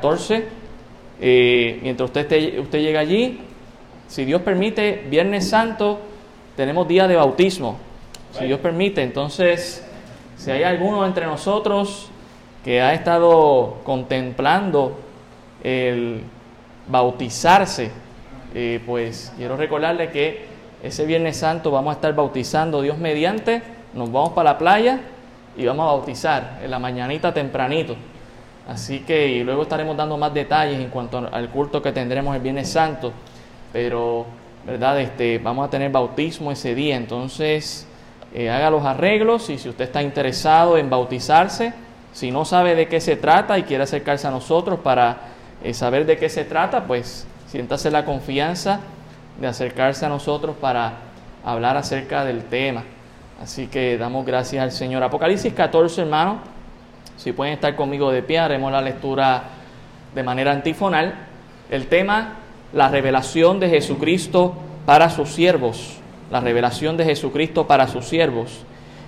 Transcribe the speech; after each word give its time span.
14. 0.00 0.46
Eh, 1.20 1.80
mientras 1.82 2.08
usted, 2.08 2.58
usted 2.60 2.78
llega 2.78 3.00
allí, 3.00 3.40
si 4.06 4.24
Dios 4.24 4.42
permite, 4.42 5.04
Viernes 5.10 5.48
Santo 5.48 5.98
tenemos 6.56 6.86
día 6.86 7.08
de 7.08 7.16
bautismo. 7.16 7.78
Si 8.32 8.44
Dios 8.44 8.60
permite, 8.60 9.02
entonces, 9.02 9.84
si 10.36 10.50
hay 10.50 10.62
alguno 10.62 11.04
entre 11.04 11.26
nosotros 11.26 12.10
que 12.64 12.80
ha 12.80 12.94
estado 12.94 13.78
contemplando 13.84 14.98
el 15.64 16.22
bautizarse, 16.86 17.90
eh, 18.54 18.80
pues 18.86 19.32
quiero 19.36 19.56
recordarle 19.56 20.10
que 20.10 20.46
ese 20.82 21.04
Viernes 21.06 21.36
Santo 21.36 21.70
vamos 21.70 21.90
a 21.90 21.94
estar 21.94 22.14
bautizando 22.14 22.82
Dios 22.82 22.98
mediante, 22.98 23.62
nos 23.94 24.12
vamos 24.12 24.30
para 24.30 24.52
la 24.52 24.58
playa 24.58 25.00
y 25.56 25.66
vamos 25.66 25.82
a 25.82 25.92
bautizar 25.92 26.60
en 26.62 26.70
la 26.70 26.78
mañanita 26.78 27.34
tempranito. 27.34 27.96
Así 28.68 29.00
que 29.00 29.28
y 29.28 29.44
luego 29.44 29.62
estaremos 29.62 29.96
dando 29.96 30.18
más 30.18 30.32
detalles 30.34 30.78
en 30.78 30.90
cuanto 30.90 31.26
al 31.32 31.48
culto 31.48 31.80
que 31.80 31.90
tendremos 31.90 32.36
el 32.36 32.42
Viernes 32.42 32.68
Santo. 32.68 33.12
Pero, 33.72 34.26
¿verdad? 34.66 35.00
Este, 35.00 35.38
vamos 35.38 35.66
a 35.66 35.70
tener 35.70 35.90
bautismo 35.90 36.52
ese 36.52 36.74
día. 36.74 36.96
Entonces, 36.96 37.86
eh, 38.34 38.50
haga 38.50 38.68
los 38.70 38.84
arreglos 38.84 39.48
y 39.48 39.56
si 39.56 39.70
usted 39.70 39.84
está 39.84 40.02
interesado 40.02 40.76
en 40.76 40.90
bautizarse, 40.90 41.72
si 42.12 42.30
no 42.30 42.44
sabe 42.44 42.74
de 42.74 42.88
qué 42.88 43.00
se 43.00 43.16
trata 43.16 43.58
y 43.58 43.62
quiere 43.62 43.84
acercarse 43.84 44.26
a 44.26 44.30
nosotros 44.30 44.80
para 44.80 45.16
eh, 45.64 45.72
saber 45.72 46.04
de 46.04 46.18
qué 46.18 46.28
se 46.28 46.44
trata, 46.44 46.84
pues 46.84 47.26
siéntase 47.46 47.90
la 47.90 48.04
confianza 48.04 48.80
de 49.40 49.46
acercarse 49.46 50.04
a 50.04 50.10
nosotros 50.10 50.56
para 50.60 50.92
hablar 51.42 51.78
acerca 51.78 52.26
del 52.26 52.44
tema. 52.44 52.84
Así 53.42 53.68
que 53.68 53.96
damos 53.96 54.26
gracias 54.26 54.62
al 54.62 54.72
Señor. 54.72 55.02
Apocalipsis 55.02 55.54
14, 55.54 56.02
hermano. 56.02 56.57
Si 57.18 57.32
pueden 57.32 57.54
estar 57.54 57.74
conmigo 57.74 58.12
de 58.12 58.22
pie, 58.22 58.38
haremos 58.38 58.70
la 58.70 58.80
lectura 58.80 59.42
de 60.14 60.22
manera 60.22 60.52
antifonal. 60.52 61.14
El 61.68 61.88
tema, 61.88 62.36
la 62.72 62.88
revelación 62.88 63.58
de 63.58 63.68
Jesucristo 63.68 64.54
para 64.86 65.10
sus 65.10 65.30
siervos. 65.30 65.98
La 66.30 66.40
revelación 66.40 66.96
de 66.96 67.04
Jesucristo 67.04 67.66
para 67.66 67.88
sus 67.88 68.06
siervos. 68.06 68.64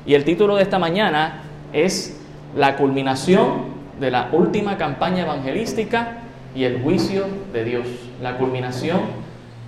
Y 0.07 0.15
el 0.15 0.25
título 0.25 0.57
de 0.57 0.63
esta 0.63 0.79
mañana 0.79 1.43
es 1.73 2.21
La 2.57 2.77
culminación 2.77 3.81
de 4.01 4.11
la 4.11 4.29
última 4.33 4.77
campaña 4.77 5.23
evangelística 5.23 6.19
y 6.55 6.65
el 6.65 6.83
juicio 6.83 7.27
de 7.53 7.65
Dios. 7.65 7.87
La 8.21 8.39
culminación 8.39 9.01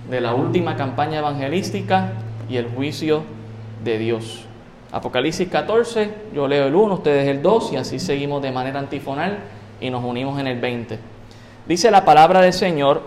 de 0.09 0.19
la 0.19 0.33
última 0.33 0.75
campaña 0.75 1.19
evangelística 1.19 2.11
y 2.49 2.57
el 2.57 2.67
juicio 2.67 3.23
de 3.85 3.97
Dios. 3.99 4.45
Apocalipsis 4.93 5.49
14, 5.49 6.09
yo 6.35 6.47
leo 6.47 6.67
el 6.67 6.75
1, 6.75 6.93
ustedes 6.93 7.27
el 7.27 7.41
2 7.41 7.73
y 7.73 7.75
así 7.77 7.97
seguimos 7.97 8.43
de 8.43 8.51
manera 8.51 8.77
antifonal 8.77 9.39
y 9.81 9.89
nos 9.89 10.03
unimos 10.03 10.39
en 10.39 10.45
el 10.45 10.59
20. 10.59 10.99
Dice 11.67 11.89
la 11.89 12.05
palabra 12.05 12.41
del 12.41 12.53
Señor, 12.53 13.01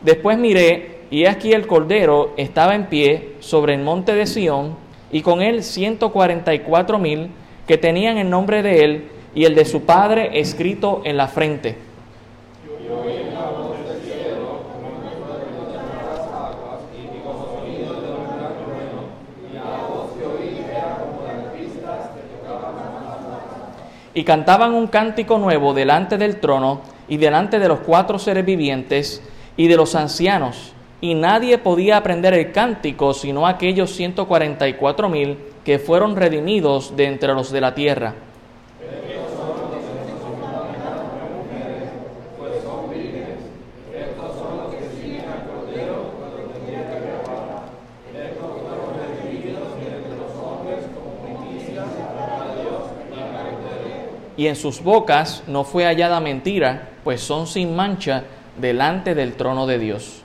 después 0.00 0.38
miré 0.38 1.00
y 1.10 1.26
aquí 1.26 1.52
el 1.52 1.66
Cordero 1.66 2.32
estaba 2.38 2.74
en 2.74 2.86
pie 2.86 3.34
sobre 3.40 3.74
el 3.74 3.82
monte 3.82 4.14
de 4.14 4.24
Sión 4.24 4.76
y 5.12 5.20
con 5.20 5.42
él 5.42 5.62
144 5.62 6.98
mil 6.98 7.32
que 7.66 7.76
tenían 7.76 8.16
el 8.16 8.30
nombre 8.30 8.62
de 8.62 8.84
él 8.84 9.08
y 9.34 9.44
el 9.44 9.54
de 9.54 9.66
su 9.66 9.82
padre 9.82 10.40
escrito 10.40 11.02
en 11.04 11.18
la 11.18 11.28
frente. 11.28 11.76
Y 24.18 24.24
cantaban 24.24 24.74
un 24.74 24.88
cántico 24.88 25.38
nuevo 25.38 25.74
delante 25.74 26.18
del 26.18 26.40
trono 26.40 26.80
y 27.06 27.18
delante 27.18 27.60
de 27.60 27.68
los 27.68 27.78
cuatro 27.78 28.18
seres 28.18 28.44
vivientes 28.44 29.22
y 29.56 29.68
de 29.68 29.76
los 29.76 29.94
ancianos, 29.94 30.72
y 31.00 31.14
nadie 31.14 31.56
podía 31.58 31.98
aprender 31.98 32.34
el 32.34 32.50
cántico 32.50 33.14
sino 33.14 33.46
aquellos 33.46 33.92
144 33.92 35.08
mil 35.08 35.38
que 35.64 35.78
fueron 35.78 36.16
redimidos 36.16 36.96
de 36.96 37.04
entre 37.04 37.32
los 37.32 37.52
de 37.52 37.60
la 37.60 37.76
tierra. 37.76 38.14
Y 54.38 54.46
en 54.46 54.54
sus 54.54 54.82
bocas 54.82 55.42
no 55.48 55.64
fue 55.64 55.84
hallada 55.84 56.20
mentira, 56.20 56.90
pues 57.02 57.20
son 57.20 57.48
sin 57.48 57.74
mancha 57.74 58.22
delante 58.56 59.16
del 59.16 59.34
trono 59.34 59.66
de 59.66 59.78
Dios. 59.80 60.22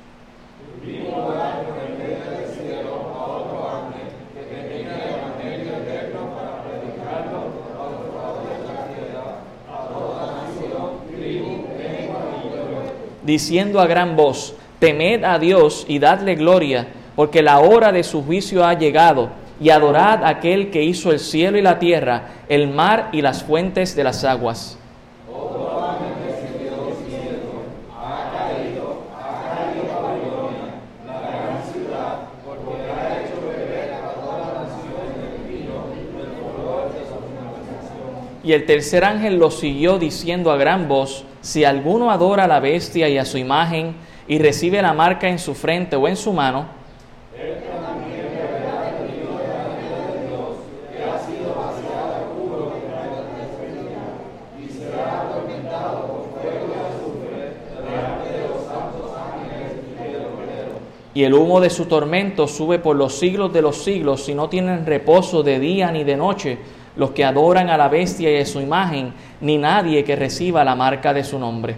diciendo 13.24 13.80
a 13.80 13.88
gran 13.88 14.18
voz, 14.18 14.53
temed 14.80 15.24
a 15.24 15.40
Dios 15.40 15.85
y 15.88 15.97
dadle 15.97 16.35
gloria, 16.35 16.88
porque 17.16 17.41
la 17.41 17.62
hora 17.62 17.94
de 17.94 18.03
su 18.03 18.22
juicio 18.22 18.66
ha 18.66 18.74
llegado 18.74 19.30
y 19.59 19.69
adorad 19.69 20.23
a 20.23 20.29
aquel 20.29 20.71
que 20.71 20.83
hizo 20.83 21.11
el 21.11 21.19
cielo 21.19 21.57
y 21.57 21.61
la 21.61 21.79
tierra, 21.79 22.29
el 22.49 22.67
mar 22.67 23.09
y 23.11 23.21
las 23.21 23.43
fuentes 23.43 23.95
de 23.95 24.03
las 24.03 24.23
aguas. 24.23 24.77
Y 38.43 38.51
el 38.51 38.65
tercer 38.65 39.05
ángel 39.05 39.37
lo 39.37 39.51
siguió 39.51 39.99
diciendo 39.99 40.51
a 40.51 40.57
gran 40.57 40.89
voz, 40.89 41.23
si 41.39 41.63
alguno 41.63 42.11
adora 42.11 42.43
a 42.43 42.47
la 42.47 42.59
bestia 42.59 43.07
y 43.07 43.17
a 43.17 43.23
su 43.23 43.37
imagen 43.37 43.95
y 44.27 44.37
recibe 44.37 44.81
la 44.81 44.93
marca 44.93 45.29
en 45.29 45.39
su 45.39 45.55
frente 45.55 45.95
o 45.95 46.09
en 46.09 46.17
su 46.17 46.33
mano, 46.33 46.65
y 61.13 61.24
el 61.24 61.34
humo 61.34 61.62
de 61.62 61.69
su 61.69 61.85
tormento 61.85 62.47
sube 62.47 62.79
por 62.79 62.96
los 62.96 63.13
siglos 63.13 63.53
de 63.53 63.62
los 63.62 63.78
siglos, 63.78 64.24
si 64.24 64.34
no 64.34 64.50
tienen 64.50 64.85
reposo 64.85 65.44
de 65.44 65.59
día 65.59 65.91
ni 65.91 66.03
de 66.03 66.18
noche 66.18 66.57
los 66.96 67.12
que 67.12 67.24
adoran 67.24 67.69
a 67.69 67.78
la 67.78 67.88
bestia 67.88 68.31
y 68.31 68.41
a 68.41 68.46
su 68.46 68.62
imagen, 68.62 69.13
ni 69.41 69.57
nadie 69.57 70.03
que 70.03 70.16
reciba 70.16 70.63
la 70.63 70.75
marca 70.75 71.13
de 71.13 71.24
su 71.24 71.40
nombre. 71.40 71.75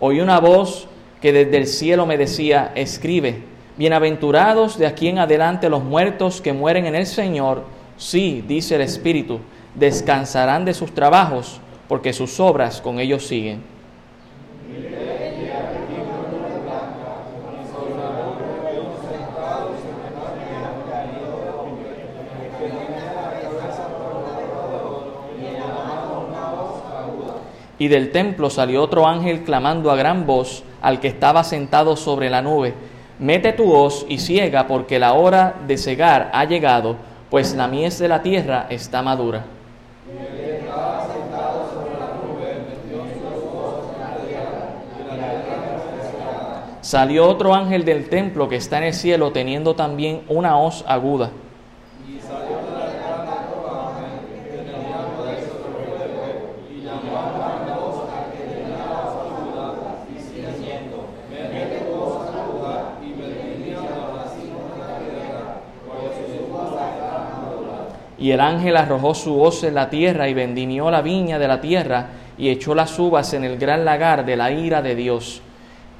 Oí 0.00 0.20
una 0.20 0.38
voz 0.38 0.86
que 1.20 1.32
desde 1.32 1.56
el 1.56 1.66
cielo 1.66 2.06
me 2.06 2.16
decía, 2.16 2.70
escribe, 2.76 3.42
bienaventurados 3.76 4.78
de 4.78 4.86
aquí 4.86 5.08
en 5.08 5.18
adelante 5.18 5.68
los 5.68 5.82
muertos 5.82 6.40
que 6.40 6.52
mueren 6.52 6.86
en 6.86 6.94
el 6.94 7.06
Señor, 7.06 7.64
sí, 7.96 8.44
dice 8.46 8.76
el 8.76 8.82
Espíritu 8.82 9.40
descansarán 9.78 10.64
de 10.64 10.74
sus 10.74 10.92
trabajos, 10.92 11.60
porque 11.88 12.12
sus 12.12 12.40
obras 12.40 12.80
con 12.80 12.98
ellos 12.98 13.26
siguen. 13.26 13.62
Y 27.80 27.86
del 27.86 28.10
templo 28.10 28.50
salió 28.50 28.82
otro 28.82 29.06
ángel 29.06 29.44
clamando 29.44 29.92
a 29.92 29.96
gran 29.96 30.26
voz 30.26 30.64
al 30.82 30.98
que 30.98 31.06
estaba 31.06 31.44
sentado 31.44 31.96
sobre 31.96 32.28
la 32.28 32.42
nube, 32.42 32.74
mete 33.20 33.52
tu 33.52 33.72
hoz 33.72 34.04
y 34.08 34.18
ciega 34.18 34.66
porque 34.66 34.98
la 34.98 35.12
hora 35.12 35.54
de 35.66 35.78
cegar 35.78 36.28
ha 36.32 36.44
llegado, 36.44 36.96
pues 37.30 37.54
la 37.54 37.68
mies 37.68 37.98
de 38.00 38.08
la 38.08 38.22
tierra 38.22 38.66
está 38.68 39.02
madura. 39.02 39.57
Salió 46.88 47.28
otro 47.28 47.54
ángel 47.54 47.84
del 47.84 48.08
templo 48.08 48.48
que 48.48 48.56
está 48.56 48.78
en 48.78 48.84
el 48.84 48.94
cielo 48.94 49.30
teniendo 49.30 49.74
también 49.74 50.22
una 50.26 50.56
hoz 50.56 50.86
aguda. 50.88 51.30
Y 68.16 68.30
el 68.30 68.40
ángel 68.40 68.78
arrojó 68.78 69.14
su 69.14 69.38
hoz 69.38 69.62
en 69.62 69.74
la 69.74 69.90
tierra 69.90 70.26
y 70.26 70.32
vendimió 70.32 70.90
la 70.90 71.02
viña 71.02 71.38
de 71.38 71.48
la 71.48 71.60
tierra 71.60 72.06
y 72.38 72.48
echó 72.48 72.74
las 72.74 72.98
uvas 72.98 73.34
en 73.34 73.44
el 73.44 73.58
gran 73.58 73.84
lagar 73.84 74.24
de 74.24 74.36
la 74.38 74.50
ira 74.50 74.80
de 74.80 74.94
Dios. 74.94 75.42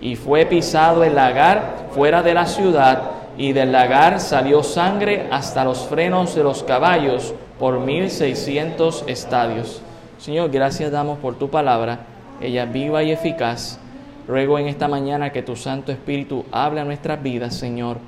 Y 0.01 0.17
fue 0.17 0.47
pisado 0.47 1.03
el 1.05 1.15
lagar 1.15 1.89
fuera 1.91 2.23
de 2.23 2.35
la 2.35 2.47
ciudad 2.47 3.03
y 3.37 3.53
del 3.53 3.73
lagar 3.73 4.21
salió 4.21 4.63
sangre 4.63 5.29
hasta 5.31 5.65
los 5.65 5.87
frenos 5.87 6.35
de 6.35 6.43
los 6.43 6.63
caballos 6.65 7.35
por 7.59 7.81
mil 7.81 8.11
seiscientos 8.11 9.05
estadios. 9.07 9.81
Señor, 10.19 10.51
gracias 10.51 10.91
damos 10.91 11.19
por 11.19 11.37
tu 11.37 11.49
palabra, 11.49 12.01
ella 12.41 12.65
viva 12.65 13.03
y 13.03 13.13
eficaz. 13.13 13.79
Ruego 14.27 14.59
en 14.59 14.67
esta 14.67 14.89
mañana 14.89 15.31
que 15.31 15.43
tu 15.43 15.57
Santo 15.57 15.93
Espíritu 15.93 16.45
hable 16.53 16.81
a 16.81 16.85
nuestras 16.85 17.23
vidas, 17.23 17.55
Señor, 17.55 17.99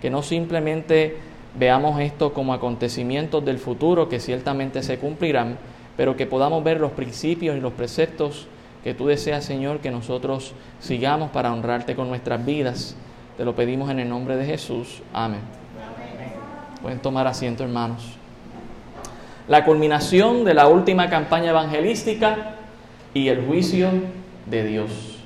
que 0.00 0.08
no 0.08 0.22
simplemente 0.22 1.16
veamos 1.58 2.00
esto 2.00 2.32
como 2.32 2.54
acontecimientos 2.54 3.44
del 3.44 3.58
futuro 3.58 4.08
que 4.08 4.20
ciertamente 4.20 4.82
se 4.82 4.98
cumplirán, 4.98 5.58
pero 5.96 6.16
que 6.16 6.26
podamos 6.26 6.62
ver 6.62 6.80
los 6.80 6.92
principios 6.92 7.56
y 7.56 7.60
los 7.60 7.72
preceptos 7.72 8.46
que 8.86 8.94
tú 8.94 9.08
deseas, 9.08 9.44
Señor, 9.44 9.80
que 9.80 9.90
nosotros 9.90 10.52
sigamos 10.78 11.32
para 11.32 11.52
honrarte 11.52 11.96
con 11.96 12.08
nuestras 12.08 12.46
vidas. 12.46 12.94
Te 13.36 13.44
lo 13.44 13.56
pedimos 13.56 13.90
en 13.90 13.98
el 13.98 14.08
nombre 14.08 14.36
de 14.36 14.46
Jesús. 14.46 15.02
Amén. 15.12 15.40
Pueden 16.82 17.00
tomar 17.00 17.26
asiento, 17.26 17.64
hermanos. 17.64 18.04
La 19.48 19.64
culminación 19.64 20.44
de 20.44 20.54
la 20.54 20.68
última 20.68 21.10
campaña 21.10 21.50
evangelística 21.50 22.54
y 23.12 23.26
el 23.26 23.44
juicio 23.44 23.88
de 24.48 24.64
Dios. 24.64 25.18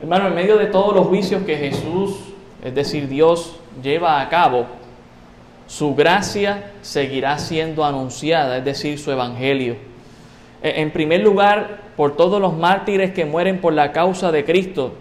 Hermano, 0.00 0.26
en 0.26 0.34
medio 0.34 0.56
de 0.56 0.66
todos 0.66 0.92
los 0.92 1.06
juicios 1.06 1.44
que 1.44 1.56
Jesús, 1.56 2.16
es 2.64 2.74
decir, 2.74 3.06
Dios, 3.06 3.60
lleva 3.80 4.20
a 4.20 4.28
cabo, 4.28 4.66
su 5.68 5.94
gracia 5.94 6.72
seguirá 6.82 7.38
siendo 7.38 7.84
anunciada, 7.84 8.58
es 8.58 8.64
decir, 8.64 8.98
su 8.98 9.12
evangelio. 9.12 9.76
E, 10.64 10.80
en 10.82 10.90
primer 10.90 11.20
lugar, 11.20 11.85
por 11.96 12.16
todos 12.16 12.40
los 12.40 12.56
mártires 12.56 13.12
que 13.12 13.24
mueren 13.24 13.60
por 13.60 13.72
la 13.72 13.92
causa 13.92 14.30
de 14.30 14.44
Cristo. 14.44 14.92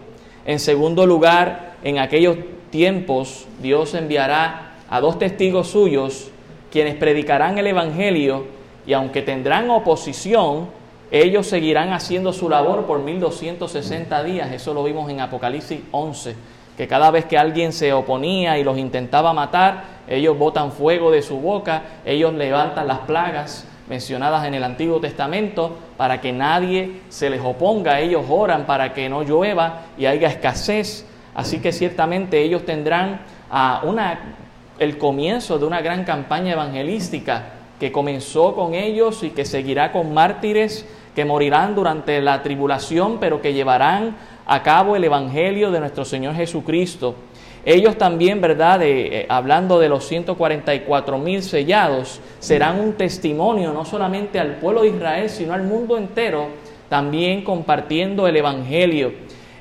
En 0.46 0.60
segundo 0.60 1.06
lugar, 1.06 1.76
en 1.84 2.00
aquellos 2.00 2.38
tiempos 2.70 3.48
Dios 3.62 3.94
enviará 3.94 4.74
a 4.90 5.00
dos 5.02 5.20
testigos 5.20 5.68
suyos 5.68 6.30
quienes 6.72 6.96
predicarán 6.96 7.58
el 7.58 7.68
Evangelio 7.68 8.46
y 8.86 8.94
aunque 8.94 9.22
tendrán 9.22 9.70
oposición, 9.70 10.68
ellos 11.12 11.48
seguirán 11.48 11.94
haciendo 11.94 12.34
su 12.34 12.50
labor 12.50 12.86
por 12.86 13.00
1260 13.00 14.24
días. 14.24 14.52
Eso 14.52 14.74
lo 14.74 14.84
vimos 14.84 15.10
en 15.10 15.22
Apocalipsis 15.22 15.80
11, 15.92 16.36
que 16.78 16.88
cada 16.88 17.12
vez 17.12 17.26
que 17.26 17.38
alguien 17.38 17.74
se 17.74 17.94
oponía 17.94 18.58
y 18.58 18.64
los 18.64 18.78
intentaba 18.78 19.34
matar, 19.34 19.84
ellos 20.08 20.38
botan 20.38 20.72
fuego 20.72 21.12
de 21.12 21.22
su 21.22 21.40
boca, 21.40 21.84
ellos 22.06 22.34
levantan 22.34 22.88
las 22.88 23.00
plagas 23.00 23.68
mencionadas 23.88 24.46
en 24.46 24.54
el 24.56 24.64
Antiguo 24.64 25.00
Testamento 25.00 25.78
para 25.98 26.22
que 26.22 26.32
nadie 26.32 27.02
se 27.10 27.30
les 27.30 27.42
oponga. 27.42 28.00
Ellos 28.00 28.26
oran 28.30 28.66
para 28.66 28.94
que 28.94 29.10
no 29.10 29.24
llueva 29.24 29.82
y 29.98 30.06
haya 30.06 30.28
escasez. 30.28 31.06
Así 31.34 31.60
que 31.60 31.72
ciertamente 31.72 32.42
ellos 32.42 32.66
tendrán 32.66 33.22
ah, 33.52 33.82
una, 33.84 34.36
el 34.80 34.98
comienzo 34.98 35.60
de 35.60 35.66
una 35.66 35.82
gran 35.82 36.04
campaña 36.04 36.54
evangelística 36.54 37.52
que 37.80 37.92
comenzó 37.92 38.56
con 38.56 38.74
ellos 38.74 39.24
y 39.24 39.32
que 39.32 39.46
seguirá 39.46 39.92
con 39.92 40.14
mártires 40.14 40.86
que 41.16 41.26
morirán 41.26 41.74
durante 41.76 42.22
la 42.22 42.44
tribulación, 42.44 43.20
pero 43.20 43.42
que 43.42 43.54
llevarán 43.54 44.16
a 44.46 44.62
cabo 44.62 44.96
el 44.96 45.04
Evangelio 45.06 45.72
de 45.72 45.80
nuestro 45.80 46.04
Señor 46.06 46.36
Jesucristo. 46.36 47.16
Ellos 47.66 47.98
también, 47.98 48.40
¿verdad? 48.40 48.82
Eh, 48.84 49.26
hablando 49.28 49.80
de 49.80 49.90
los 49.90 50.08
144 50.08 51.18
mil 51.18 51.42
sellados, 51.42 52.22
serán 52.40 52.80
un 52.80 52.94
testimonio 52.94 53.74
no 53.74 53.84
solamente 53.86 54.40
al 54.40 54.58
pueblo 54.58 54.84
de 54.84 54.90
Israel, 54.90 55.30
sino 55.30 55.54
al 55.54 55.64
mundo 55.64 55.98
entero, 55.98 56.48
también 56.90 57.44
compartiendo 57.44 58.28
el 58.28 58.38
Evangelio 58.38 59.12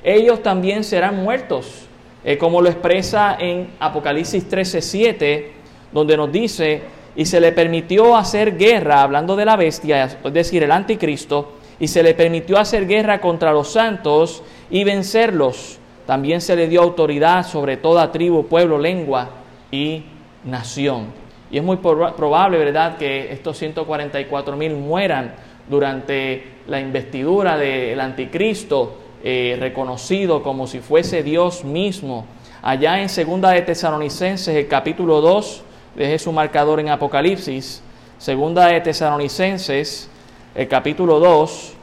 ellos 0.05 0.43
también 0.43 0.83
serán 0.83 1.23
muertos, 1.23 1.87
eh, 2.23 2.37
como 2.37 2.61
lo 2.61 2.69
expresa 2.69 3.35
en 3.39 3.69
Apocalipsis 3.79 4.47
13:7, 4.47 5.51
donde 5.91 6.15
nos 6.15 6.31
dice, 6.31 6.83
y 7.15 7.25
se 7.25 7.39
le 7.39 7.51
permitió 7.51 8.15
hacer 8.15 8.55
guerra, 8.55 9.01
hablando 9.01 9.35
de 9.35 9.45
la 9.45 9.55
bestia, 9.55 10.03
es 10.23 10.33
decir, 10.33 10.61
el 10.61 10.71
anticristo, 10.71 11.53
y 11.79 11.87
se 11.87 12.03
le 12.03 12.13
permitió 12.13 12.59
hacer 12.59 12.85
guerra 12.85 13.19
contra 13.19 13.51
los 13.51 13.71
santos 13.71 14.43
y 14.69 14.83
vencerlos. 14.83 15.79
También 16.05 16.41
se 16.41 16.55
le 16.55 16.67
dio 16.67 16.81
autoridad 16.81 17.45
sobre 17.45 17.77
toda 17.77 18.11
tribu, 18.11 18.45
pueblo, 18.47 18.77
lengua 18.77 19.29
y 19.71 20.03
nación. 20.43 21.07
Y 21.49 21.57
es 21.57 21.63
muy 21.63 21.77
probable, 21.77 22.57
¿verdad?, 22.57 22.97
que 22.97 23.31
estos 23.31 23.57
144 23.57 24.55
mil 24.55 24.75
mueran 24.75 25.33
durante 25.69 26.43
la 26.67 26.79
investidura 26.79 27.57
del 27.57 27.99
anticristo 27.99 28.97
eh, 29.23 29.57
reconocido 29.59 30.43
como 30.43 30.67
si 30.67 30.79
fuese 30.79 31.23
Dios 31.23 31.63
mismo. 31.63 32.25
Allá 32.61 33.01
en 33.01 33.09
Segunda 33.09 33.51
de 33.51 33.61
Tesalonicenses, 33.61 34.55
el 34.55 34.67
capítulo 34.67 35.21
2, 35.21 35.63
deje 35.95 36.19
su 36.19 36.31
marcador 36.31 36.79
en 36.79 36.89
Apocalipsis, 36.89 37.81
Segunda 38.17 38.67
de 38.67 38.81
Tesalonicenses, 38.81 40.09
el 40.53 40.67
capítulo 40.67 41.19
2, 41.19 41.74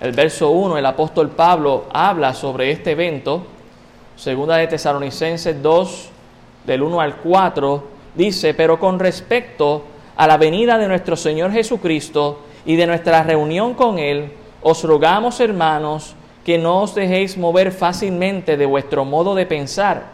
el 0.00 0.12
verso 0.12 0.50
1, 0.50 0.78
el 0.78 0.86
apóstol 0.86 1.28
Pablo 1.28 1.84
habla 1.92 2.32
sobre 2.32 2.70
este 2.70 2.92
evento. 2.92 3.44
Segunda 4.16 4.56
de 4.56 4.66
Tesalonicenses 4.66 5.62
2, 5.62 6.08
del 6.66 6.82
1 6.82 7.00
al 7.00 7.16
4, 7.16 7.84
dice, 8.14 8.54
pero 8.54 8.80
con 8.80 8.98
respecto 8.98 9.84
a 10.16 10.26
la 10.26 10.38
venida 10.38 10.78
de 10.78 10.88
nuestro 10.88 11.16
Señor 11.16 11.52
Jesucristo 11.52 12.40
y 12.64 12.76
de 12.76 12.86
nuestra 12.86 13.22
reunión 13.22 13.74
con 13.74 13.98
Él, 13.98 14.32
os 14.62 14.82
rogamos, 14.84 15.38
hermanos, 15.40 16.14
que 16.44 16.56
no 16.56 16.82
os 16.82 16.94
dejéis 16.94 17.36
mover 17.36 17.70
fácilmente 17.70 18.56
de 18.56 18.66
vuestro 18.66 19.04
modo 19.04 19.34
de 19.34 19.44
pensar, 19.44 20.04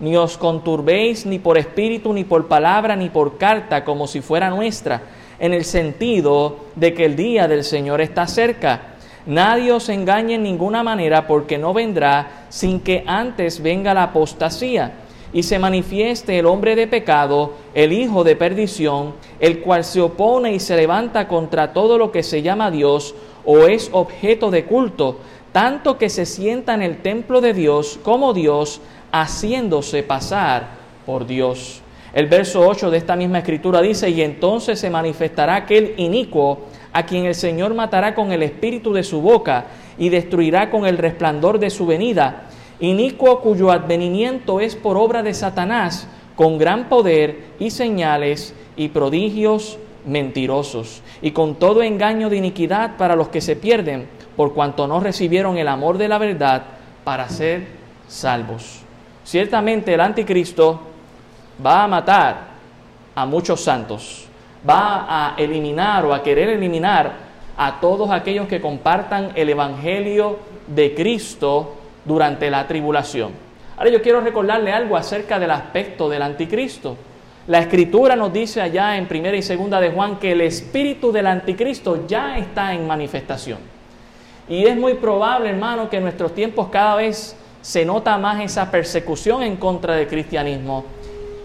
ni 0.00 0.16
os 0.16 0.38
conturbéis 0.38 1.26
ni 1.26 1.38
por 1.38 1.58
espíritu, 1.58 2.14
ni 2.14 2.24
por 2.24 2.48
palabra, 2.48 2.96
ni 2.96 3.10
por 3.10 3.36
carta, 3.36 3.84
como 3.84 4.06
si 4.06 4.22
fuera 4.22 4.48
nuestra, 4.48 5.02
en 5.38 5.52
el 5.52 5.64
sentido 5.64 6.56
de 6.76 6.94
que 6.94 7.04
el 7.04 7.16
día 7.16 7.46
del 7.46 7.64
Señor 7.64 8.00
está 8.00 8.26
cerca. 8.26 8.93
Nadie 9.26 9.72
os 9.72 9.88
engañe 9.88 10.34
en 10.34 10.42
ninguna 10.42 10.82
manera, 10.82 11.26
porque 11.26 11.56
no 11.56 11.72
vendrá 11.72 12.46
sin 12.50 12.80
que 12.80 13.04
antes 13.06 13.62
venga 13.62 13.94
la 13.94 14.04
apostasía 14.04 14.92
y 15.32 15.42
se 15.42 15.58
manifieste 15.58 16.38
el 16.38 16.46
hombre 16.46 16.76
de 16.76 16.86
pecado, 16.86 17.54
el 17.74 17.92
hijo 17.92 18.22
de 18.22 18.36
perdición, 18.36 19.14
el 19.40 19.60
cual 19.60 19.82
se 19.82 20.00
opone 20.00 20.52
y 20.52 20.60
se 20.60 20.76
levanta 20.76 21.26
contra 21.26 21.72
todo 21.72 21.98
lo 21.98 22.12
que 22.12 22.22
se 22.22 22.40
llama 22.40 22.70
Dios 22.70 23.16
o 23.44 23.66
es 23.66 23.90
objeto 23.92 24.50
de 24.50 24.64
culto, 24.64 25.18
tanto 25.52 25.98
que 25.98 26.08
se 26.08 26.24
sienta 26.24 26.74
en 26.74 26.82
el 26.82 26.98
templo 26.98 27.40
de 27.40 27.52
Dios 27.52 27.98
como 28.02 28.32
Dios, 28.32 28.80
haciéndose 29.10 30.04
pasar 30.04 30.68
por 31.04 31.26
Dios. 31.26 31.80
El 32.12 32.26
verso 32.28 32.60
8 32.66 32.92
de 32.92 32.98
esta 32.98 33.16
misma 33.16 33.38
escritura 33.38 33.82
dice, 33.82 34.08
y 34.10 34.22
entonces 34.22 34.78
se 34.78 34.88
manifestará 34.88 35.56
aquel 35.56 35.94
inicuo 35.96 36.60
a 36.94 37.04
quien 37.04 37.26
el 37.26 37.34
Señor 37.34 37.74
matará 37.74 38.14
con 38.14 38.32
el 38.32 38.42
espíritu 38.42 38.92
de 38.92 39.02
su 39.02 39.20
boca 39.20 39.66
y 39.98 40.08
destruirá 40.08 40.70
con 40.70 40.86
el 40.86 40.96
resplandor 40.96 41.58
de 41.58 41.68
su 41.68 41.86
venida, 41.86 42.44
inicuo 42.78 43.40
cuyo 43.40 43.72
advenimiento 43.72 44.60
es 44.60 44.76
por 44.76 44.96
obra 44.96 45.22
de 45.22 45.34
Satanás, 45.34 46.08
con 46.36 46.56
gran 46.56 46.88
poder 46.88 47.46
y 47.58 47.70
señales 47.70 48.54
y 48.76 48.88
prodigios 48.88 49.76
mentirosos, 50.06 51.02
y 51.20 51.32
con 51.32 51.56
todo 51.56 51.82
engaño 51.82 52.30
de 52.30 52.36
iniquidad 52.36 52.96
para 52.96 53.16
los 53.16 53.28
que 53.28 53.40
se 53.40 53.56
pierden, 53.56 54.08
por 54.36 54.54
cuanto 54.54 54.86
no 54.86 55.00
recibieron 55.00 55.58
el 55.58 55.68
amor 55.68 55.98
de 55.98 56.08
la 56.08 56.18
verdad 56.18 56.62
para 57.02 57.28
ser 57.28 57.66
salvos. 58.06 58.80
Ciertamente 59.24 59.94
el 59.94 60.00
anticristo 60.00 60.80
va 61.64 61.84
a 61.84 61.88
matar 61.88 62.54
a 63.16 63.26
muchos 63.26 63.60
santos, 63.62 64.23
va 64.68 65.06
a 65.08 65.34
eliminar 65.36 66.04
o 66.06 66.14
a 66.14 66.22
querer 66.22 66.48
eliminar 66.48 67.12
a 67.56 67.80
todos 67.80 68.10
aquellos 68.10 68.48
que 68.48 68.60
compartan 68.60 69.32
el 69.34 69.48
Evangelio 69.50 70.38
de 70.66 70.94
Cristo 70.94 71.74
durante 72.04 72.50
la 72.50 72.66
tribulación. 72.66 73.32
Ahora 73.76 73.90
yo 73.90 74.02
quiero 74.02 74.20
recordarle 74.20 74.72
algo 74.72 74.96
acerca 74.96 75.38
del 75.38 75.50
aspecto 75.50 76.08
del 76.08 76.22
anticristo. 76.22 76.96
La 77.46 77.58
escritura 77.58 78.16
nos 78.16 78.32
dice 78.32 78.62
allá 78.62 78.96
en 78.96 79.06
primera 79.06 79.36
y 79.36 79.42
segunda 79.42 79.80
de 79.80 79.90
Juan 79.90 80.18
que 80.18 80.32
el 80.32 80.40
espíritu 80.40 81.12
del 81.12 81.26
anticristo 81.26 82.06
ya 82.06 82.38
está 82.38 82.72
en 82.72 82.86
manifestación. 82.86 83.58
Y 84.48 84.64
es 84.64 84.76
muy 84.76 84.94
probable, 84.94 85.50
hermano, 85.50 85.90
que 85.90 85.96
en 85.98 86.04
nuestros 86.04 86.34
tiempos 86.34 86.68
cada 86.70 86.96
vez 86.96 87.36
se 87.60 87.84
nota 87.84 88.16
más 88.18 88.40
esa 88.42 88.70
persecución 88.70 89.42
en 89.42 89.56
contra 89.56 89.94
del 89.94 90.06
cristianismo. 90.06 90.84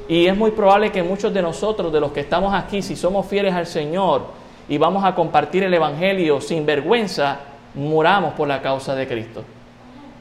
Y 0.10 0.26
es 0.26 0.36
muy 0.36 0.52
probable 0.52 0.92
que 0.92 1.04
muchos 1.04 1.34
de 1.34 1.42
nosotros, 1.42 1.94
de 1.94 2.02
los 2.02 2.12
que 2.12 2.20
estamos 2.20 2.54
aquí, 2.54 2.82
si 2.82 2.98
somos 2.98 3.26
fieles 3.26 3.54
al 3.54 3.66
Señor 3.66 4.24
y 4.68 4.78
vamos 4.78 5.06
a 5.06 5.16
compartir 5.16 5.64
el 5.64 5.74
Evangelio 5.74 6.42
sin 6.42 6.66
vergüenza, 6.66 7.40
muramos 7.76 8.34
por 8.34 8.50
la 8.50 8.62
causa 8.62 8.94
de 8.94 9.08
Cristo. 9.08 9.46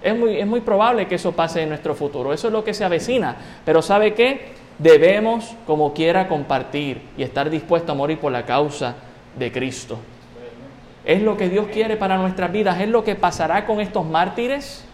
Es 0.00 0.16
muy, 0.16 0.38
es 0.38 0.46
muy 0.46 0.60
probable 0.60 1.08
que 1.08 1.16
eso 1.16 1.32
pase 1.32 1.62
en 1.62 1.70
nuestro 1.70 1.96
futuro. 1.96 2.32
Eso 2.32 2.46
es 2.46 2.52
lo 2.52 2.62
que 2.62 2.72
se 2.72 2.84
avecina. 2.84 3.34
Pero 3.64 3.82
¿sabe 3.82 4.14
qué? 4.14 4.52
debemos 4.78 5.56
como 5.66 5.92
quiera 5.92 6.28
compartir 6.28 7.02
y 7.16 7.22
estar 7.22 7.50
dispuesto 7.50 7.92
a 7.92 7.94
morir 7.94 8.18
por 8.18 8.32
la 8.32 8.46
causa 8.46 8.94
de 9.36 9.52
Cristo. 9.52 9.98
Es 11.04 11.22
lo 11.22 11.36
que 11.36 11.48
Dios 11.48 11.66
quiere 11.72 11.96
para 11.96 12.16
nuestras 12.16 12.52
vidas, 12.52 12.80
es 12.80 12.88
lo 12.88 13.02
que 13.04 13.14
pasará 13.14 13.66
con 13.66 13.80
estos 13.80 14.06
mártires 14.06 14.84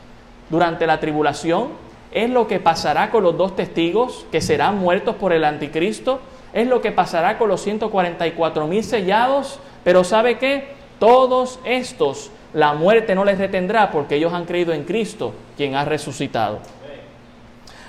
durante 0.48 0.86
la 0.86 1.00
tribulación, 1.00 1.68
es 2.14 2.30
lo 2.30 2.46
que 2.46 2.60
pasará 2.60 3.10
con 3.10 3.24
los 3.24 3.36
dos 3.36 3.56
testigos 3.56 4.24
que 4.32 4.40
serán 4.40 4.78
muertos 4.78 5.16
por 5.16 5.32
el 5.32 5.44
anticristo, 5.44 6.20
es 6.52 6.68
lo 6.68 6.80
que 6.80 6.92
pasará 6.92 7.36
con 7.36 7.48
los 7.48 7.60
144 7.62 8.66
mil 8.68 8.84
sellados, 8.84 9.58
pero 9.82 10.04
¿sabe 10.04 10.38
qué? 10.38 10.68
Todos 11.00 11.58
estos 11.64 12.30
la 12.54 12.72
muerte 12.72 13.16
no 13.16 13.24
les 13.24 13.36
detendrá 13.36 13.90
porque 13.90 14.14
ellos 14.14 14.32
han 14.32 14.44
creído 14.44 14.72
en 14.72 14.84
Cristo, 14.84 15.34
quien 15.56 15.74
ha 15.74 15.84
resucitado. 15.84 16.60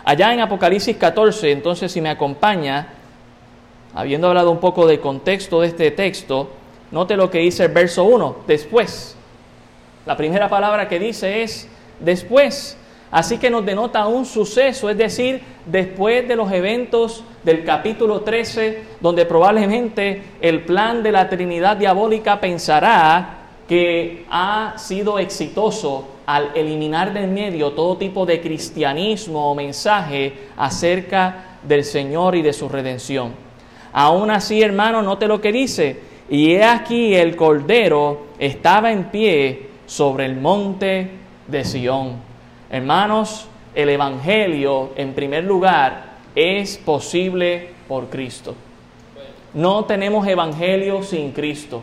Allá 0.04 0.34
en 0.34 0.40
Apocalipsis 0.40 0.98
14, 0.98 1.52
entonces 1.52 1.92
si 1.92 2.02
me 2.02 2.10
acompaña, 2.10 2.88
habiendo 3.94 4.28
hablado 4.28 4.50
un 4.50 4.60
poco 4.60 4.88
del 4.88 5.00
contexto 5.00 5.62
de 5.62 5.68
este 5.68 5.92
texto, 5.92 6.50
note 6.90 7.16
lo 7.16 7.30
que 7.30 7.40
dice 7.40 7.66
el 7.66 7.72
verso 7.72 8.06
1, 8.06 8.38
después. 8.48 9.16
La 10.08 10.18
primera 10.18 10.50
palabra 10.50 10.88
que 10.88 11.00
dice 11.00 11.44
es 11.44 11.68
después. 12.00 12.78
Así 13.16 13.38
que 13.38 13.50
nos 13.50 13.66
denota 13.66 14.08
un 14.08 14.26
suceso, 14.26 14.90
es 14.90 14.98
decir, 14.98 15.42
después 15.66 16.28
de 16.28 16.36
los 16.36 16.52
eventos 16.52 17.24
del 17.46 17.64
capítulo 17.64 18.20
13, 18.20 18.84
donde 19.00 19.26
probablemente 19.26 20.22
el 20.42 20.66
plan 20.66 21.02
de 21.02 21.14
la 21.14 21.30
Trinidad 21.30 21.78
diabólica 21.78 22.42
pensará 22.42 23.38
que 23.70 24.26
ha 24.30 24.74
sido 24.76 25.18
exitoso 25.18 26.10
al 26.26 26.52
eliminar 26.56 27.14
del 27.14 27.30
medio 27.30 27.72
todo 27.72 27.96
tipo 27.96 28.26
de 28.26 28.42
cristianismo 28.42 29.50
o 29.50 29.56
mensaje 29.56 30.34
acerca 30.58 31.60
del 31.64 31.86
Señor 31.86 32.36
y 32.36 32.42
de 32.42 32.52
su 32.52 32.68
redención. 32.68 33.32
Aún 33.94 34.30
así, 34.30 34.62
hermano, 34.62 35.02
note 35.02 35.26
lo 35.26 35.40
que 35.40 35.54
dice. 35.54 36.02
Y 36.30 36.52
he 36.52 36.66
aquí 36.66 37.16
el 37.16 37.38
Cordero 37.38 38.26
estaba 38.38 38.92
en 38.92 39.06
pie 39.06 39.70
sobre 39.86 40.26
el 40.26 40.36
monte 40.36 41.12
de 41.48 41.64
Sión. 41.64 42.35
Hermanos, 42.70 43.48
el 43.76 43.90
Evangelio, 43.90 44.92
en 44.96 45.14
primer 45.14 45.44
lugar, 45.44 46.16
es 46.36 46.78
posible 46.78 47.70
por 47.88 48.10
Cristo. 48.10 48.56
No 49.54 49.86
tenemos 49.86 50.28
Evangelio 50.28 51.04
sin 51.04 51.32
Cristo. 51.32 51.82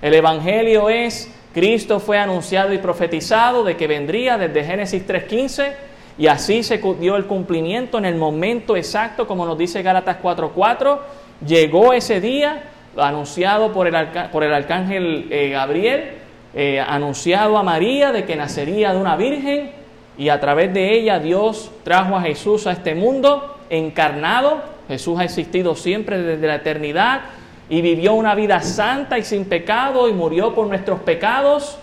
El 0.00 0.14
Evangelio 0.14 0.88
es, 0.88 1.34
Cristo 1.52 2.00
fue 2.00 2.18
anunciado 2.18 2.72
y 2.72 2.78
profetizado 2.78 3.64
de 3.64 3.76
que 3.76 3.86
vendría 3.86 4.38
desde 4.38 4.64
Génesis 4.64 5.06
3.15 5.06 5.72
y 6.16 6.26
así 6.26 6.62
se 6.62 6.78
dio 7.00 7.16
el 7.16 7.26
cumplimiento 7.26 7.98
en 7.98 8.04
el 8.04 8.14
momento 8.14 8.76
exacto, 8.76 9.26
como 9.26 9.44
nos 9.44 9.58
dice 9.58 9.82
Gálatas 9.82 10.18
4.4. 10.22 10.98
Llegó 11.46 11.92
ese 11.92 12.20
día, 12.20 12.62
anunciado 12.96 13.72
por 13.72 13.86
el, 13.86 14.08
por 14.30 14.44
el 14.44 14.52
arcángel 14.52 15.28
eh, 15.30 15.50
Gabriel, 15.50 16.12
eh, 16.54 16.80
anunciado 16.80 17.56
a 17.56 17.62
María 17.62 18.12
de 18.12 18.24
que 18.24 18.36
nacería 18.36 18.92
de 18.92 18.98
una 18.98 19.16
virgen 19.16 19.79
y 20.20 20.28
a 20.28 20.38
través 20.38 20.74
de 20.74 20.92
ella 20.92 21.18
Dios 21.18 21.70
trajo 21.82 22.14
a 22.14 22.20
Jesús 22.20 22.66
a 22.66 22.72
este 22.72 22.94
mundo 22.94 23.56
encarnado. 23.70 24.60
Jesús 24.86 25.18
ha 25.18 25.24
existido 25.24 25.74
siempre 25.74 26.20
desde 26.20 26.46
la 26.46 26.56
eternidad 26.56 27.22
y 27.70 27.80
vivió 27.80 28.12
una 28.12 28.34
vida 28.34 28.60
santa 28.60 29.18
y 29.18 29.22
sin 29.22 29.46
pecado 29.46 30.10
y 30.10 30.12
murió 30.12 30.54
por 30.54 30.66
nuestros 30.66 31.00
pecados 31.00 31.78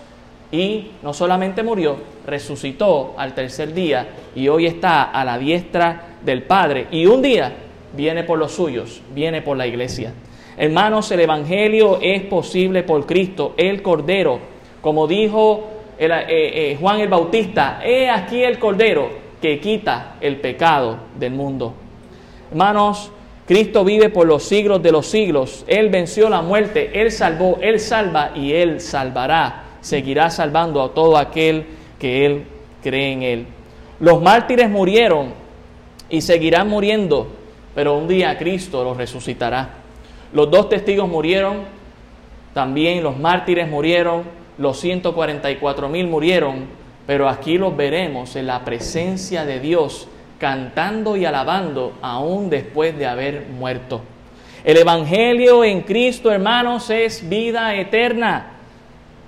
y 0.52 0.92
no 1.02 1.16
solamente 1.16 1.64
murió, 1.64 1.98
resucitó 2.28 3.16
al 3.18 3.34
tercer 3.34 3.74
día 3.74 4.08
y 4.36 4.50
hoy 4.50 4.68
está 4.68 5.06
a 5.06 5.26
la 5.26 5.40
diestra 5.40 6.04
del 6.24 6.44
Padre 6.44 6.86
y 6.92 7.08
un 7.08 7.24
día 7.24 7.52
viene 7.94 8.24
por 8.24 8.38
los 8.38 8.52
suyos, 8.52 9.02
viene 9.16 9.42
por 9.42 9.58
la 9.58 9.66
iglesia. 9.66 10.14
Hermanos, 10.58 11.10
el 11.10 11.22
Evangelio 11.22 11.98
es 12.04 12.22
posible 12.22 12.84
por 12.84 13.08
Cristo, 13.08 13.56
el 13.58 13.82
Cordero, 13.82 14.38
como 14.84 15.08
dijo 15.08 15.77
eh, 16.00 16.26
eh, 16.28 16.78
Juan 16.80 17.00
el 17.00 17.08
Bautista, 17.08 17.80
he 17.84 18.10
aquí 18.10 18.44
el 18.44 18.60
Cordero 18.60 19.10
que 19.42 19.60
quita 19.60 20.16
el 20.22 20.38
pecado 20.38 20.98
del 21.18 21.34
mundo. 21.34 21.74
Hermanos, 22.52 23.12
Cristo 23.48 23.86
vive 23.86 24.10
por 24.10 24.28
los 24.28 24.44
siglos 24.44 24.84
de 24.84 24.92
los 24.92 25.08
siglos. 25.08 25.64
Él 25.68 25.90
venció 25.90 26.30
la 26.30 26.42
muerte, 26.42 27.02
Él 27.02 27.12
salvó, 27.12 27.58
Él 27.62 27.80
salva 27.80 28.32
y 28.36 28.54
Él 28.54 28.82
salvará. 28.82 29.64
Seguirá 29.82 30.30
salvando 30.30 30.84
a 30.84 30.94
todo 30.94 31.18
aquel 31.18 31.66
que 31.98 32.26
Él 32.26 32.44
cree 32.84 33.14
en 33.14 33.24
Él. 33.24 33.48
Los 34.00 34.22
mártires 34.22 34.70
murieron 34.70 35.34
y 36.10 36.22
seguirán 36.22 36.68
muriendo, 36.68 37.28
pero 37.74 37.98
un 37.98 38.08
día 38.08 38.38
Cristo 38.38 38.84
los 38.84 38.98
resucitará. 38.98 39.70
Los 40.34 40.52
dos 40.52 40.68
testigos 40.70 41.08
murieron, 41.08 41.62
también 42.54 43.02
los 43.02 43.18
mártires 43.18 43.70
murieron, 43.70 44.24
los 44.58 44.80
144 44.80 45.90
mil 45.90 46.08
murieron, 46.08 46.66
pero 47.06 47.30
aquí 47.30 47.58
los 47.58 47.76
veremos 47.76 48.36
en 48.36 48.48
la 48.48 48.66
presencia 48.66 49.46
de 49.46 49.60
Dios 49.60 50.08
cantando 50.40 51.18
y 51.18 51.26
alabando 51.26 51.94
aún 52.02 52.50
después 52.50 52.98
de 52.98 53.08
haber 53.08 53.48
muerto. 53.48 54.02
El 54.64 54.78
Evangelio 54.78 55.64
en 55.64 55.82
Cristo, 55.82 56.32
hermanos, 56.32 56.90
es 56.90 57.28
vida 57.28 57.76
eterna. 57.76 58.52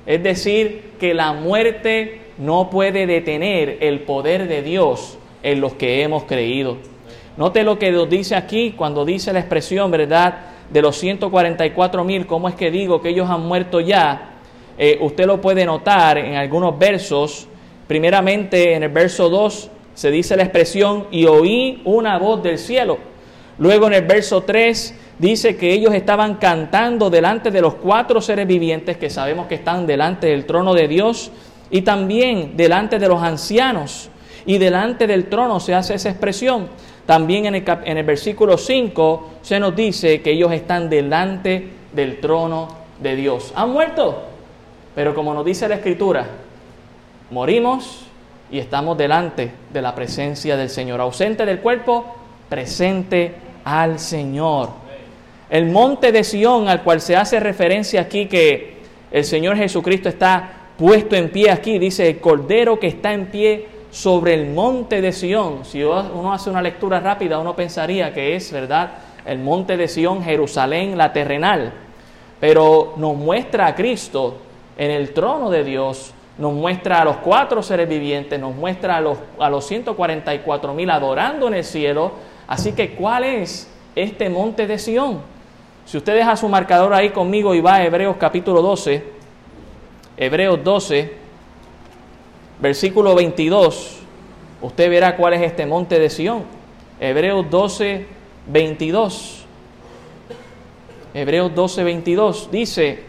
Es 0.05 0.21
decir, 0.21 0.93
que 0.99 1.13
la 1.13 1.33
muerte 1.33 2.21
no 2.37 2.69
puede 2.69 3.05
detener 3.05 3.77
el 3.81 4.01
poder 4.01 4.47
de 4.47 4.61
Dios 4.61 5.17
en 5.43 5.61
los 5.61 5.73
que 5.73 6.03
hemos 6.03 6.23
creído. 6.23 6.77
Note 7.37 7.63
lo 7.63 7.79
que 7.79 7.91
nos 7.91 8.09
dice 8.09 8.35
aquí 8.35 8.73
cuando 8.75 9.05
dice 9.05 9.31
la 9.31 9.39
expresión, 9.39 9.91
¿verdad? 9.91 10.39
De 10.69 10.81
los 10.81 10.97
144 10.97 12.03
mil, 12.03 12.27
¿cómo 12.27 12.49
es 12.49 12.55
que 12.55 12.69
digo 12.69 13.01
que 13.01 13.09
ellos 13.09 13.29
han 13.29 13.47
muerto 13.47 13.79
ya? 13.79 14.28
Eh, 14.81 14.97
usted 15.01 15.25
lo 15.25 15.41
puede 15.41 15.65
notar 15.65 16.17
en 16.17 16.35
algunos 16.35 16.79
versos. 16.79 17.49
Primeramente 17.85 18.75
en 18.75 18.83
el 18.83 18.89
verso 18.89 19.29
2 19.29 19.69
se 19.93 20.09
dice 20.09 20.37
la 20.37 20.43
expresión 20.43 21.07
y 21.11 21.25
oí 21.25 21.81
una 21.83 22.17
voz 22.17 22.41
del 22.41 22.57
cielo. 22.57 22.97
Luego 23.57 23.87
en 23.87 23.93
el 23.95 24.05
verso 24.05 24.43
3 24.43 24.95
dice 25.17 25.57
que 25.57 25.73
ellos 25.73 25.93
estaban 25.93 26.35
cantando 26.35 27.09
delante 27.09 27.51
de 27.51 27.59
los 27.59 27.75
cuatro 27.75 28.21
seres 28.21 28.47
vivientes 28.47 28.95
que 28.95 29.09
sabemos 29.09 29.47
que 29.47 29.55
están 29.55 29.85
delante 29.85 30.27
del 30.27 30.45
trono 30.45 30.73
de 30.73 30.87
Dios 30.87 31.29
y 31.69 31.81
también 31.81 32.55
delante 32.55 32.99
de 32.99 33.09
los 33.09 33.21
ancianos. 33.21 34.09
Y 34.45 34.59
delante 34.59 35.07
del 35.07 35.25
trono 35.25 35.59
se 35.59 35.75
hace 35.75 35.95
esa 35.95 36.09
expresión. 36.09 36.69
También 37.05 37.47
en 37.47 37.55
el, 37.55 37.63
en 37.83 37.97
el 37.97 38.05
versículo 38.05 38.57
5 38.57 39.29
se 39.41 39.59
nos 39.59 39.75
dice 39.75 40.21
que 40.21 40.31
ellos 40.31 40.53
están 40.53 40.89
delante 40.89 41.67
del 41.91 42.21
trono 42.21 42.69
de 43.01 43.17
Dios. 43.17 43.51
Han 43.57 43.71
muerto, 43.71 44.23
pero 44.99 45.15
como 45.15 45.33
nos 45.33 45.45
dice 45.45 45.65
la 45.69 45.75
escritura, 45.75 46.27
morimos 47.31 48.01
y 48.51 48.59
estamos 48.59 48.97
delante 48.97 49.49
de 49.71 49.81
la 49.81 49.95
presencia 49.95 50.57
del 50.57 50.69
Señor. 50.69 50.99
Ausente 50.99 51.45
del 51.45 51.61
cuerpo, 51.61 52.03
presente 52.49 53.33
al 53.63 53.97
Señor. 53.97 54.71
El 55.49 55.67
monte 55.67 56.11
de 56.11 56.25
Sión 56.25 56.67
al 56.67 56.83
cual 56.83 56.99
se 56.99 57.15
hace 57.15 57.39
referencia 57.39 58.01
aquí 58.01 58.25
que 58.25 58.79
el 59.09 59.23
Señor 59.23 59.55
Jesucristo 59.55 60.09
está 60.09 60.51
puesto 60.77 61.15
en 61.15 61.29
pie 61.29 61.49
aquí, 61.49 61.79
dice 61.79 62.09
el 62.09 62.19
Cordero 62.19 62.77
que 62.77 62.87
está 62.87 63.13
en 63.13 63.27
pie 63.27 63.67
sobre 63.91 64.33
el 64.33 64.47
monte 64.47 64.99
de 64.99 65.13
Sión. 65.13 65.63
Si 65.63 65.81
uno 65.81 66.33
hace 66.33 66.49
una 66.49 66.61
lectura 66.61 66.99
rápida, 66.99 67.39
uno 67.39 67.55
pensaría 67.55 68.13
que 68.13 68.35
es, 68.35 68.51
¿verdad? 68.51 68.91
El 69.25 69.39
monte 69.39 69.77
de 69.77 69.87
Sión, 69.87 70.21
Jerusalén, 70.21 70.97
la 70.97 71.13
terrenal. 71.13 71.71
Pero 72.41 72.95
nos 72.97 73.15
muestra 73.15 73.65
a 73.65 73.75
Cristo 73.75 74.48
en 74.79 74.91
el 74.91 75.11
trono 75.11 75.49
de 75.49 75.65
Dios 75.65 76.13
nos 76.37 76.53
muestra 76.53 77.01
a 77.01 77.05
los 77.05 77.17
cuatro 77.17 77.61
seres 77.61 77.89
vivientes, 77.89 78.39
nos 78.39 78.55
muestra 78.55 78.95
a 78.95 79.01
los, 79.01 79.17
a 79.37 79.49
los 79.49 79.65
144 79.67 80.73
mil 80.73 80.89
adorando 80.89 81.49
en 81.49 81.55
el 81.55 81.65
cielo. 81.65 82.13
Así 82.47 82.71
que, 82.71 82.95
¿cuál 82.95 83.25
es 83.25 83.69
este 83.93 84.29
monte 84.29 84.67
de 84.67 84.79
Sión? 84.79 85.19
Si 85.85 85.97
usted 85.97 86.15
deja 86.15 86.37
su 86.37 86.47
marcador 86.47 86.93
ahí 86.93 87.09
conmigo 87.09 87.53
y 87.53 87.59
va 87.59 87.75
a 87.75 87.85
Hebreos 87.85 88.15
capítulo 88.17 88.61
12, 88.61 89.03
Hebreos 90.15 90.63
12, 90.63 91.13
versículo 92.61 93.15
22, 93.15 93.99
usted 94.61 94.89
verá 94.89 95.17
cuál 95.17 95.33
es 95.33 95.41
este 95.41 95.65
monte 95.65 95.99
de 95.99 96.09
Sión. 96.09 96.43
Hebreos 97.01 97.49
12, 97.49 98.05
22. 98.47 99.45
Hebreos 101.13 101.53
12, 101.53 101.83
22 101.83 102.49
dice, 102.49 103.08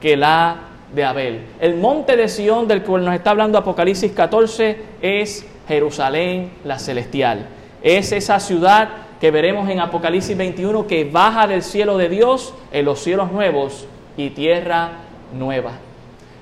que 0.00 0.16
la 0.16 0.56
de 0.94 1.04
Abel. 1.04 1.40
El 1.60 1.76
monte 1.76 2.16
de 2.16 2.28
Sión 2.28 2.68
del 2.68 2.82
cual 2.82 3.04
nos 3.04 3.14
está 3.14 3.30
hablando 3.30 3.58
Apocalipsis 3.58 4.12
14 4.12 4.78
es 5.02 5.46
Jerusalén 5.66 6.52
la 6.64 6.78
celestial. 6.78 7.46
Es 7.82 8.12
esa 8.12 8.40
ciudad 8.40 8.88
que 9.20 9.30
veremos 9.30 9.68
en 9.68 9.80
Apocalipsis 9.80 10.36
21 10.36 10.86
que 10.86 11.04
baja 11.04 11.46
del 11.46 11.62
cielo 11.62 11.98
de 11.98 12.08
Dios 12.08 12.54
en 12.72 12.84
los 12.84 13.00
cielos 13.00 13.32
nuevos 13.32 13.86
y 14.16 14.30
tierra 14.30 14.90
nueva. 15.36 15.72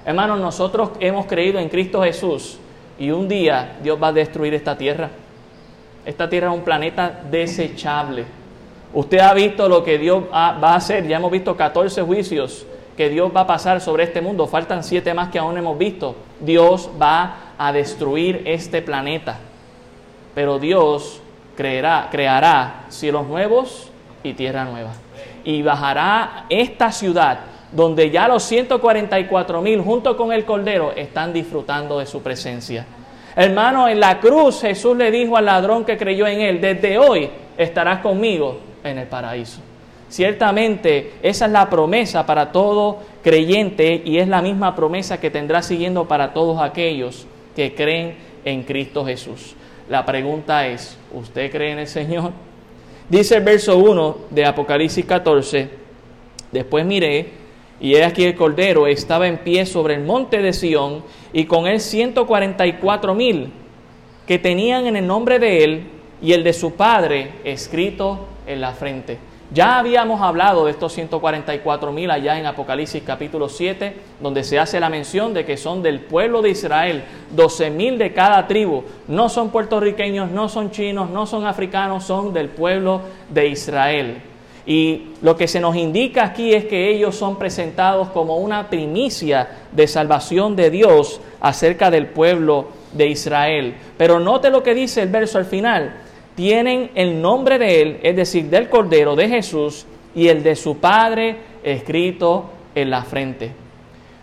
Hermanos, 0.05 0.41
nosotros 0.41 0.91
hemos 1.01 1.27
creído 1.27 1.59
en 1.59 1.69
Cristo 1.69 2.03
Jesús 2.03 2.59
y 2.99 3.11
un 3.11 3.29
día 3.29 3.77
Dios 3.83 3.99
va 4.03 4.09
a 4.09 4.13
destruir 4.13 4.55
esta 4.55 4.77
tierra. 4.77 5.11
Esta 6.05 6.29
tierra 6.29 6.49
es 6.49 6.55
un 6.55 6.65
planeta 6.65 7.23
desechable. 7.31 8.25
Usted 8.93 9.21
ha 9.21 9.33
visto 9.33 9.69
lo 9.69 9.85
que 9.85 9.99
Dios 9.99 10.25
va 10.33 10.73
a 10.73 10.75
hacer. 10.75 11.07
Ya 11.07 11.17
hemos 11.17 11.31
visto 11.31 11.57
14 11.57 12.03
juicios 12.03 12.67
que 12.97 13.09
Dios 13.09 13.33
va 13.35 13.43
a 13.43 13.47
pasar 13.47 13.81
sobre 13.81 14.05
este 14.05 14.21
mundo. 14.21 14.47
Faltan 14.47 14.85
siete 14.85 15.15
más 15.15 15.29
que 15.31 15.39
aún 15.39 15.57
hemos 15.57 15.79
visto. 15.79 16.15
Dios 16.41 16.91
va 17.01 17.55
a 17.59 17.73
destruir 17.73 18.43
este 18.45 18.83
planeta. 18.83 19.39
Pero 20.35 20.59
Dios 20.59 21.21
creará, 21.57 22.09
creará 22.11 22.85
cielos 22.89 23.27
nuevos 23.27 23.91
y 24.23 24.35
tierra 24.35 24.65
nueva. 24.65 24.93
Y 25.45 25.63
bajará 25.63 26.47
esta 26.49 26.93
ciudad 26.93 27.41
donde 27.73 28.11
ya 28.11 28.29
los 28.29 28.43
144 28.43 29.63
mil 29.63 29.81
junto 29.81 30.17
con 30.17 30.33
el 30.33 30.45
Cordero 30.45 30.93
están 30.95 31.33
disfrutando 31.33 31.99
de 31.99 32.07
su 32.07 32.23
presencia. 32.23 32.85
Hermano, 33.35 33.89
en 33.89 33.99
la 33.99 34.21
cruz 34.21 34.61
Jesús 34.61 34.97
le 34.97 35.11
dijo 35.11 35.37
al 35.37 35.47
ladrón 35.47 35.85
que 35.85 35.97
creyó 35.97 36.27
en 36.27 36.41
él, 36.41 36.61
desde 36.61 36.99
hoy 36.99 37.31
estarás 37.57 38.01
conmigo 38.01 38.59
en 38.85 38.99
el 38.99 39.07
paraíso. 39.07 39.61
Ciertamente 40.13 41.13
esa 41.23 41.47
es 41.47 41.53
la 41.53 41.71
promesa 41.71 42.27
para 42.27 42.53
todo 42.53 42.99
creyente 43.23 44.03
y 44.05 44.19
es 44.19 44.29
la 44.29 44.43
misma 44.43 44.77
promesa 44.77 45.19
que 45.19 45.31
tendrá 45.31 45.63
siguiendo 45.63 46.07
para 46.07 46.35
todos 46.35 46.61
aquellos 46.61 47.27
que 47.57 47.75
creen 47.75 48.17
en 48.45 48.63
Cristo 48.65 49.07
Jesús. 49.07 49.55
La 49.89 50.05
pregunta 50.05 50.67
es, 50.67 50.99
¿usted 51.15 51.51
cree 51.51 51.73
en 51.73 51.79
el 51.79 51.87
Señor? 51.87 52.33
Dice 53.09 53.37
el 53.37 53.43
verso 53.43 53.79
1 53.79 54.17
de 54.29 54.45
Apocalipsis 54.45 55.07
14, 55.07 55.71
después 56.51 56.85
miré 56.85 57.31
y 57.81 57.95
he 57.95 58.05
aquí 58.05 58.25
el 58.25 58.35
Cordero 58.35 58.87
estaba 58.87 59.27
en 59.27 59.39
pie 59.39 59.65
sobre 59.65 59.95
el 59.95 60.05
monte 60.05 60.43
de 60.43 60.53
Sión 60.53 61.05
y 61.33 61.47
con 61.47 61.67
él 61.67 61.81
144 61.81 63.15
mil 63.15 63.51
que 64.27 64.39
tenían 64.39 64.87
en 64.87 64.97
el 64.97 65.07
nombre 65.07 65.39
de 65.39 65.65
él 65.65 65.85
y 66.21 66.35
el 66.35 66.45
de 66.45 66.53
su 66.53 66.75
padre 66.75 67.31
escrito 67.45 68.27
en 68.47 68.61
la 68.61 68.73
frente. 68.73 69.32
Ya 69.55 69.79
habíamos 69.79 70.23
hablado 70.23 70.65
de 70.65 70.71
estos 70.71 70.95
144 70.95 71.93
mil 71.93 72.11
allá 72.11 72.39
en 72.39 72.47
Apocalipsis 72.47 73.03
capítulo 73.05 73.51
7, 73.51 73.95
donde 74.19 74.45
se 74.45 74.59
hace 74.59 74.81
la 74.81 74.89
mención 74.89 75.35
de 75.35 75.45
que 75.45 75.59
son 75.59 75.83
del 75.83 76.01
pueblo 76.01 76.41
de 76.41 76.49
Israel, 76.49 77.05
12 77.33 77.69
mil 77.69 77.99
de 77.99 78.15
cada 78.15 78.47
tribu. 78.47 78.83
No 79.09 79.29
son 79.29 79.51
puertorriqueños, 79.51 80.31
no 80.31 80.49
son 80.49 80.71
chinos, 80.71 81.11
no 81.11 81.27
son 81.27 81.45
africanos, 81.45 82.05
son 82.05 82.33
del 82.33 82.49
pueblo 82.49 83.03
de 83.29 83.49
Israel. 83.49 84.23
Y 84.65 85.09
lo 85.21 85.37
que 85.37 85.47
se 85.47 85.61
nos 85.61 85.77
indica 85.77 86.25
aquí 86.25 86.55
es 86.55 86.65
que 86.65 86.89
ellos 86.89 87.15
son 87.15 87.39
presentados 87.39 88.09
como 88.09 88.39
una 88.39 88.71
primicia 88.71 89.49
de 89.71 89.87
salvación 89.87 90.57
de 90.57 90.71
Dios 90.71 91.21
acerca 91.41 91.91
del 91.91 92.07
pueblo 92.07 92.69
de 92.95 93.09
Israel. 93.09 93.75
Pero 93.99 94.19
note 94.19 94.49
lo 94.49 94.63
que 94.63 94.73
dice 94.73 95.03
el 95.03 95.11
verso 95.11 95.37
al 95.37 95.45
final. 95.45 95.93
Tienen 96.35 96.91
el 96.95 97.21
nombre 97.21 97.59
de 97.59 97.83
Él, 97.83 98.01
es 98.03 98.17
decir, 98.17 98.47
del 98.47 98.69
Cordero 98.69 99.15
de 99.15 99.29
Jesús 99.29 99.87
y 100.15 100.29
el 100.29 100.43
de 100.43 100.57
su 100.57 100.79
Padre 100.79 101.37
escrito 101.63 102.51
en 102.75 102.91
la 102.91 103.03
frente. 103.03 103.51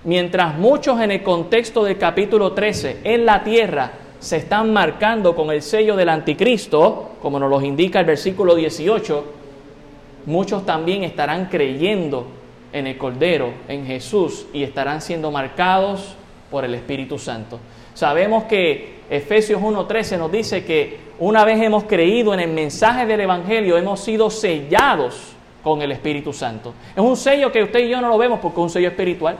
Mientras 0.03 0.57
muchos 0.57 0.99
en 1.01 1.11
el 1.11 1.23
contexto 1.23 1.83
del 1.83 1.97
capítulo 1.97 2.53
13 2.53 3.01
en 3.03 3.25
la 3.25 3.43
tierra 3.43 3.91
se 4.19 4.37
están 4.37 4.73
marcando 4.73 5.35
con 5.35 5.51
el 5.51 5.61
sello 5.61 5.95
del 5.95 6.09
anticristo, 6.09 7.11
como 7.21 7.39
nos 7.39 7.49
lo 7.49 7.61
indica 7.61 7.99
el 7.99 8.05
versículo 8.05 8.55
18, 8.55 9.33
muchos 10.25 10.65
también 10.65 11.03
estarán 11.03 11.45
creyendo 11.45 12.27
en 12.73 12.87
el 12.87 12.97
Cordero, 12.97 13.51
en 13.67 13.85
Jesús, 13.85 14.45
y 14.53 14.63
estarán 14.63 15.01
siendo 15.01 15.31
marcados 15.31 16.15
por 16.51 16.65
el 16.65 16.75
Espíritu 16.75 17.17
Santo. 17.17 17.59
Sabemos 17.93 18.43
que 18.45 18.98
Efesios 19.09 19.61
1.13 19.61 20.17
nos 20.17 20.31
dice 20.31 20.63
que 20.63 20.99
una 21.19 21.43
vez 21.43 21.61
hemos 21.61 21.85
creído 21.85 22.33
en 22.33 22.39
el 22.39 22.51
mensaje 22.51 23.05
del 23.05 23.21
Evangelio, 23.21 23.77
hemos 23.77 23.99
sido 23.99 24.29
sellados 24.29 25.33
con 25.63 25.81
el 25.81 25.91
Espíritu 25.91 26.31
Santo. 26.31 26.73
Es 26.95 27.01
un 27.01 27.17
sello 27.17 27.51
que 27.51 27.63
usted 27.63 27.79
y 27.79 27.89
yo 27.89 28.01
no 28.01 28.07
lo 28.07 28.17
vemos 28.17 28.39
porque 28.39 28.59
es 28.59 28.63
un 28.63 28.69
sello 28.69 28.89
espiritual, 28.89 29.37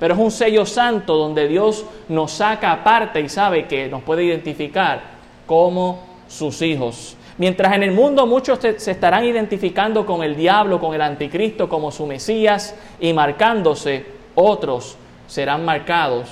pero 0.00 0.14
es 0.14 0.20
un 0.20 0.30
sello 0.30 0.66
santo 0.66 1.16
donde 1.16 1.46
Dios 1.46 1.84
nos 2.08 2.32
saca 2.32 2.72
aparte 2.72 3.20
y 3.20 3.28
sabe 3.28 3.66
que 3.66 3.88
nos 3.88 4.02
puede 4.02 4.24
identificar 4.24 5.02
como 5.46 6.00
sus 6.26 6.62
hijos. 6.62 7.16
Mientras 7.36 7.74
en 7.74 7.82
el 7.82 7.92
mundo 7.92 8.26
muchos 8.26 8.60
se 8.60 8.90
estarán 8.90 9.24
identificando 9.24 10.06
con 10.06 10.22
el 10.22 10.36
diablo, 10.36 10.80
con 10.80 10.94
el 10.94 11.02
anticristo, 11.02 11.68
como 11.68 11.90
su 11.90 12.06
Mesías 12.06 12.76
y 13.00 13.12
marcándose, 13.12 14.06
otros 14.34 14.96
serán 15.26 15.64
marcados 15.64 16.28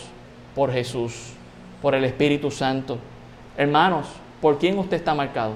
por 0.55 0.73
Jesús, 0.73 1.32
por 1.83 1.95
el 1.95 2.05
Espíritu 2.05 2.51
Santo. 2.51 2.99
Hermanos, 3.57 4.07
¿por 4.41 4.59
quién 4.59 4.79
usted 4.79 4.97
está 4.97 5.15
marcado? 5.15 5.53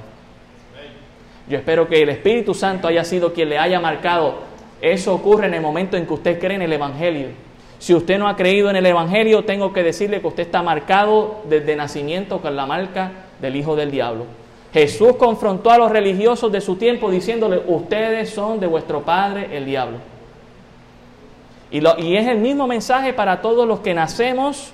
Yo 1.48 1.56
espero 1.56 1.86
que 1.86 2.02
el 2.02 2.08
Espíritu 2.08 2.52
Santo 2.52 2.88
haya 2.88 3.04
sido 3.04 3.32
quien 3.32 3.48
le 3.48 3.58
haya 3.58 3.80
marcado. 3.80 4.40
Eso 4.82 5.14
ocurre 5.14 5.46
en 5.46 5.54
el 5.54 5.62
momento 5.62 5.96
en 5.96 6.04
que 6.04 6.12
usted 6.12 6.40
cree 6.40 6.56
en 6.56 6.62
el 6.62 6.72
Evangelio. 6.72 7.28
Si 7.78 7.94
usted 7.94 8.18
no 8.18 8.26
ha 8.26 8.36
creído 8.36 8.68
en 8.68 8.76
el 8.76 8.86
Evangelio, 8.86 9.44
tengo 9.44 9.72
que 9.72 9.82
decirle 9.82 10.20
que 10.20 10.26
usted 10.26 10.42
está 10.42 10.62
marcado 10.62 11.42
desde 11.48 11.76
nacimiento 11.76 12.40
con 12.40 12.56
la 12.56 12.66
marca 12.66 13.12
del 13.40 13.54
Hijo 13.54 13.76
del 13.76 13.90
Diablo. 13.90 14.26
Jesús 14.72 15.16
confrontó 15.16 15.70
a 15.70 15.78
los 15.78 15.90
religiosos 15.90 16.50
de 16.50 16.60
su 16.60 16.76
tiempo 16.76 17.10
diciéndole, 17.10 17.62
ustedes 17.66 18.30
son 18.30 18.60
de 18.60 18.66
vuestro 18.66 19.02
padre 19.02 19.56
el 19.56 19.64
diablo. 19.64 19.98
Y, 21.70 21.78
y, 21.78 22.16
es 22.16 22.26
el 22.26 22.38
mismo 22.38 22.66
mensaje 22.66 23.14
para 23.14 23.40
todos 23.40 23.66
los 23.66 23.80
que 23.80 23.94
nacemos 23.94 24.72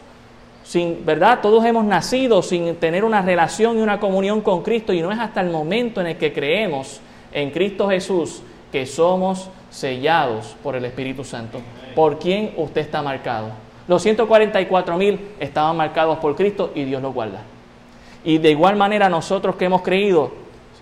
sin, 0.63 1.05
¿verdad? 1.05 1.41
Todos 1.41 1.65
hemos 1.65 1.85
nacido 1.85 2.43
sin 2.43 2.77
tener 2.77 3.05
una 3.05 3.23
relación 3.23 3.79
y 3.79 3.81
una 3.81 4.01
comunión 4.01 4.41
con 4.41 4.63
Cristo 4.63 4.93
y 4.93 5.03
no 5.03 5.11
es 5.11 5.19
hasta 5.19 5.41
el 5.41 5.51
momento 5.51 6.01
en 6.01 6.09
el 6.09 6.17
que 6.17 6.33
creemos 6.33 7.01
en 7.33 7.51
Cristo 7.51 7.89
Jesús 7.89 8.43
que 8.71 8.87
somos 8.87 9.51
sellados 9.71 10.57
por 10.63 10.77
el 10.77 10.85
Espíritu 10.85 11.25
Santo. 11.25 11.61
¿Por 11.95 12.19
quién 12.19 12.53
usted 12.57 12.81
está 12.81 13.03
marcado? 13.03 13.51
Los 13.89 14.03
144 14.03 14.97
mil 14.97 15.21
estaban 15.41 15.77
marcados 15.77 16.19
por 16.19 16.37
Cristo 16.37 16.71
y 16.75 16.85
Dios 16.85 17.03
los 17.03 17.13
guarda. 17.13 17.43
Y 18.25 18.39
de 18.39 18.51
igual 18.51 18.77
manera 18.77 19.09
nosotros 19.09 19.57
que 19.57 19.65
hemos 19.65 19.83
creído, 19.83 20.31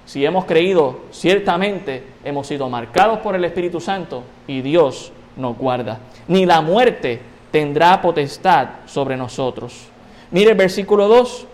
si 0.04 0.24
hemos 0.24 0.44
creído, 0.44 1.00
ciertamente 1.10 2.04
hemos 2.24 2.46
sido 2.46 2.68
marcados 2.68 3.20
por 3.20 3.34
el 3.34 3.44
Espíritu 3.44 3.80
Santo 3.80 4.22
y 4.46 4.60
Dios 4.60 5.12
nos 5.36 5.56
guarda. 5.56 5.98
Ni 6.28 6.44
la 6.44 6.60
muerte 6.60 7.20
tendrá 7.50 8.00
potestad 8.00 8.68
sobre 8.86 9.16
nosotros. 9.16 9.86
Mire 10.30 10.50
el 10.50 10.56
versículo 10.56 11.08
2. 11.08 11.46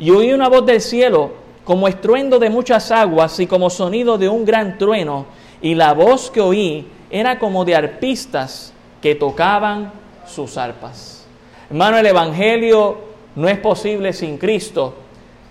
Y 0.00 0.10
oí 0.10 0.32
una 0.32 0.48
voz 0.48 0.64
del 0.64 0.80
cielo 0.80 1.32
como 1.64 1.86
estruendo 1.86 2.38
de 2.38 2.48
muchas 2.48 2.90
aguas 2.90 3.38
y 3.40 3.46
como 3.46 3.68
sonido 3.68 4.16
de 4.16 4.26
un 4.26 4.46
gran 4.46 4.78
trueno, 4.78 5.26
y 5.60 5.74
la 5.74 5.92
voz 5.92 6.30
que 6.30 6.40
oí 6.40 6.86
era 7.10 7.38
como 7.38 7.64
de 7.66 7.76
arpistas 7.76 8.72
que 9.02 9.14
tocaban 9.14 9.92
sus 10.26 10.56
arpas. 10.56 11.26
Hermano, 11.68 11.98
el 11.98 12.06
Evangelio 12.06 12.96
no 13.36 13.48
es 13.48 13.58
posible 13.58 14.14
sin 14.14 14.38
Cristo. 14.38 14.94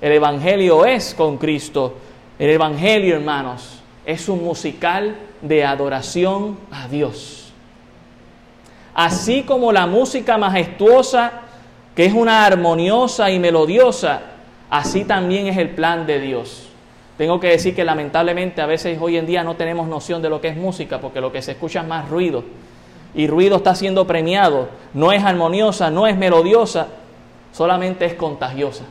El 0.01 0.13
Evangelio 0.13 0.85
es 0.85 1.13
con 1.13 1.37
Cristo. 1.37 1.93
El 2.39 2.49
Evangelio, 2.49 3.15
hermanos, 3.15 3.81
es 4.03 4.27
un 4.27 4.43
musical 4.43 5.15
de 5.41 5.63
adoración 5.65 6.57
a 6.71 6.87
Dios. 6.87 7.46
Así 8.97 9.43
como 9.43 9.71
la 9.71 9.85
música 9.85 10.39
majestuosa, 10.39 11.31
que 11.95 12.05
es 12.05 12.13
una 12.13 12.47
armoniosa 12.47 13.29
y 13.29 13.37
melodiosa, 13.37 14.21
así 14.71 15.05
también 15.05 15.45
es 15.45 15.57
el 15.57 15.69
plan 15.69 16.07
de 16.07 16.19
Dios. 16.19 16.67
Tengo 17.15 17.39
que 17.39 17.49
decir 17.49 17.75
que 17.75 17.85
lamentablemente 17.85 18.59
a 18.59 18.65
veces 18.65 18.97
hoy 18.99 19.17
en 19.17 19.27
día 19.27 19.43
no 19.43 19.55
tenemos 19.55 19.87
noción 19.87 20.23
de 20.23 20.31
lo 20.31 20.41
que 20.41 20.47
es 20.47 20.57
música, 20.57 20.99
porque 20.99 21.21
lo 21.21 21.31
que 21.31 21.43
se 21.43 21.51
escucha 21.51 21.81
es 21.81 21.87
más 21.87 22.09
ruido. 22.09 22.43
Y 23.13 23.27
ruido 23.27 23.57
está 23.57 23.75
siendo 23.75 24.07
premiado. 24.07 24.69
No 24.95 25.11
es 25.11 25.23
armoniosa, 25.23 25.91
no 25.91 26.07
es 26.07 26.17
melodiosa, 26.17 26.87
solamente 27.51 28.03
es 28.03 28.15
contagiosa. 28.15 28.85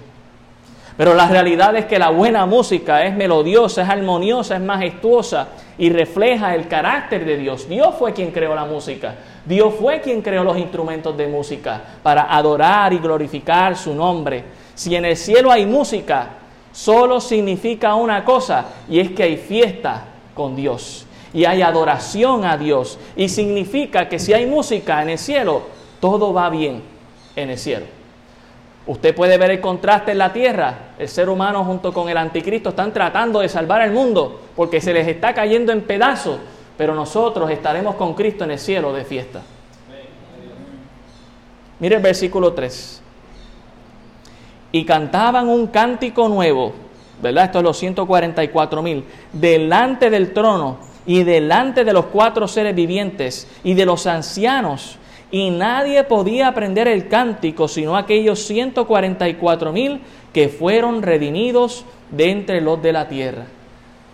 Pero 0.96 1.14
la 1.14 1.26
realidad 1.26 1.74
es 1.74 1.86
que 1.86 1.98
la 1.98 2.10
buena 2.10 2.46
música 2.46 3.04
es 3.04 3.16
melodiosa, 3.16 3.82
es 3.82 3.88
armoniosa, 3.88 4.54
es 4.54 4.62
majestuosa 4.62 5.48
y 5.76 5.90
refleja 5.90 6.54
el 6.54 6.68
carácter 6.68 7.24
de 7.24 7.36
Dios. 7.36 7.68
Dios 7.68 7.96
fue 7.98 8.12
quien 8.12 8.30
creó 8.30 8.54
la 8.54 8.66
música. 8.66 9.16
Dios 9.46 9.74
fue 9.78 10.00
quien 10.00 10.22
creó 10.22 10.42
los 10.42 10.58
instrumentos 10.58 11.16
de 11.16 11.28
música 11.28 11.80
para 12.02 12.34
adorar 12.34 12.92
y 12.92 12.98
glorificar 12.98 13.76
su 13.76 13.94
nombre. 13.94 14.44
Si 14.74 14.94
en 14.94 15.04
el 15.04 15.16
cielo 15.16 15.52
hay 15.52 15.64
música, 15.64 16.30
solo 16.72 17.20
significa 17.20 17.94
una 17.94 18.24
cosa 18.24 18.66
y 18.88 18.98
es 18.98 19.12
que 19.12 19.22
hay 19.22 19.36
fiesta 19.36 20.04
con 20.34 20.56
Dios 20.56 21.06
y 21.32 21.44
hay 21.44 21.62
adoración 21.62 22.44
a 22.44 22.56
Dios 22.56 22.98
y 23.14 23.28
significa 23.28 24.08
que 24.08 24.18
si 24.18 24.32
hay 24.32 24.46
música 24.46 25.00
en 25.00 25.10
el 25.10 25.18
cielo, 25.18 25.62
todo 26.00 26.32
va 26.32 26.50
bien 26.50 26.82
en 27.36 27.50
el 27.50 27.58
cielo. 27.58 27.86
Usted 28.86 29.14
puede 29.14 29.36
ver 29.36 29.50
el 29.50 29.60
contraste 29.60 30.12
en 30.12 30.18
la 30.18 30.32
tierra. 30.32 30.92
El 30.98 31.08
ser 31.08 31.28
humano 31.28 31.64
junto 31.64 31.92
con 31.92 32.08
el 32.08 32.16
anticristo 32.16 32.70
están 32.70 32.92
tratando 32.92 33.40
de 33.40 33.48
salvar 33.48 33.80
al 33.80 33.90
mundo 33.92 34.42
porque 34.54 34.80
se 34.80 34.92
les 34.92 35.08
está 35.08 35.34
cayendo 35.34 35.72
en 35.72 35.82
pedazos, 35.82 36.38
pero 36.76 36.94
nosotros 36.94 37.50
estaremos 37.50 37.94
con 37.94 38.14
Cristo 38.14 38.44
en 38.44 38.52
el 38.52 38.58
cielo 38.58 38.92
de 38.92 39.04
fiesta. 39.04 39.42
Mire 41.78 41.96
el 41.96 42.02
versículo 42.02 42.52
3 42.52 43.02
y 44.72 44.84
cantaban 44.84 45.48
un 45.48 45.68
cántico 45.68 46.28
nuevo, 46.28 46.72
¿verdad? 47.22 47.44
Esto 47.44 47.58
es 47.58 47.64
los 47.64 47.78
144 47.78 48.82
mil, 48.82 49.04
delante 49.32 50.10
del 50.10 50.32
trono 50.32 50.78
y 51.06 51.22
delante 51.22 51.84
de 51.84 51.92
los 51.92 52.06
cuatro 52.06 52.48
seres 52.48 52.74
vivientes 52.74 53.48
y 53.62 53.74
de 53.74 53.86
los 53.86 54.06
ancianos. 54.06 54.98
Y 55.30 55.50
nadie 55.50 56.04
podía 56.04 56.48
aprender 56.48 56.88
el 56.88 57.08
cántico 57.08 57.68
sino 57.68 57.96
aquellos 57.96 58.40
144 58.46 59.72
mil 59.72 60.00
que 60.32 60.48
fueron 60.48 61.02
redimidos 61.02 61.84
de 62.10 62.30
entre 62.30 62.60
los 62.60 62.80
de 62.82 62.92
la 62.92 63.08
tierra. 63.08 63.46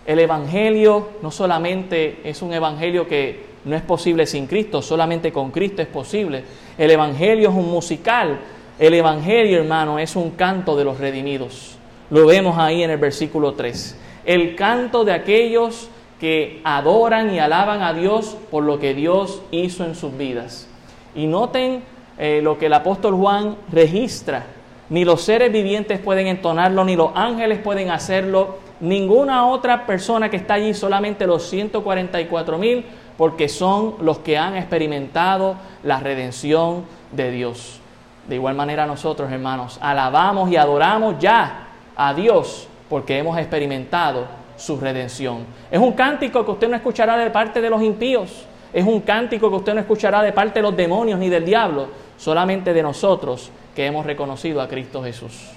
El 0.05 0.19
Evangelio 0.19 1.09
no 1.21 1.31
solamente 1.31 2.19
es 2.23 2.41
un 2.41 2.53
Evangelio 2.53 3.07
que 3.07 3.53
no 3.65 3.75
es 3.75 3.81
posible 3.81 4.25
sin 4.25 4.47
Cristo, 4.47 4.81
solamente 4.81 5.31
con 5.31 5.51
Cristo 5.51 5.81
es 5.81 5.87
posible. 5.87 6.43
El 6.77 6.91
Evangelio 6.91 7.49
es 7.49 7.55
un 7.55 7.69
musical 7.71 8.39
el 8.79 8.95
Evangelio, 8.95 9.59
hermano, 9.59 9.99
es 9.99 10.15
un 10.15 10.31
canto 10.31 10.75
de 10.75 10.83
los 10.83 10.99
redimidos. 10.99 11.77
Lo 12.09 12.25
vemos 12.25 12.57
ahí 12.57 12.81
en 12.83 12.89
el 12.89 12.97
versículo 12.97 13.53
3. 13.53 13.97
El 14.25 14.55
canto 14.55 15.05
de 15.05 15.13
aquellos 15.13 15.89
que 16.19 16.59
adoran 16.63 17.33
y 17.33 17.39
alaban 17.39 17.83
a 17.83 17.93
Dios 17.93 18.35
por 18.49 18.63
lo 18.63 18.79
que 18.79 18.95
Dios 18.95 19.43
hizo 19.51 19.85
en 19.85 19.93
sus 19.93 20.17
vidas. 20.17 20.67
Y 21.15 21.27
noten 21.27 21.83
eh, 22.17 22.41
lo 22.41 22.57
que 22.57 22.65
el 22.65 22.73
apóstol 22.73 23.13
Juan 23.15 23.57
registra. 23.71 24.47
Ni 24.89 25.05
los 25.05 25.21
seres 25.21 25.51
vivientes 25.51 25.99
pueden 25.99 26.25
entonarlo, 26.25 26.83
ni 26.83 26.95
los 26.95 27.11
ángeles 27.13 27.59
pueden 27.59 27.91
hacerlo, 27.91 28.57
ninguna 28.79 29.47
otra 29.47 29.85
persona 29.85 30.29
que 30.29 30.37
está 30.37 30.55
allí, 30.55 30.73
solamente 30.73 31.27
los 31.27 31.43
144 31.49 32.57
mil, 32.57 32.85
porque 33.17 33.47
son 33.49 33.95
los 34.01 34.19
que 34.19 34.37
han 34.37 34.55
experimentado 34.55 35.55
la 35.83 35.99
redención 35.99 36.85
de 37.11 37.31
Dios. 37.31 37.79
De 38.27 38.35
igual 38.35 38.55
manera 38.55 38.85
nosotros, 38.85 39.31
hermanos, 39.31 39.77
alabamos 39.81 40.49
y 40.49 40.55
adoramos 40.55 41.15
ya 41.19 41.67
a 41.95 42.13
Dios 42.13 42.67
porque 42.89 43.17
hemos 43.17 43.37
experimentado 43.37 44.25
su 44.55 44.77
redención. 44.77 45.45
Es 45.69 45.79
un 45.79 45.93
cántico 45.93 46.45
que 46.45 46.51
usted 46.51 46.69
no 46.69 46.75
escuchará 46.75 47.17
de 47.17 47.29
parte 47.31 47.61
de 47.61 47.69
los 47.69 47.81
impíos. 47.81 48.45
Es 48.71 48.85
un 48.85 49.01
cántico 49.01 49.49
que 49.49 49.55
usted 49.55 49.73
no 49.73 49.81
escuchará 49.81 50.21
de 50.21 50.31
parte 50.31 50.59
de 50.59 50.63
los 50.63 50.75
demonios 50.75 51.19
ni 51.19 51.29
del 51.29 51.45
diablo, 51.45 51.87
solamente 52.17 52.73
de 52.73 52.81
nosotros 52.81 53.51
que 53.75 53.85
hemos 53.85 54.05
reconocido 54.05 54.61
a 54.61 54.67
Cristo 54.67 55.03
Jesús. 55.03 55.49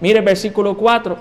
Mire 0.00 0.18
el 0.18 0.24
versículo 0.24 0.76
4. 0.76 1.16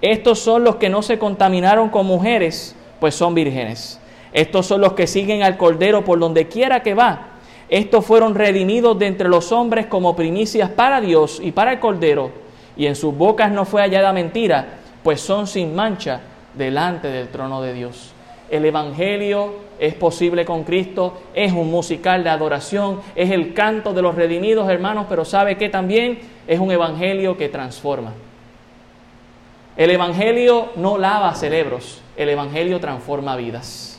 Estos 0.00 0.38
son 0.38 0.62
los 0.64 0.76
que 0.76 0.88
no 0.88 1.02
se 1.02 1.18
contaminaron 1.18 1.88
con 1.88 2.06
mujeres, 2.06 2.76
pues 3.00 3.14
son 3.14 3.34
vírgenes. 3.34 3.98
Estos 4.32 4.66
son 4.66 4.80
los 4.80 4.92
que 4.92 5.06
siguen 5.06 5.42
al 5.42 5.56
Cordero 5.56 6.04
por 6.04 6.18
donde 6.18 6.46
quiera 6.46 6.82
que 6.82 6.94
va. 6.94 7.38
Estos 7.68 8.06
fueron 8.06 8.34
redimidos 8.34 8.98
de 8.98 9.06
entre 9.06 9.28
los 9.28 9.52
hombres 9.52 9.86
como 9.86 10.14
primicias 10.16 10.70
para 10.70 11.00
Dios 11.00 11.40
y 11.42 11.52
para 11.52 11.72
el 11.72 11.80
Cordero, 11.80 12.30
y 12.76 12.86
en 12.86 12.96
sus 12.96 13.14
bocas 13.14 13.50
no 13.50 13.64
fue 13.64 13.82
hallada 13.82 14.12
mentira, 14.12 14.78
pues 15.02 15.20
son 15.20 15.46
sin 15.46 15.74
mancha 15.74 16.20
delante 16.54 17.08
del 17.08 17.28
trono 17.28 17.60
de 17.60 17.74
Dios. 17.74 18.12
El 18.50 18.64
Evangelio 18.64 19.52
es 19.78 19.94
posible 19.94 20.44
con 20.44 20.64
Cristo, 20.64 21.18
es 21.34 21.52
un 21.52 21.70
musical 21.70 22.24
de 22.24 22.30
adoración, 22.30 23.00
es 23.14 23.30
el 23.30 23.52
canto 23.52 23.92
de 23.92 24.00
los 24.00 24.14
redimidos, 24.14 24.70
hermanos, 24.70 25.06
pero 25.08 25.24
sabe 25.24 25.58
que 25.58 25.68
también 25.68 26.20
es 26.46 26.58
un 26.58 26.70
Evangelio 26.70 27.36
que 27.36 27.48
transforma. 27.50 28.14
El 29.78 29.90
Evangelio 29.90 30.72
no 30.76 30.98
lava 30.98 31.34
cerebros, 31.34 32.02
el 32.18 32.28
Evangelio 32.28 32.80
transforma 32.80 33.34
vidas 33.36 33.98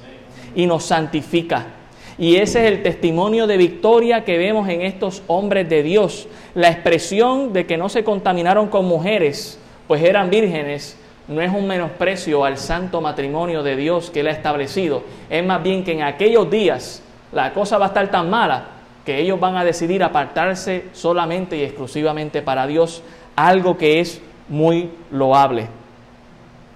y 0.54 0.68
nos 0.68 0.84
santifica 0.84 1.80
y 2.20 2.36
ese 2.36 2.66
es 2.66 2.74
el 2.74 2.84
testimonio 2.84 3.48
de 3.48 3.56
victoria 3.56 4.26
que 4.26 4.38
vemos 4.38 4.68
en 4.68 4.82
estos 4.82 5.24
hombres 5.28 5.70
de 5.70 5.84
Dios. 5.84 6.28
La 6.54 6.68
expresión 6.68 7.54
de 7.54 7.66
que 7.66 7.78
no 7.78 7.88
se 7.88 8.04
contaminaron 8.04 8.68
con 8.68 8.86
mujeres, 8.86 9.58
pues 9.88 10.04
eran 10.04 10.30
vírgenes, 10.30 10.98
no 11.30 11.42
es 11.42 11.50
un 11.50 11.66
menosprecio 11.66 12.44
al 12.44 12.58
santo 12.58 13.00
matrimonio 13.00 13.64
de 13.64 13.78
Dios 13.78 14.12
que 14.12 14.20
Él 14.20 14.28
ha 14.28 14.32
establecido. 14.32 15.04
Es 15.30 15.46
más 15.46 15.64
bien 15.64 15.86
que 15.86 15.94
en 15.94 16.02
aquellos 16.02 16.52
días 16.52 17.02
la 17.32 17.54
cosa 17.54 17.78
va 17.78 17.86
a 17.86 17.88
estar 17.90 18.12
tan 18.12 18.30
mala 18.30 18.66
que 19.06 19.18
ellos 19.18 19.40
van 19.40 19.56
a 19.56 19.64
decidir 19.64 20.04
apartarse 20.04 20.88
solamente 20.92 21.56
y 21.56 21.64
exclusivamente 21.64 22.42
para 22.42 22.68
Dios, 22.68 23.02
algo 23.38 23.78
que 23.78 24.02
es 24.02 24.22
muy 24.50 24.90
loable. 25.12 25.68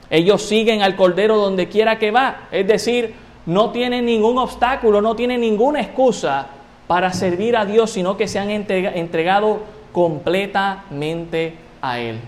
Ellos 0.10 0.44
siguen 0.44 0.82
al 0.82 0.96
Cordero 0.96 1.38
donde 1.38 1.68
quiera 1.68 1.98
que 1.98 2.12
va, 2.12 2.48
es 2.52 2.68
decir, 2.68 3.16
no 3.46 3.72
tienen 3.72 4.06
ningún 4.06 4.38
obstáculo, 4.38 5.02
no 5.02 5.16
tienen 5.16 5.42
ninguna 5.42 5.82
excusa 5.82 6.48
para 6.88 7.12
servir 7.12 7.58
a 7.58 7.66
Dios, 7.66 7.92
sino 7.92 8.16
que 8.16 8.28
se 8.28 8.40
han 8.40 8.50
entregado 8.50 9.62
completamente 9.92 11.56
a 11.82 12.00
Él. 12.00 12.20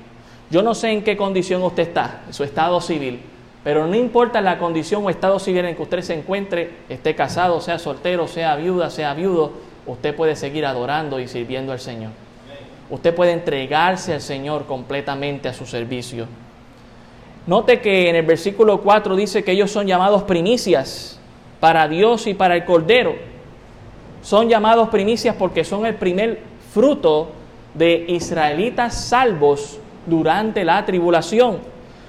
Yo 0.49 0.61
no 0.61 0.73
sé 0.73 0.91
en 0.91 1.03
qué 1.03 1.15
condición 1.15 1.63
usted 1.63 1.83
está, 1.83 2.21
en 2.27 2.33
su 2.33 2.43
estado 2.43 2.81
civil, 2.81 3.19
pero 3.63 3.87
no 3.87 3.95
importa 3.95 4.41
la 4.41 4.57
condición 4.57 5.05
o 5.05 5.09
estado 5.09 5.39
civil 5.39 5.65
en 5.65 5.75
que 5.75 5.81
usted 5.81 6.01
se 6.01 6.13
encuentre, 6.13 6.71
esté 6.89 7.15
casado, 7.15 7.61
sea 7.61 7.79
soltero, 7.79 8.27
sea 8.27 8.55
viuda, 8.55 8.89
sea 8.89 9.13
viudo, 9.13 9.51
usted 9.87 10.15
puede 10.15 10.35
seguir 10.35 10.65
adorando 10.65 11.19
y 11.19 11.27
sirviendo 11.27 11.71
al 11.71 11.79
Señor. 11.79 12.24
Usted 12.89 13.15
puede 13.15 13.31
entregarse 13.31 14.13
al 14.13 14.21
Señor 14.21 14.65
completamente 14.65 15.49
a 15.49 15.53
su 15.53 15.65
servicio. 15.65 16.27
Note 17.47 17.79
que 17.79 18.09
en 18.09 18.15
el 18.15 18.25
versículo 18.25 18.81
4 18.81 19.15
dice 19.15 19.43
que 19.43 19.51
ellos 19.51 19.71
son 19.71 19.87
llamados 19.87 20.23
primicias 20.23 21.19
para 21.59 21.87
Dios 21.87 22.27
y 22.27 22.33
para 22.33 22.55
el 22.55 22.65
Cordero. 22.65 23.15
Son 24.21 24.49
llamados 24.49 24.89
primicias 24.89 25.35
porque 25.37 25.63
son 25.63 25.85
el 25.85 25.95
primer 25.95 26.41
fruto 26.73 27.29
de 27.73 28.05
israelitas 28.07 28.95
salvos 28.95 29.79
durante 30.05 30.63
la 30.63 30.85
tribulación, 30.85 31.59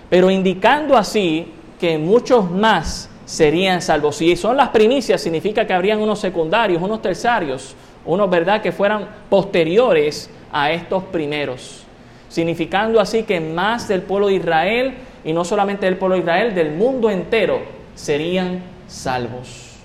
pero 0.09 0.31
indicando 0.31 0.97
así 0.97 1.53
que 1.79 1.99
muchos 1.99 2.51
más 2.51 3.11
serían 3.25 3.83
salvos. 3.83 4.17
Si 4.17 4.37
son 4.37 4.57
las 4.57 4.71
primicias, 4.71 5.21
significa 5.21 5.67
que 5.67 5.73
habrían 5.73 6.01
unos 6.01 6.19
secundarios, 6.19 6.83
unos 6.83 7.03
terciarios, 7.03 7.75
unos, 8.05 8.31
¿verdad?, 8.31 8.62
que 8.62 8.73
fueran 8.73 9.09
posteriores 9.29 10.31
a 10.52 10.70
estos 10.70 11.04
primeros, 11.04 11.85
significando 12.28 13.00
así 13.00 13.22
que 13.22 13.40
más 13.40 13.88
del 13.88 14.02
pueblo 14.02 14.28
de 14.28 14.35
Israel 14.35 14.94
y 15.24 15.32
no 15.32 15.44
solamente 15.44 15.87
del 15.87 15.96
pueblo 15.96 16.14
de 16.14 16.20
Israel, 16.20 16.54
del 16.54 16.72
mundo 16.72 17.11
entero, 17.11 17.61
serían 17.94 18.62
salvos. 18.87 19.76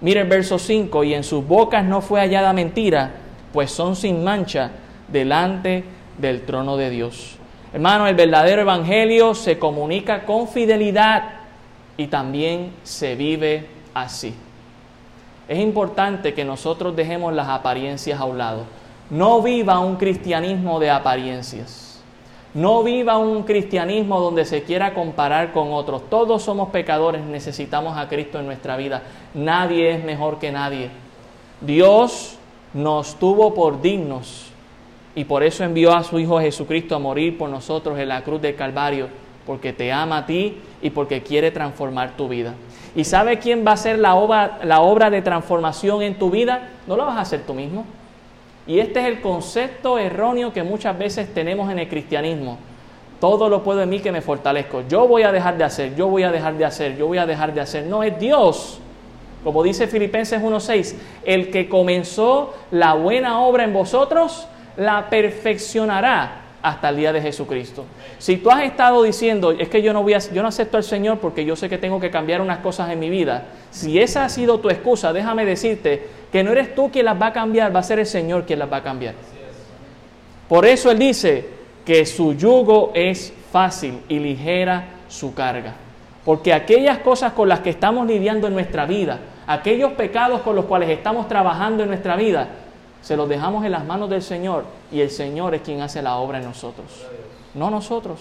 Mire 0.00 0.20
el 0.20 0.28
verso 0.28 0.58
5, 0.58 1.04
y 1.04 1.14
en 1.14 1.24
sus 1.24 1.46
bocas 1.46 1.84
no 1.84 2.00
fue 2.00 2.20
hallada 2.20 2.52
mentira, 2.52 3.12
pues 3.52 3.70
son 3.70 3.96
sin 3.96 4.22
mancha 4.22 4.70
delante 5.08 5.84
del 6.18 6.42
trono 6.42 6.76
de 6.76 6.90
Dios. 6.90 7.36
Hermano, 7.72 8.06
el 8.06 8.14
verdadero 8.14 8.62
evangelio 8.62 9.34
se 9.34 9.58
comunica 9.58 10.24
con 10.24 10.48
fidelidad 10.48 11.24
y 11.96 12.06
también 12.06 12.72
se 12.82 13.14
vive 13.14 13.66
así. 13.92 14.34
Es 15.48 15.58
importante 15.58 16.34
que 16.34 16.44
nosotros 16.44 16.94
dejemos 16.94 17.32
las 17.32 17.48
apariencias 17.48 18.20
a 18.20 18.24
un 18.24 18.38
lado. 18.38 18.64
No 19.10 19.40
viva 19.42 19.78
un 19.78 19.96
cristianismo 19.96 20.78
de 20.78 20.90
apariencias. 20.90 22.02
No 22.54 22.82
viva 22.82 23.18
un 23.18 23.42
cristianismo 23.42 24.20
donde 24.20 24.44
se 24.44 24.62
quiera 24.62 24.94
comparar 24.94 25.52
con 25.52 25.72
otros. 25.72 26.08
Todos 26.10 26.42
somos 26.42 26.70
pecadores, 26.70 27.22
necesitamos 27.22 27.96
a 27.96 28.08
Cristo 28.08 28.38
en 28.38 28.46
nuestra 28.46 28.76
vida. 28.76 29.02
Nadie 29.34 29.92
es 29.92 30.04
mejor 30.04 30.38
que 30.38 30.50
nadie. 30.50 30.90
Dios 31.60 32.36
nos 32.74 33.16
tuvo 33.16 33.54
por 33.54 33.80
dignos 33.80 34.46
y 35.14 35.24
por 35.24 35.42
eso 35.42 35.64
envió 35.64 35.94
a 35.94 36.04
su 36.04 36.18
Hijo 36.18 36.40
Jesucristo 36.40 36.94
a 36.94 36.98
morir 36.98 37.36
por 37.36 37.50
nosotros 37.50 37.98
en 37.98 38.08
la 38.08 38.22
cruz 38.22 38.40
del 38.40 38.54
Calvario, 38.54 39.08
porque 39.46 39.72
te 39.72 39.92
ama 39.92 40.18
a 40.18 40.26
ti 40.26 40.58
y 40.82 40.90
porque 40.90 41.22
quiere 41.22 41.50
transformar 41.50 42.16
tu 42.16 42.28
vida. 42.28 42.54
¿Y 42.94 43.04
sabe 43.04 43.38
quién 43.38 43.64
va 43.66 43.72
a 43.72 43.74
hacer 43.74 43.98
la 43.98 44.14
obra, 44.14 44.60
la 44.64 44.80
obra 44.80 45.10
de 45.10 45.22
transformación 45.22 46.02
en 46.02 46.18
tu 46.18 46.30
vida? 46.30 46.70
No 46.86 46.96
lo 46.96 47.06
vas 47.06 47.16
a 47.16 47.22
hacer 47.22 47.42
tú 47.46 47.54
mismo. 47.54 47.84
Y 48.68 48.80
este 48.80 49.00
es 49.00 49.06
el 49.06 49.22
concepto 49.22 49.98
erróneo 49.98 50.52
que 50.52 50.62
muchas 50.62 50.96
veces 50.96 51.32
tenemos 51.32 51.72
en 51.72 51.78
el 51.78 51.88
cristianismo. 51.88 52.58
Todo 53.18 53.48
lo 53.48 53.64
puedo 53.64 53.82
en 53.82 53.88
mí 53.88 53.98
que 54.00 54.12
me 54.12 54.20
fortalezco. 54.20 54.82
Yo 54.86 55.08
voy 55.08 55.22
a 55.22 55.32
dejar 55.32 55.56
de 55.56 55.64
hacer, 55.64 55.96
yo 55.96 56.06
voy 56.06 56.22
a 56.22 56.30
dejar 56.30 56.56
de 56.56 56.66
hacer, 56.66 56.96
yo 56.96 57.06
voy 57.06 57.16
a 57.16 57.26
dejar 57.26 57.54
de 57.54 57.62
hacer. 57.62 57.86
No, 57.86 58.02
es 58.02 58.18
Dios. 58.20 58.78
Como 59.42 59.62
dice 59.62 59.86
Filipenses 59.86 60.42
1.6, 60.42 60.94
el 61.24 61.50
que 61.50 61.68
comenzó 61.68 62.54
la 62.70 62.92
buena 62.92 63.40
obra 63.40 63.64
en 63.64 63.72
vosotros, 63.72 64.46
la 64.76 65.08
perfeccionará 65.08 66.42
hasta 66.62 66.88
el 66.88 66.96
día 66.96 67.12
de 67.12 67.20
Jesucristo. 67.20 67.84
Si 68.18 68.36
tú 68.36 68.50
has 68.50 68.62
estado 68.62 69.02
diciendo, 69.02 69.52
es 69.52 69.68
que 69.68 69.82
yo 69.82 69.92
no 69.92 70.02
voy 70.02 70.14
a, 70.14 70.18
yo 70.18 70.42
no 70.42 70.48
acepto 70.48 70.76
al 70.76 70.84
Señor 70.84 71.18
porque 71.18 71.44
yo 71.44 71.56
sé 71.56 71.68
que 71.68 71.78
tengo 71.78 72.00
que 72.00 72.10
cambiar 72.10 72.40
unas 72.40 72.58
cosas 72.58 72.90
en 72.90 72.98
mi 72.98 73.10
vida, 73.10 73.46
si 73.70 74.00
esa 74.00 74.24
ha 74.24 74.28
sido 74.28 74.58
tu 74.58 74.70
excusa, 74.70 75.12
déjame 75.12 75.44
decirte 75.44 76.06
que 76.32 76.42
no 76.42 76.52
eres 76.52 76.74
tú 76.74 76.90
quien 76.90 77.04
las 77.04 77.20
va 77.20 77.28
a 77.28 77.32
cambiar, 77.32 77.74
va 77.74 77.80
a 77.80 77.84
ser 77.84 77.98
el 77.98 78.06
Señor 78.06 78.44
quien 78.44 78.58
las 78.58 78.72
va 78.72 78.78
a 78.78 78.82
cambiar. 78.82 79.14
Por 80.48 80.64
eso 80.66 80.90
Él 80.90 80.98
dice 80.98 81.46
que 81.84 82.04
su 82.06 82.34
yugo 82.34 82.92
es 82.94 83.32
fácil 83.52 84.00
y 84.08 84.18
ligera 84.18 84.84
su 85.08 85.34
carga. 85.34 85.74
Porque 86.24 86.52
aquellas 86.52 86.98
cosas 86.98 87.32
con 87.32 87.48
las 87.48 87.60
que 87.60 87.70
estamos 87.70 88.06
lidiando 88.06 88.48
en 88.48 88.54
nuestra 88.54 88.84
vida, 88.84 89.18
aquellos 89.46 89.92
pecados 89.92 90.42
con 90.42 90.56
los 90.56 90.66
cuales 90.66 90.90
estamos 90.90 91.28
trabajando 91.28 91.82
en 91.82 91.88
nuestra 91.88 92.16
vida, 92.16 92.48
se 93.00 93.16
los 93.16 93.28
dejamos 93.28 93.64
en 93.64 93.72
las 93.72 93.84
manos 93.84 94.10
del 94.10 94.22
Señor 94.22 94.64
y 94.92 95.00
el 95.00 95.10
Señor 95.10 95.54
es 95.54 95.62
quien 95.62 95.80
hace 95.80 96.02
la 96.02 96.16
obra 96.16 96.38
en 96.38 96.44
nosotros, 96.44 97.06
no 97.54 97.70
nosotros. 97.70 98.20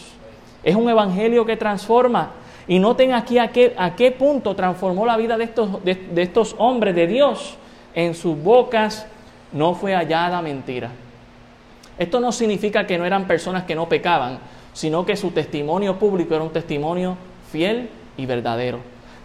Es 0.64 0.76
un 0.76 0.90
evangelio 0.90 1.46
que 1.46 1.56
transforma. 1.56 2.32
Y 2.68 2.80
noten 2.80 3.14
aquí 3.14 3.38
a 3.40 3.48
qué, 3.50 3.74
a 3.78 3.96
qué 3.96 4.12
punto 4.12 4.54
transformó 4.56 5.06
la 5.06 5.16
vida 5.16 5.38
de 5.38 5.46
estos, 5.46 5.84
de, 5.86 5.96
de 5.96 6.22
estos 6.22 6.56
hombres 6.58 6.94
de 6.96 7.08
Dios. 7.08 7.56
En 7.96 8.14
sus 8.14 8.38
bocas 8.42 9.08
no 9.54 9.74
fue 9.74 9.96
hallada 9.96 10.42
mentira. 10.42 10.92
Esto 11.98 12.20
no 12.20 12.32
significa 12.32 12.86
que 12.86 12.98
no 12.98 13.06
eran 13.06 13.26
personas 13.26 13.64
que 13.64 13.76
no 13.76 13.88
pecaban, 13.88 14.40
sino 14.74 15.06
que 15.06 15.16
su 15.16 15.32
testimonio 15.32 15.98
público 15.98 16.36
era 16.36 16.44
un 16.44 16.52
testimonio 16.52 17.16
fiel 17.52 17.90
y 18.18 18.26
verdadero. 18.26 18.80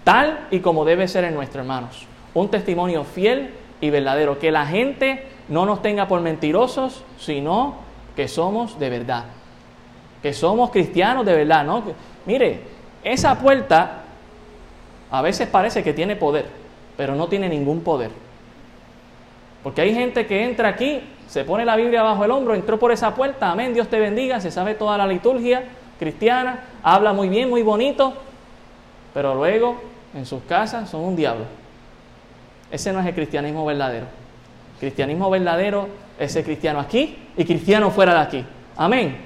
Tal 0.04 0.46
y 0.50 0.60
como 0.60 0.84
debe 0.84 1.08
ser 1.08 1.24
en 1.24 1.34
nuestros 1.34 1.62
hermanos. 1.62 2.06
Un 2.34 2.48
testimonio 2.48 3.04
fiel 3.04 3.52
y 3.82 3.90
verdadero. 3.90 4.38
Que 4.38 4.50
la 4.50 4.64
gente 4.64 5.26
no 5.48 5.66
nos 5.66 5.82
tenga 5.82 6.08
por 6.08 6.22
mentirosos, 6.22 7.04
sino 7.18 7.74
que 8.16 8.28
somos 8.28 8.78
de 8.78 8.88
verdad. 8.88 9.24
Que 10.22 10.32
somos 10.32 10.70
cristianos 10.70 11.26
de 11.26 11.34
verdad, 11.34 11.64
¿no? 11.64 11.82
Mire, 12.24 12.60
esa 13.04 13.38
puerta 13.38 14.04
a 15.10 15.20
veces 15.20 15.48
parece 15.48 15.82
que 15.82 15.92
tiene 15.92 16.16
poder, 16.16 16.46
pero 16.96 17.14
no 17.14 17.28
tiene 17.28 17.50
ningún 17.50 17.82
poder. 17.82 18.10
Porque 19.62 19.82
hay 19.82 19.94
gente 19.94 20.26
que 20.26 20.44
entra 20.44 20.68
aquí, 20.68 21.02
se 21.26 21.44
pone 21.44 21.64
la 21.64 21.76
Biblia 21.76 22.02
bajo 22.02 22.24
el 22.24 22.30
hombro, 22.30 22.54
entró 22.54 22.78
por 22.78 22.92
esa 22.92 23.14
puerta, 23.14 23.50
amén, 23.50 23.74
Dios 23.74 23.88
te 23.88 23.98
bendiga, 23.98 24.40
se 24.40 24.50
sabe 24.50 24.74
toda 24.74 24.96
la 24.96 25.06
liturgia 25.06 25.64
cristiana, 25.98 26.64
habla 26.82 27.12
muy 27.12 27.28
bien, 27.28 27.50
muy 27.50 27.62
bonito, 27.62 28.14
pero 29.12 29.34
luego 29.34 29.80
en 30.14 30.24
sus 30.24 30.42
casas 30.44 30.88
son 30.88 31.02
un 31.02 31.16
diablo. 31.16 31.44
Ese 32.72 32.90
no 32.90 33.00
es 33.00 33.06
el 33.06 33.14
cristianismo 33.14 33.66
verdadero. 33.66 34.06
Cristianismo 34.80 35.28
verdadero 35.28 35.88
es 36.18 36.34
el 36.34 36.42
cristiano 36.42 36.80
aquí 36.80 37.18
y 37.36 37.44
cristiano 37.44 37.90
fuera 37.90 38.14
de 38.14 38.20
aquí. 38.20 38.44
Amén. 38.76 39.16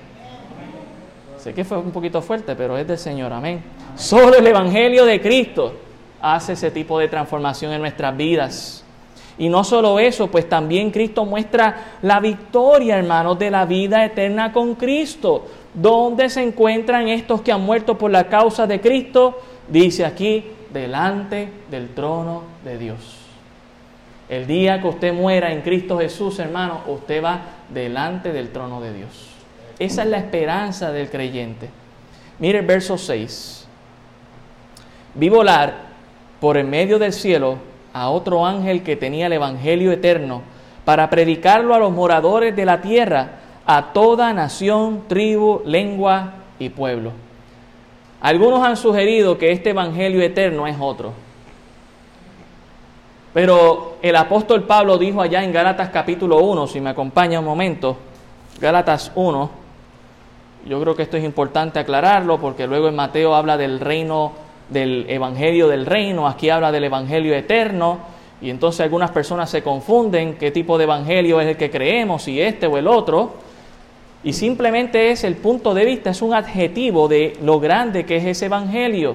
Sé 1.39 1.55
que 1.55 1.65
fue 1.65 1.79
un 1.79 1.93
poquito 1.93 2.21
fuerte, 2.21 2.57
pero 2.57 2.77
es 2.77 2.89
del 2.89 2.99
Señor. 2.99 3.33
Amén. 3.33 3.63
Solo 3.95 4.37
el 4.37 4.47
Evangelio 4.47 5.05
de 5.05 5.21
Cristo 5.21 5.75
hace 6.21 6.55
ese 6.55 6.73
tipo 6.73 6.99
de 6.99 7.07
transformación 7.07 7.73
en 7.73 7.81
nuestras 7.81 8.17
vidas. 8.17 8.85
Y 9.39 9.49
no 9.49 9.63
solo 9.63 10.01
eso, 10.01 10.27
pues 10.29 10.49
también 10.49 10.91
Cristo 10.91 11.25
muestra 11.25 11.99
la 12.03 12.19
victoria, 12.19 12.99
hermanos, 12.99 13.39
de 13.39 13.51
la 13.51 13.65
vida 13.65 14.05
eterna 14.05 14.53
con 14.53 14.75
Cristo. 14.75 15.47
¿Dónde 15.73 16.31
se 16.31 16.43
encuentran 16.43 17.07
estos 17.07 17.43
que 17.43 17.53
han 17.53 17.63
muerto 17.63 17.97
por 17.97 18.11
la 18.11 18.25
causa 18.25 18.67
de 18.67 18.81
Cristo? 18.81 19.41
Dice 19.69 20.05
aquí, 20.05 20.45
delante 20.73 21.49
del 21.71 21.91
trono 21.91 22.43
de 22.65 22.79
Dios. 22.79 23.26
El 24.29 24.47
día 24.47 24.81
que 24.81 24.89
usted 24.89 25.13
muera 25.13 25.53
en 25.53 25.63
Cristo 25.63 25.99
Jesús, 25.99 26.39
hermano, 26.41 26.81
usted 26.89 27.23
va 27.23 27.41
delante 27.69 28.33
del 28.33 28.51
trono 28.51 28.81
de 28.81 28.93
Dios. 28.93 29.29
Esa 29.79 30.03
es 30.03 30.09
la 30.09 30.19
esperanza 30.19 30.91
del 30.91 31.11
creyente. 31.11 31.69
Mire 32.41 32.59
el 32.59 32.67
verso 32.67 32.99
6. 32.99 33.69
Vi 35.15 35.29
volar 35.29 35.75
por 36.41 36.57
el 36.57 36.67
medio 36.67 36.99
del 36.99 37.13
cielo 37.13 37.59
a 37.93 38.11
otro 38.11 38.45
ángel 38.45 38.83
que 38.83 38.97
tenía 38.97 39.27
el 39.27 39.33
Evangelio 39.33 39.93
eterno 39.93 40.43
para 40.85 41.09
predicarlo 41.09 41.75
a 41.75 41.79
los 41.79 41.93
moradores 41.93 42.55
de 42.57 42.65
la 42.65 42.81
tierra, 42.81 43.31
a 43.65 43.93
toda 43.93 44.33
nación, 44.33 45.05
tribu, 45.07 45.63
lengua 45.65 46.35
y 46.59 46.69
pueblo. 46.69 47.13
Algunos 48.21 48.65
han 48.65 48.77
sugerido 48.77 49.39
que 49.39 49.53
este 49.53 49.71
Evangelio 49.71 50.21
eterno 50.21 50.67
es 50.67 50.77
otro 50.81 51.26
pero 53.37 53.97
el 54.01 54.17
apóstol 54.17 54.63
Pablo 54.63 54.97
dijo 54.97 55.21
allá 55.21 55.45
en 55.45 55.53
Gálatas 55.53 55.91
capítulo 55.91 56.39
1, 56.39 56.69
si 56.69 56.81
me 56.81 56.89
acompaña 56.89 57.39
un 57.39 57.45
momento, 57.45 57.99
Gálatas 58.59 59.13
1, 59.15 59.51
yo 60.67 60.81
creo 60.81 60.97
que 60.97 61.03
esto 61.03 61.19
es 61.19 61.25
importante 61.25 61.79
aclararlo 61.79 62.41
porque 62.41 62.67
luego 62.67 62.89
en 62.89 62.97
Mateo 62.97 63.35
habla 63.35 63.59
del 63.59 63.79
reino, 63.79 64.33
del 64.71 65.05
evangelio 65.11 65.69
del 65.69 65.85
reino, 65.85 66.27
aquí 66.27 66.49
habla 66.49 66.73
del 66.73 66.85
evangelio 66.85 67.35
eterno, 67.35 67.99
y 68.41 68.49
entonces 68.49 68.81
algunas 68.81 69.11
personas 69.11 69.51
se 69.51 69.63
confunden 69.63 70.39
qué 70.39 70.51
tipo 70.51 70.79
de 70.79 70.85
evangelio 70.85 71.39
es 71.39 71.49
el 71.49 71.59
que 71.59 71.71
creemos, 71.71 72.23
si 72.23 72.41
este 72.41 72.67
o 72.67 72.79
el 72.79 72.89
otro, 72.89 73.35
y 74.25 74.33
simplemente 74.33 75.11
es 75.11 75.25
el 75.25 75.37
punto 75.37 75.75
de 75.75 75.85
vista, 75.85 76.09
es 76.09 76.23
un 76.23 76.33
adjetivo 76.33 77.07
de 77.07 77.35
lo 77.43 77.61
grande 77.61 78.07
que 78.07 78.17
es 78.17 78.25
ese 78.25 78.47
evangelio. 78.47 79.15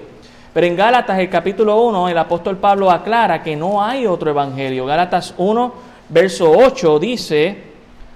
Pero 0.54 0.68
en 0.68 0.76
Gálatas, 0.76 1.18
el 1.20 1.30
capítulo 1.30 1.82
1, 1.82 2.10
el 2.10 2.18
apóstol 2.18 2.58
Pablo 2.58 2.92
aclara 2.92 3.42
que 3.42 3.56
no 3.56 3.82
hay 3.82 4.06
otro 4.06 4.32
evangelio. 4.32 4.86
Gálatas 4.86 5.34
1, 5.38 5.74
verso 6.10 6.52
8 6.52 7.00
dice, 7.00 7.58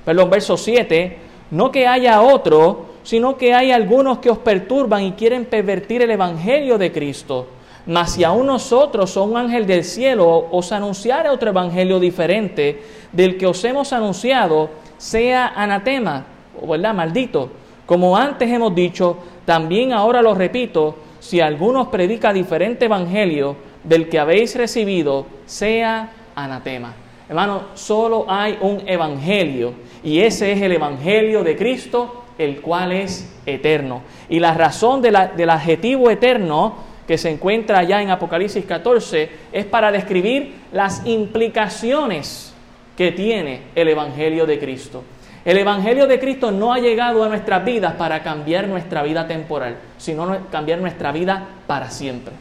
perdón, 0.03 0.29
verso 0.29 0.57
7, 0.57 1.17
no 1.51 1.71
que 1.71 1.87
haya 1.87 2.21
otro, 2.21 2.87
sino 3.03 3.37
que 3.37 3.53
hay 3.53 3.71
algunos 3.71 4.17
que 4.17 4.29
os 4.29 4.39
perturban 4.39 5.03
y 5.03 5.11
quieren 5.13 5.45
pervertir 5.45 6.01
el 6.01 6.11
evangelio 6.11 6.77
de 6.77 6.91
Cristo. 6.91 7.47
Mas 7.85 8.13
si 8.13 8.23
aún 8.23 8.47
nosotros 8.47 9.15
o 9.15 9.23
un 9.23 9.37
ángel 9.37 9.65
del 9.65 9.83
cielo 9.83 10.47
os 10.51 10.71
anunciara 10.71 11.31
otro 11.31 11.51
evangelio 11.51 11.99
diferente 11.99 12.83
del 13.11 13.37
que 13.37 13.45
os 13.45 13.63
hemos 13.63 13.93
anunciado, 13.93 14.71
sea 14.97 15.53
anatema, 15.55 16.25
o 16.59 16.67
verdad, 16.67 16.93
maldito. 16.93 17.49
Como 17.85 18.17
antes 18.17 18.49
hemos 18.49 18.73
dicho, 18.73 19.17
también 19.45 19.93
ahora 19.93 20.21
lo 20.21 20.33
repito, 20.33 20.95
si 21.25 21.41
alguno 21.41 21.89
predica 21.89 22.31
diferente 22.31 22.85
evangelio 22.85 23.55
del 23.83 24.09
que 24.09 24.19
habéis 24.19 24.55
recibido, 24.55 25.25
sea 25.47 26.11
anatema. 26.35 26.93
Hermano, 27.27 27.69
solo 27.73 28.25
hay 28.27 28.59
un 28.61 28.87
evangelio 28.87 29.73
y 30.03 30.19
ese 30.19 30.51
es 30.51 30.61
el 30.61 30.73
evangelio 30.73 31.43
de 31.43 31.57
Cristo, 31.57 32.25
el 32.37 32.61
cual 32.61 32.91
es 32.91 33.33
eterno. 33.47 34.03
Y 34.29 34.39
la 34.39 34.53
razón 34.53 35.01
del 35.01 35.49
adjetivo 35.49 36.11
eterno 36.11 36.75
que 37.07 37.17
se 37.17 37.31
encuentra 37.31 37.79
allá 37.79 38.03
en 38.03 38.11
Apocalipsis 38.11 38.63
14 38.63 39.29
es 39.51 39.65
para 39.65 39.91
describir 39.91 40.53
las 40.71 41.07
implicaciones 41.07 42.53
que 42.95 43.11
tiene 43.11 43.61
el 43.73 43.87
evangelio 43.87 44.45
de 44.45 44.59
Cristo. 44.59 45.03
El 45.45 45.59
Evangelio 45.59 46.07
de 46.07 46.19
Cristo 46.19 46.49
no 46.49 46.73
ha 46.73 46.79
llegado 46.79 47.23
a 47.23 47.29
nuestras 47.29 47.63
vidas 47.63 47.93
para 47.93 48.23
cambiar 48.23 48.67
nuestra 48.67 49.03
vida 49.03 49.27
temporal, 49.27 49.77
sino 49.99 50.37
cambiar 50.51 50.79
nuestra 50.79 51.11
vida 51.11 51.45
para 51.67 51.91
siempre. 51.91 52.33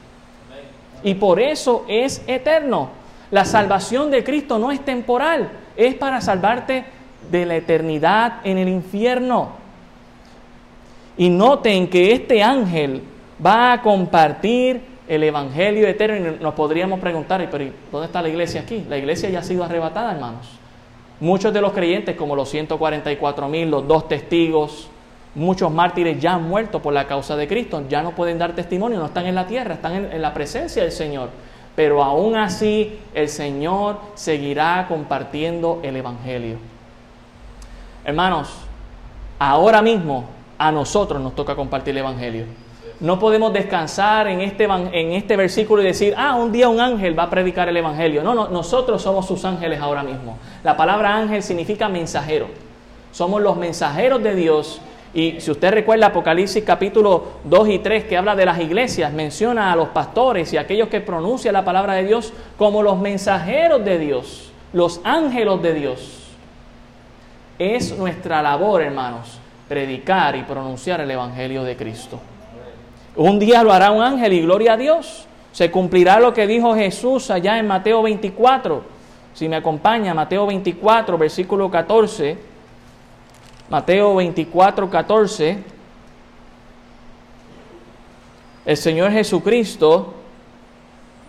Y 1.02 1.14
por 1.14 1.38
eso 1.38 1.84
es 1.86 2.24
eterno. 2.26 2.88
La 3.30 3.44
salvación 3.44 4.10
de 4.10 4.24
Cristo 4.24 4.58
no 4.58 4.72
es 4.72 4.82
temporal, 4.82 5.50
es 5.76 5.94
para 5.94 6.22
salvarte 6.22 6.86
de 7.30 7.44
la 7.44 7.56
eternidad 7.56 8.40
en 8.42 8.56
el 8.56 8.68
infierno. 8.68 9.50
Y 11.18 11.28
noten 11.28 11.90
que 11.90 12.12
este 12.12 12.42
ángel 12.42 13.02
va 13.44 13.74
a 13.74 13.82
compartir 13.82 14.80
el 15.06 15.22
Evangelio 15.22 15.86
eterno 15.86 16.16
y 16.16 16.42
nos 16.42 16.54
podríamos 16.54 17.00
preguntar, 17.00 17.46
pero 17.50 17.66
¿dónde 17.92 18.06
está 18.06 18.22
la 18.22 18.30
iglesia 18.30 18.62
aquí? 18.62 18.86
La 18.88 18.96
iglesia 18.96 19.28
ya 19.28 19.40
ha 19.40 19.44
sido 19.44 19.62
arrebatada, 19.62 20.12
hermanos. 20.12 20.63
Muchos 21.24 21.54
de 21.54 21.62
los 21.62 21.72
creyentes, 21.72 22.16
como 22.16 22.36
los 22.36 22.50
144 22.50 23.48
mil, 23.48 23.70
los 23.70 23.88
dos 23.88 24.08
testigos, 24.08 24.90
muchos 25.34 25.72
mártires 25.72 26.20
ya 26.20 26.34
han 26.34 26.46
muerto 26.46 26.82
por 26.82 26.92
la 26.92 27.06
causa 27.06 27.34
de 27.34 27.48
Cristo, 27.48 27.82
ya 27.88 28.02
no 28.02 28.10
pueden 28.10 28.36
dar 28.36 28.54
testimonio, 28.54 28.98
no 28.98 29.06
están 29.06 29.24
en 29.24 29.34
la 29.34 29.46
tierra, 29.46 29.72
están 29.72 29.94
en, 29.94 30.12
en 30.12 30.20
la 30.20 30.34
presencia 30.34 30.82
del 30.82 30.92
Señor. 30.92 31.30
Pero 31.74 32.04
aún 32.04 32.36
así 32.36 32.98
el 33.14 33.30
Señor 33.30 34.00
seguirá 34.12 34.84
compartiendo 34.86 35.80
el 35.82 35.96
Evangelio. 35.96 36.58
Hermanos, 38.04 38.50
ahora 39.38 39.80
mismo 39.80 40.26
a 40.58 40.70
nosotros 40.72 41.22
nos 41.22 41.34
toca 41.34 41.56
compartir 41.56 41.92
el 41.92 41.98
Evangelio. 42.00 42.44
No 43.00 43.18
podemos 43.18 43.52
descansar 43.52 44.28
en 44.28 44.40
este, 44.40 44.64
en 44.64 45.12
este 45.12 45.36
versículo 45.36 45.82
y 45.82 45.86
decir, 45.86 46.14
ah, 46.16 46.36
un 46.36 46.52
día 46.52 46.68
un 46.68 46.80
ángel 46.80 47.18
va 47.18 47.24
a 47.24 47.30
predicar 47.30 47.68
el 47.68 47.76
Evangelio. 47.76 48.22
No, 48.22 48.34
no, 48.34 48.48
nosotros 48.48 49.02
somos 49.02 49.26
sus 49.26 49.44
ángeles 49.44 49.80
ahora 49.80 50.02
mismo. 50.02 50.38
La 50.62 50.76
palabra 50.76 51.16
ángel 51.16 51.42
significa 51.42 51.88
mensajero. 51.88 52.46
Somos 53.10 53.42
los 53.42 53.56
mensajeros 53.56 54.22
de 54.22 54.34
Dios. 54.34 54.80
Y 55.12 55.40
si 55.40 55.50
usted 55.50 55.72
recuerda 55.72 56.06
Apocalipsis 56.06 56.64
capítulo 56.64 57.24
2 57.44 57.68
y 57.68 57.78
3 57.80 58.04
que 58.04 58.16
habla 58.16 58.34
de 58.34 58.46
las 58.46 58.60
iglesias, 58.60 59.12
menciona 59.12 59.72
a 59.72 59.76
los 59.76 59.88
pastores 59.88 60.52
y 60.52 60.56
aquellos 60.56 60.88
que 60.88 61.00
pronuncian 61.00 61.52
la 61.52 61.64
palabra 61.64 61.94
de 61.94 62.04
Dios 62.04 62.32
como 62.56 62.82
los 62.82 62.98
mensajeros 62.98 63.84
de 63.84 63.98
Dios, 63.98 64.50
los 64.72 65.00
ángeles 65.04 65.62
de 65.62 65.74
Dios. 65.74 66.20
Es 67.58 67.96
nuestra 67.96 68.42
labor, 68.42 68.82
hermanos, 68.82 69.38
predicar 69.68 70.34
y 70.34 70.42
pronunciar 70.42 71.00
el 71.00 71.10
Evangelio 71.10 71.62
de 71.62 71.76
Cristo. 71.76 72.20
Un 73.16 73.38
día 73.38 73.62
lo 73.62 73.72
hará 73.72 73.92
un 73.92 74.02
ángel 74.02 74.32
y 74.32 74.42
gloria 74.42 74.72
a 74.72 74.76
Dios. 74.76 75.26
Se 75.52 75.70
cumplirá 75.70 76.18
lo 76.18 76.34
que 76.34 76.48
dijo 76.48 76.74
Jesús 76.74 77.30
allá 77.30 77.58
en 77.58 77.66
Mateo 77.66 78.02
24. 78.02 78.82
Si 79.34 79.48
me 79.48 79.56
acompaña, 79.56 80.12
Mateo 80.14 80.46
24, 80.46 81.16
versículo 81.16 81.70
14. 81.70 82.36
Mateo 83.70 84.16
24, 84.16 84.90
14. 84.90 85.58
El 88.66 88.76
Señor 88.76 89.12
Jesucristo 89.12 90.14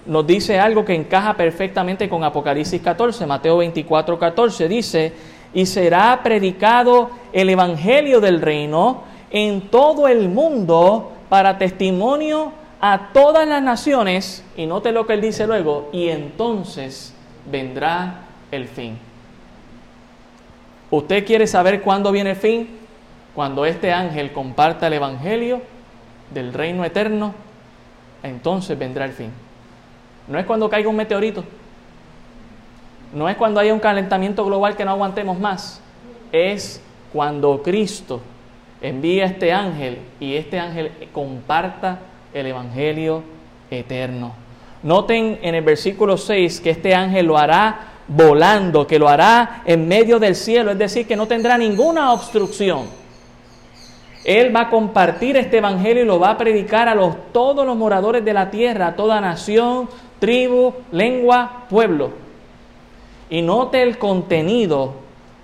nos 0.07 0.25
dice 0.25 0.59
algo 0.59 0.85
que 0.85 0.95
encaja 0.95 1.35
perfectamente 1.35 2.09
con 2.09 2.23
Apocalipsis 2.23 2.81
14. 2.81 3.27
Mateo 3.27 3.57
24, 3.57 4.17
14 4.17 4.67
dice, 4.67 5.13
y 5.53 5.65
será 5.67 6.21
predicado 6.23 7.11
el 7.31 7.49
Evangelio 7.49 8.19
del 8.21 8.41
reino 8.41 9.03
en 9.29 9.69
todo 9.69 10.07
el 10.07 10.29
mundo 10.29 11.11
para 11.29 11.57
testimonio 11.57 12.51
a 12.81 13.09
todas 13.13 13.47
las 13.47 13.61
naciones, 13.61 14.43
y 14.55 14.65
note 14.65 14.91
lo 14.91 15.07
que 15.07 15.13
él 15.13 15.21
dice 15.21 15.47
luego, 15.47 15.89
y 15.91 16.09
entonces 16.09 17.13
vendrá 17.49 18.21
el 18.51 18.67
fin. 18.67 18.97
¿Usted 20.91 21.25
quiere 21.25 21.47
saber 21.47 21.81
cuándo 21.81 22.11
viene 22.11 22.31
el 22.31 22.35
fin? 22.35 22.69
Cuando 23.33 23.65
este 23.65 23.91
ángel 23.91 24.31
comparta 24.31 24.87
el 24.87 24.93
Evangelio 24.93 25.61
del 26.33 26.53
reino 26.53 26.85
eterno, 26.85 27.33
entonces 28.23 28.77
vendrá 28.77 29.05
el 29.05 29.11
fin. 29.11 29.31
No 30.27 30.39
es 30.39 30.45
cuando 30.45 30.69
caiga 30.69 30.89
un 30.89 30.95
meteorito, 30.95 31.43
no 33.13 33.29
es 33.29 33.35
cuando 33.35 33.59
haya 33.59 33.73
un 33.73 33.79
calentamiento 33.79 34.45
global 34.45 34.75
que 34.75 34.85
no 34.85 34.91
aguantemos 34.91 35.39
más, 35.39 35.81
es 36.31 36.81
cuando 37.11 37.61
Cristo 37.63 38.21
envía 38.81 39.25
este 39.25 39.51
ángel 39.51 39.99
y 40.19 40.35
este 40.35 40.59
ángel 40.59 40.91
comparta 41.11 41.99
el 42.33 42.47
Evangelio 42.47 43.23
eterno. 43.71 44.33
Noten 44.83 45.39
en 45.41 45.55
el 45.55 45.63
versículo 45.63 46.17
6 46.17 46.61
que 46.61 46.69
este 46.69 46.93
ángel 46.93 47.25
lo 47.25 47.37
hará 47.37 47.93
volando, 48.07 48.85
que 48.85 48.99
lo 48.99 49.07
hará 49.09 49.63
en 49.65 49.87
medio 49.87 50.19
del 50.19 50.35
cielo, 50.35 50.71
es 50.71 50.77
decir, 50.77 51.07
que 51.07 51.15
no 51.15 51.27
tendrá 51.27 51.57
ninguna 51.57 52.13
obstrucción. 52.13 52.83
Él 54.23 54.55
va 54.55 54.61
a 54.61 54.69
compartir 54.69 55.37
este 55.37 55.57
evangelio 55.57 56.03
y 56.03 56.05
lo 56.05 56.19
va 56.19 56.31
a 56.31 56.37
predicar 56.37 56.87
a 56.89 56.95
los, 56.95 57.15
todos 57.31 57.65
los 57.65 57.77
moradores 57.77 58.25
de 58.25 58.33
la 58.33 58.49
tierra, 58.49 58.87
a 58.87 58.95
toda 58.95 59.21
nación, 59.21 59.87
tribu, 60.19 60.73
lengua, 60.91 61.65
pueblo. 61.69 62.11
Y 63.29 63.41
note 63.41 63.81
el 63.81 63.97
contenido 63.97 64.95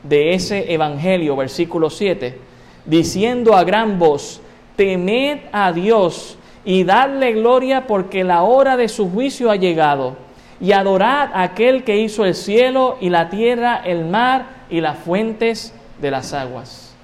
de 0.03 0.33
ese 0.33 0.73
evangelio, 0.73 1.35
versículo 1.35 1.89
7, 1.89 2.39
diciendo 2.85 3.55
a 3.55 3.63
gran 3.63 3.99
voz, 3.99 4.41
temed 4.75 5.39
a 5.51 5.71
Dios 5.71 6.37
y 6.63 6.83
dadle 6.83 7.33
gloria 7.33 7.87
porque 7.87 8.23
la 8.23 8.43
hora 8.43 8.77
de 8.77 8.89
su 8.89 9.09
juicio 9.09 9.51
ha 9.51 9.55
llegado. 9.55 10.15
Y 10.59 10.73
adorad 10.73 11.29
a 11.33 11.41
aquel 11.41 11.83
que 11.83 11.97
hizo 11.97 12.23
el 12.23 12.35
cielo 12.35 12.97
y 13.01 13.09
la 13.09 13.29
tierra, 13.29 13.81
el 13.83 14.05
mar 14.05 14.45
y 14.69 14.79
las 14.79 14.97
fuentes 14.99 15.73
de 15.99 16.11
las 16.11 16.33
aguas. 16.33 16.95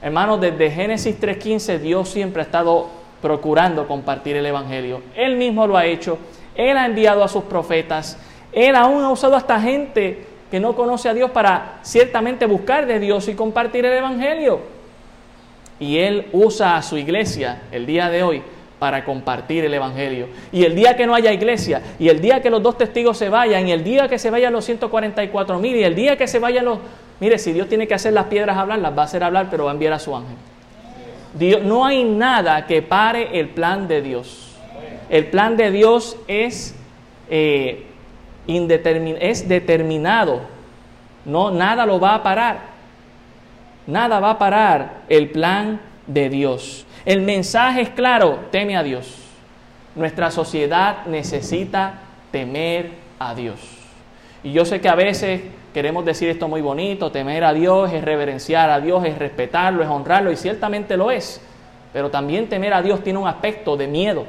Hermanos, 0.00 0.40
desde 0.40 0.70
Génesis 0.70 1.18
3.15 1.20 1.78
Dios 1.78 2.08
siempre 2.08 2.42
ha 2.42 2.44
estado 2.44 2.88
procurando 3.20 3.86
compartir 3.86 4.36
el 4.36 4.46
Evangelio. 4.46 5.02
Él 5.16 5.36
mismo 5.36 5.66
lo 5.66 5.76
ha 5.76 5.86
hecho. 5.86 6.18
Él 6.54 6.76
ha 6.76 6.86
enviado 6.86 7.24
a 7.24 7.28
sus 7.28 7.44
profetas. 7.44 8.18
Él 8.52 8.76
aún 8.76 9.02
ha 9.02 9.10
usado 9.10 9.34
a 9.34 9.38
esta 9.38 9.60
gente 9.60 10.26
que 10.50 10.60
no 10.60 10.74
conoce 10.76 11.08
a 11.08 11.14
Dios 11.14 11.30
para 11.30 11.78
ciertamente 11.82 12.46
buscar 12.46 12.86
de 12.86 13.00
Dios 13.00 13.28
y 13.28 13.34
compartir 13.34 13.84
el 13.86 13.94
Evangelio. 13.94 14.73
Y 15.78 15.98
Él 15.98 16.26
usa 16.32 16.76
a 16.76 16.82
su 16.82 16.96
iglesia 16.96 17.62
el 17.72 17.86
día 17.86 18.08
de 18.08 18.22
hoy 18.22 18.42
para 18.78 19.04
compartir 19.04 19.64
el 19.64 19.74
Evangelio. 19.74 20.28
Y 20.52 20.64
el 20.64 20.74
día 20.74 20.96
que 20.96 21.06
no 21.06 21.14
haya 21.14 21.32
iglesia, 21.32 21.82
y 21.98 22.08
el 22.08 22.20
día 22.20 22.42
que 22.42 22.50
los 22.50 22.62
dos 22.62 22.76
testigos 22.76 23.16
se 23.16 23.28
vayan, 23.28 23.66
y 23.66 23.72
el 23.72 23.82
día 23.82 24.08
que 24.08 24.18
se 24.18 24.30
vayan 24.30 24.52
los 24.52 24.64
144 24.64 25.58
mil, 25.58 25.76
y 25.76 25.84
el 25.84 25.94
día 25.94 26.16
que 26.16 26.26
se 26.26 26.38
vayan 26.38 26.64
los... 26.64 26.78
Mire, 27.20 27.38
si 27.38 27.52
Dios 27.52 27.68
tiene 27.68 27.86
que 27.86 27.94
hacer 27.94 28.12
las 28.12 28.26
piedras 28.26 28.56
hablar, 28.56 28.80
las 28.80 28.96
va 28.96 29.02
a 29.02 29.04
hacer 29.06 29.22
hablar, 29.22 29.48
pero 29.50 29.64
va 29.64 29.70
a 29.70 29.74
enviar 29.74 29.92
a 29.92 29.98
su 29.98 30.14
ángel. 30.14 30.36
Dios, 31.34 31.62
no 31.62 31.84
hay 31.84 32.04
nada 32.04 32.66
que 32.66 32.82
pare 32.82 33.40
el 33.40 33.48
plan 33.48 33.88
de 33.88 34.02
Dios. 34.02 34.52
El 35.08 35.26
plan 35.26 35.56
de 35.56 35.70
Dios 35.70 36.16
es 36.28 36.74
eh, 37.28 37.86
es 38.46 39.48
determinado. 39.48 40.40
No, 41.24 41.50
nada 41.50 41.86
lo 41.86 41.98
va 41.98 42.16
a 42.16 42.22
parar. 42.22 42.73
Nada 43.86 44.20
va 44.20 44.30
a 44.30 44.38
parar 44.38 45.02
el 45.08 45.30
plan 45.30 45.80
de 46.06 46.28
Dios. 46.28 46.86
El 47.04 47.22
mensaje 47.22 47.82
es 47.82 47.90
claro, 47.90 48.46
teme 48.50 48.76
a 48.76 48.82
Dios. 48.82 49.14
Nuestra 49.94 50.30
sociedad 50.30 51.04
necesita 51.06 51.94
temer 52.30 52.90
a 53.18 53.34
Dios. 53.34 53.60
Y 54.42 54.52
yo 54.52 54.64
sé 54.64 54.80
que 54.80 54.88
a 54.88 54.94
veces 54.94 55.42
queremos 55.72 56.04
decir 56.04 56.28
esto 56.28 56.48
muy 56.48 56.60
bonito, 56.60 57.10
temer 57.10 57.44
a 57.44 57.52
Dios 57.52 57.92
es 57.92 58.02
reverenciar 58.02 58.70
a 58.70 58.80
Dios, 58.80 59.04
es 59.04 59.18
respetarlo, 59.18 59.82
es 59.82 59.88
honrarlo, 59.88 60.32
y 60.32 60.36
ciertamente 60.36 60.96
lo 60.96 61.10
es. 61.10 61.40
Pero 61.92 62.10
también 62.10 62.48
temer 62.48 62.74
a 62.74 62.82
Dios 62.82 63.02
tiene 63.02 63.18
un 63.18 63.28
aspecto 63.28 63.76
de 63.76 63.86
miedo. 63.86 64.24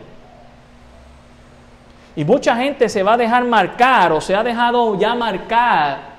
Y 2.15 2.23
mucha 2.23 2.55
gente 2.55 2.87
se 2.87 3.03
va 3.03 3.13
a 3.13 3.17
dejar 3.17 3.43
marcar 3.43 4.11
o 4.11 4.21
se 4.21 4.35
ha 4.35 4.43
dejado 4.43 4.97
ya 4.97 5.15
marcar 5.15 6.14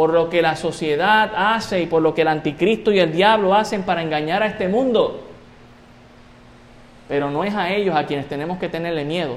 por 0.00 0.14
lo 0.14 0.30
que 0.30 0.40
la 0.40 0.56
sociedad 0.56 1.30
hace 1.36 1.82
y 1.82 1.86
por 1.86 2.00
lo 2.00 2.14
que 2.14 2.22
el 2.22 2.28
anticristo 2.28 2.90
y 2.90 2.98
el 3.00 3.12
diablo 3.12 3.54
hacen 3.54 3.82
para 3.82 4.00
engañar 4.00 4.42
a 4.42 4.46
este 4.46 4.66
mundo. 4.66 5.20
Pero 7.06 7.30
no 7.30 7.44
es 7.44 7.54
a 7.54 7.70
ellos 7.70 7.94
a 7.94 8.06
quienes 8.06 8.26
tenemos 8.26 8.58
que 8.58 8.70
tenerle 8.70 9.04
miedo. 9.04 9.36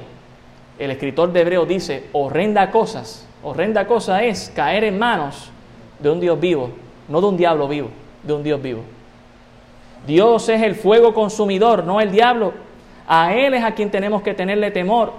El 0.80 0.91
escritor 0.91 1.34
de 1.34 1.41
Hebreo 1.41 1.65
dice, 1.65 2.06
horrenda 2.13 2.71
cosas, 2.71 3.28
horrenda 3.43 3.88
cosa 3.88 4.23
es 4.23 4.54
caer 4.56 4.86
en 4.86 4.97
manos 4.97 5.52
de 5.99 6.10
un 6.10 6.21
Dios 6.21 6.39
vivo, 6.39 6.69
no 7.10 7.19
de 7.19 7.28
un 7.28 7.36
diablo 7.36 7.67
vivo, 7.67 7.89
de 8.23 8.32
un 8.32 8.41
Dios 8.41 8.62
vivo. 8.62 8.84
Dios 10.08 10.47
es 10.47 10.62
el 10.62 10.76
fuego 10.76 11.13
consumidor, 11.13 11.84
no 11.84 11.99
el 11.99 12.10
diablo. 12.10 12.54
A 13.06 13.36
Él 13.36 13.54
es 13.54 13.65
a 13.65 13.76
quien 13.76 13.91
tenemos 13.91 14.21
que 14.21 14.34
tenerle 14.34 14.71
temor. 14.71 15.12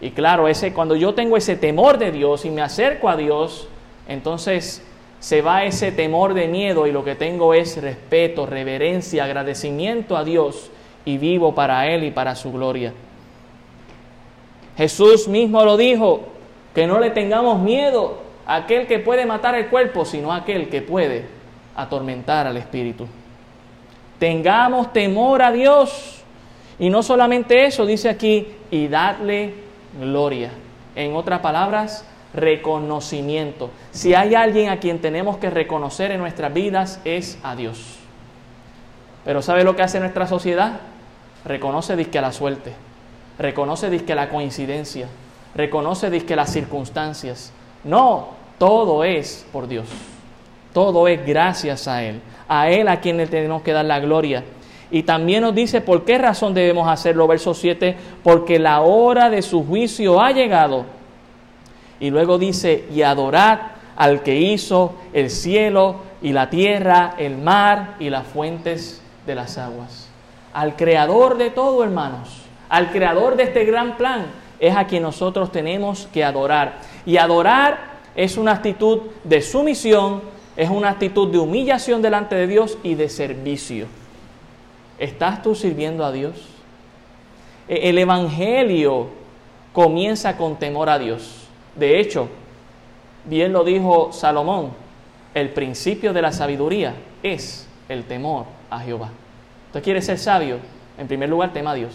Y 0.00 0.12
claro, 0.12 0.46
ese, 0.46 0.72
cuando 0.72 0.94
yo 0.94 1.12
tengo 1.12 1.36
ese 1.36 1.56
temor 1.56 1.98
de 1.98 2.12
Dios 2.12 2.44
y 2.44 2.50
me 2.50 2.62
acerco 2.62 3.08
a 3.08 3.16
Dios, 3.16 3.66
entonces 4.10 4.82
se 5.20 5.40
va 5.40 5.64
ese 5.64 5.92
temor 5.92 6.34
de 6.34 6.48
miedo 6.48 6.86
y 6.86 6.92
lo 6.92 7.04
que 7.04 7.14
tengo 7.14 7.54
es 7.54 7.80
respeto, 7.80 8.44
reverencia, 8.44 9.24
agradecimiento 9.24 10.16
a 10.16 10.24
Dios 10.24 10.70
y 11.04 11.16
vivo 11.16 11.54
para 11.54 11.86
Él 11.86 12.04
y 12.04 12.10
para 12.10 12.34
su 12.34 12.50
gloria. 12.52 12.92
Jesús 14.76 15.28
mismo 15.28 15.64
lo 15.64 15.76
dijo, 15.76 16.22
que 16.74 16.86
no 16.86 16.98
le 16.98 17.10
tengamos 17.10 17.60
miedo 17.60 18.18
a 18.46 18.56
aquel 18.56 18.86
que 18.86 18.98
puede 18.98 19.26
matar 19.26 19.54
el 19.54 19.68
cuerpo, 19.68 20.04
sino 20.04 20.32
a 20.32 20.36
aquel 20.36 20.68
que 20.68 20.82
puede 20.82 21.26
atormentar 21.76 22.46
al 22.46 22.56
espíritu. 22.56 23.06
Tengamos 24.18 24.92
temor 24.92 25.42
a 25.42 25.52
Dios. 25.52 26.22
Y 26.78 26.90
no 26.90 27.02
solamente 27.02 27.66
eso, 27.66 27.86
dice 27.86 28.08
aquí, 28.08 28.48
y 28.70 28.88
darle 28.88 29.54
gloria. 30.00 30.50
En 30.96 31.14
otras 31.14 31.40
palabras, 31.40 32.06
reconocimiento. 32.34 33.70
Si 33.90 34.14
hay 34.14 34.34
alguien 34.34 34.70
a 34.70 34.78
quien 34.78 35.00
tenemos 35.00 35.36
que 35.38 35.50
reconocer 35.50 36.10
en 36.10 36.20
nuestras 36.20 36.52
vidas 36.52 37.00
es 37.04 37.38
a 37.42 37.56
Dios. 37.56 37.96
Pero 39.24 39.42
¿sabe 39.42 39.64
lo 39.64 39.76
que 39.76 39.82
hace 39.82 40.00
nuestra 40.00 40.26
sociedad? 40.26 40.80
Reconoce 41.44 41.96
disque 41.96 42.20
la 42.20 42.32
suerte, 42.32 42.72
reconoce 43.38 43.90
disque 43.90 44.14
la 44.14 44.28
coincidencia, 44.28 45.08
reconoce 45.54 46.10
disque 46.10 46.36
las 46.36 46.52
circunstancias. 46.52 47.52
No, 47.84 48.28
todo 48.58 49.04
es 49.04 49.46
por 49.52 49.68
Dios. 49.68 49.88
Todo 50.72 51.08
es 51.08 51.26
gracias 51.26 51.88
a 51.88 52.02
Él. 52.02 52.20
A 52.48 52.70
Él 52.70 52.88
a 52.88 53.00
quien 53.00 53.16
le 53.16 53.26
tenemos 53.26 53.62
que 53.62 53.72
dar 53.72 53.84
la 53.84 54.00
gloria. 54.00 54.44
Y 54.90 55.04
también 55.04 55.42
nos 55.42 55.54
dice 55.54 55.80
por 55.80 56.04
qué 56.04 56.18
razón 56.18 56.52
debemos 56.52 56.88
hacerlo, 56.88 57.26
verso 57.26 57.54
7, 57.54 57.96
porque 58.22 58.58
la 58.58 58.80
hora 58.80 59.30
de 59.30 59.42
su 59.42 59.64
juicio 59.64 60.20
ha 60.20 60.32
llegado. 60.32 60.84
Y 62.00 62.10
luego 62.10 62.38
dice, 62.38 62.86
y 62.92 63.02
adorad 63.02 63.58
al 63.96 64.22
que 64.22 64.36
hizo 64.36 64.94
el 65.12 65.30
cielo 65.30 65.96
y 66.22 66.32
la 66.32 66.48
tierra, 66.50 67.14
el 67.18 67.36
mar 67.36 67.96
y 68.00 68.10
las 68.10 68.26
fuentes 68.26 69.02
de 69.26 69.34
las 69.34 69.58
aguas. 69.58 70.08
Al 70.52 70.74
creador 70.76 71.36
de 71.36 71.50
todo, 71.50 71.84
hermanos, 71.84 72.42
al 72.68 72.90
creador 72.90 73.36
de 73.36 73.44
este 73.44 73.64
gran 73.64 73.96
plan, 73.96 74.26
es 74.58 74.76
a 74.76 74.86
quien 74.86 75.02
nosotros 75.02 75.52
tenemos 75.52 76.08
que 76.12 76.24
adorar. 76.24 76.78
Y 77.06 77.16
adorar 77.16 78.00
es 78.14 78.36
una 78.36 78.52
actitud 78.52 79.00
de 79.24 79.42
sumisión, 79.42 80.22
es 80.56 80.68
una 80.68 80.90
actitud 80.90 81.28
de 81.28 81.38
humillación 81.38 82.02
delante 82.02 82.34
de 82.34 82.46
Dios 82.46 82.78
y 82.82 82.94
de 82.94 83.08
servicio. 83.08 83.86
¿Estás 84.98 85.42
tú 85.42 85.54
sirviendo 85.54 86.04
a 86.04 86.12
Dios? 86.12 86.34
E, 87.68 87.88
el 87.88 87.98
Evangelio 87.98 89.08
comienza 89.72 90.36
con 90.36 90.56
temor 90.58 90.90
a 90.90 90.98
Dios. 90.98 91.39
De 91.74 92.00
hecho, 92.00 92.28
bien 93.24 93.52
lo 93.52 93.64
dijo 93.64 94.12
Salomón, 94.12 94.70
el 95.34 95.50
principio 95.50 96.12
de 96.12 96.22
la 96.22 96.32
sabiduría 96.32 96.94
es 97.22 97.68
el 97.88 98.04
temor 98.04 98.46
a 98.70 98.80
Jehová. 98.80 99.10
Usted 99.66 99.82
quiere 99.82 100.02
ser 100.02 100.18
sabio, 100.18 100.58
en 100.98 101.06
primer 101.06 101.28
lugar 101.28 101.52
tema 101.52 101.72
a 101.72 101.74
Dios. 101.74 101.92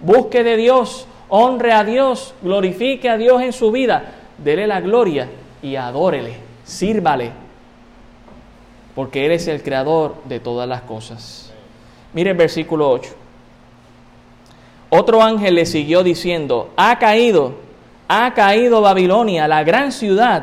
Busque 0.00 0.44
de 0.44 0.56
Dios, 0.56 1.06
honre 1.28 1.72
a 1.72 1.84
Dios, 1.84 2.34
glorifique 2.42 3.08
a 3.08 3.16
Dios 3.16 3.42
en 3.42 3.52
su 3.52 3.72
vida, 3.72 4.14
dele 4.38 4.66
la 4.66 4.80
gloria 4.80 5.28
y 5.60 5.74
adórele, 5.76 6.36
sírvale, 6.64 7.32
porque 8.94 9.26
Él 9.26 9.32
es 9.32 9.48
el 9.48 9.62
creador 9.62 10.16
de 10.24 10.38
todas 10.40 10.68
las 10.68 10.82
cosas. 10.82 11.52
Mire 12.12 12.30
el 12.30 12.36
versículo 12.36 12.90
8. 12.90 13.10
Otro 14.90 15.22
ángel 15.22 15.56
le 15.56 15.66
siguió 15.66 16.02
diciendo, 16.02 16.70
ha 16.76 16.98
caído, 16.98 17.54
ha 18.08 18.32
caído 18.34 18.80
Babilonia, 18.80 19.46
la 19.46 19.62
gran 19.62 19.92
ciudad, 19.92 20.42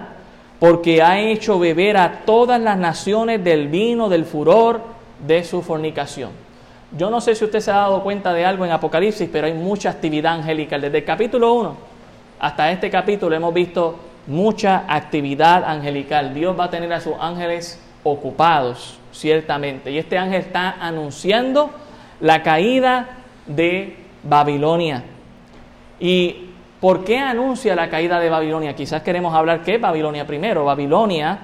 porque 0.60 1.02
ha 1.02 1.20
hecho 1.20 1.60
beber 1.60 1.98
a 1.98 2.22
todas 2.26 2.62
las 2.62 2.78
naciones 2.78 3.44
del 3.44 3.68
vino 3.68 4.08
del 4.08 4.26
furor 4.26 4.82
de 5.26 5.44
su 5.44 5.62
fornicación. 5.62 6.32
Yo 6.98 7.10
no 7.10 7.20
sé 7.20 7.36
si 7.36 7.44
usted 7.44 7.60
se 7.60 7.72
ha 7.72 7.76
dado 7.76 8.04
cuenta 8.04 8.32
de 8.34 8.46
algo 8.46 8.64
en 8.64 8.72
Apocalipsis, 8.72 9.28
pero 9.32 9.48
hay 9.48 9.54
mucha 9.54 9.90
actividad 9.90 10.36
angelical. 10.36 10.80
Desde 10.80 11.00
el 11.00 11.04
capítulo 11.04 11.54
1 11.54 11.96
hasta 12.40 12.72
este 12.72 12.90
capítulo 12.90 13.36
hemos 13.36 13.54
visto 13.54 13.98
mucha 14.28 14.84
actividad 14.88 15.64
angelical. 15.64 16.34
Dios 16.34 16.58
va 16.58 16.66
a 16.66 16.70
tener 16.70 16.92
a 16.94 17.00
sus 17.00 17.14
ángeles 17.20 17.82
ocupados, 18.04 19.00
ciertamente. 19.12 19.92
Y 19.92 19.98
este 19.98 20.18
ángel 20.18 20.42
está 20.42 20.76
anunciando 20.80 21.72
la 22.20 22.44
caída 22.44 23.08
de 23.46 23.98
Babilonia. 24.24 25.04
¿Y 26.00 26.45
por 26.86 27.04
qué 27.04 27.18
anuncia 27.18 27.74
la 27.74 27.90
caída 27.90 28.20
de 28.20 28.30
Babilonia? 28.30 28.76
Quizás 28.76 29.02
queremos 29.02 29.34
hablar 29.34 29.64
qué 29.64 29.74
es 29.74 29.82
Babilonia 29.82 30.28
primero. 30.28 30.66
Babilonia, 30.66 31.36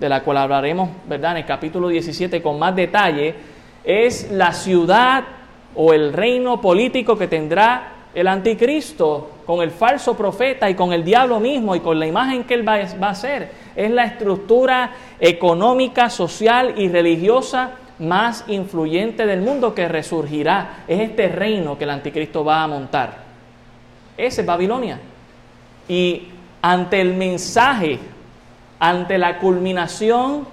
de 0.00 0.08
la 0.08 0.22
cual 0.22 0.38
hablaremos, 0.38 0.88
¿verdad?, 1.06 1.32
en 1.32 1.36
el 1.36 1.44
capítulo 1.44 1.88
17 1.88 2.40
con 2.40 2.58
más 2.58 2.74
detalle, 2.74 3.34
es 3.84 4.30
la 4.30 4.54
ciudad 4.54 5.22
o 5.74 5.92
el 5.92 6.14
reino 6.14 6.62
político 6.62 7.18
que 7.18 7.28
tendrá 7.28 7.88
el 8.14 8.26
anticristo 8.26 9.32
con 9.44 9.60
el 9.60 9.70
falso 9.70 10.16
profeta 10.16 10.70
y 10.70 10.74
con 10.74 10.94
el 10.94 11.04
diablo 11.04 11.40
mismo 11.40 11.76
y 11.76 11.80
con 11.80 12.00
la 12.00 12.06
imagen 12.06 12.44
que 12.44 12.54
él 12.54 12.66
va, 12.66 12.76
a 12.76 13.14
ser. 13.14 13.50
Es 13.76 13.90
la 13.90 14.04
estructura 14.04 14.92
económica, 15.20 16.08
social 16.08 16.72
y 16.78 16.88
religiosa 16.88 17.72
más 17.98 18.46
influyente 18.48 19.26
del 19.26 19.42
mundo 19.42 19.74
que 19.74 19.88
resurgirá. 19.88 20.84
Es 20.88 21.00
este 21.00 21.28
reino 21.28 21.76
que 21.76 21.84
el 21.84 21.90
anticristo 21.90 22.42
va 22.42 22.62
a 22.62 22.66
montar. 22.66 23.25
Ese 24.16 24.40
es 24.40 24.46
Babilonia. 24.46 25.00
Y 25.88 26.28
ante 26.62 27.00
el 27.00 27.14
mensaje, 27.14 27.98
ante 28.78 29.18
la 29.18 29.38
culminación 29.38 30.46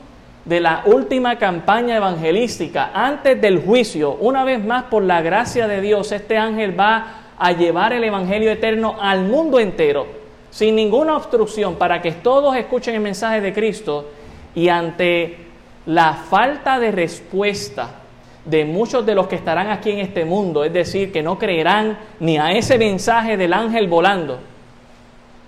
de 0.45 0.59
la 0.59 0.83
última 0.85 1.37
campaña 1.37 1.95
evangelística, 1.95 2.91
antes 2.93 3.39
del 3.39 3.61
juicio, 3.61 4.13
una 4.19 4.43
vez 4.43 4.63
más 4.63 4.83
por 4.83 5.03
la 5.03 5.21
gracia 5.21 5.67
de 5.67 5.81
Dios, 5.81 6.11
este 6.11 6.37
ángel 6.37 6.77
va 6.77 7.23
a 7.39 7.51
llevar 7.51 7.93
el 7.93 8.03
Evangelio 8.03 8.51
eterno 8.51 8.97
al 9.01 9.23
mundo 9.23 9.59
entero, 9.59 10.05
sin 10.51 10.75
ninguna 10.75 11.17
obstrucción, 11.17 11.75
para 11.75 12.01
que 12.01 12.11
todos 12.11 12.55
escuchen 12.55 12.95
el 12.95 13.01
mensaje 13.01 13.41
de 13.41 13.53
Cristo 13.53 14.11
y 14.53 14.69
ante 14.69 15.37
la 15.85 16.13
falta 16.13 16.79
de 16.79 16.91
respuesta 16.91 18.02
de 18.45 18.65
muchos 18.65 19.05
de 19.05 19.15
los 19.15 19.27
que 19.27 19.35
estarán 19.35 19.69
aquí 19.69 19.91
en 19.91 19.99
este 19.99 20.25
mundo, 20.25 20.63
es 20.63 20.73
decir, 20.73 21.11
que 21.11 21.23
no 21.23 21.37
creerán 21.37 21.97
ni 22.19 22.37
a 22.37 22.51
ese 22.51 22.77
mensaje 22.77 23.37
del 23.37 23.53
ángel 23.53 23.87
volando. 23.87 24.39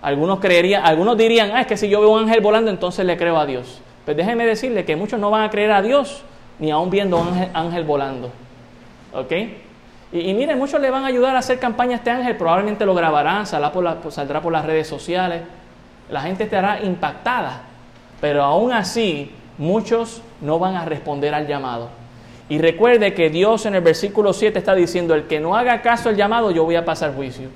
Algunos 0.01 0.39
creerían, 0.39 0.85
algunos 0.85 1.17
dirían, 1.17 1.51
ah, 1.53 1.61
es 1.61 1.67
que 1.67 1.77
si 1.77 1.89
yo 1.89 1.99
veo 1.99 2.11
un 2.11 2.21
ángel 2.21 2.41
volando, 2.41 2.71
entonces 2.71 3.05
le 3.05 3.17
creo 3.17 3.37
a 3.37 3.45
Dios. 3.45 3.81
Pues 4.05 4.15
déjeme 4.15 4.45
decirle 4.45 4.85
que 4.85 4.95
muchos 4.95 5.19
no 5.19 5.31
van 5.31 5.43
a 5.43 5.49
creer 5.49 5.71
a 5.71 5.81
Dios 5.81 6.23
ni 6.59 6.71
aún 6.71 6.89
viendo 6.89 7.17
un 7.17 7.27
ángel, 7.27 7.49
ángel 7.53 7.83
volando. 7.83 8.31
¿Ok? 9.13 9.31
Y, 10.11 10.33
miren, 10.33 10.57
muchos 10.57 10.79
le 10.79 10.89
van 10.89 11.03
a 11.03 11.07
ayudar 11.07 11.35
a 11.35 11.39
hacer 11.39 11.59
campaña 11.59 11.93
a 11.93 11.95
este 11.95 12.09
ángel, 12.09 12.37
probablemente 12.37 12.85
lo 12.85 12.93
grabarán, 12.93 13.45
saldrá 13.45 13.71
por, 13.71 13.95
pues, 13.97 14.15
saldrá 14.15 14.41
por 14.41 14.53
las 14.53 14.65
redes 14.65 14.87
sociales, 14.87 15.41
la 16.09 16.21
gente 16.21 16.43
estará 16.43 16.81
impactada, 16.81 17.63
pero 18.21 18.43
aún 18.43 18.71
así 18.71 19.31
muchos 19.57 20.21
no 20.39 20.59
van 20.59 20.75
a 20.75 20.85
responder 20.85 21.33
al 21.33 21.47
llamado. 21.47 21.89
Y 22.47 22.59
recuerde 22.59 23.13
que 23.13 23.29
Dios 23.29 23.65
en 23.65 23.75
el 23.75 23.81
versículo 23.81 24.31
7 24.31 24.59
está 24.59 24.75
diciendo, 24.75 25.15
el 25.15 25.23
que 25.23 25.39
no 25.39 25.55
haga 25.55 25.81
caso 25.81 26.09
al 26.09 26.15
llamado, 26.15 26.51
yo 26.51 26.63
voy 26.63 26.75
a 26.75 26.85
pasar 26.85 27.15
juicio. 27.15 27.49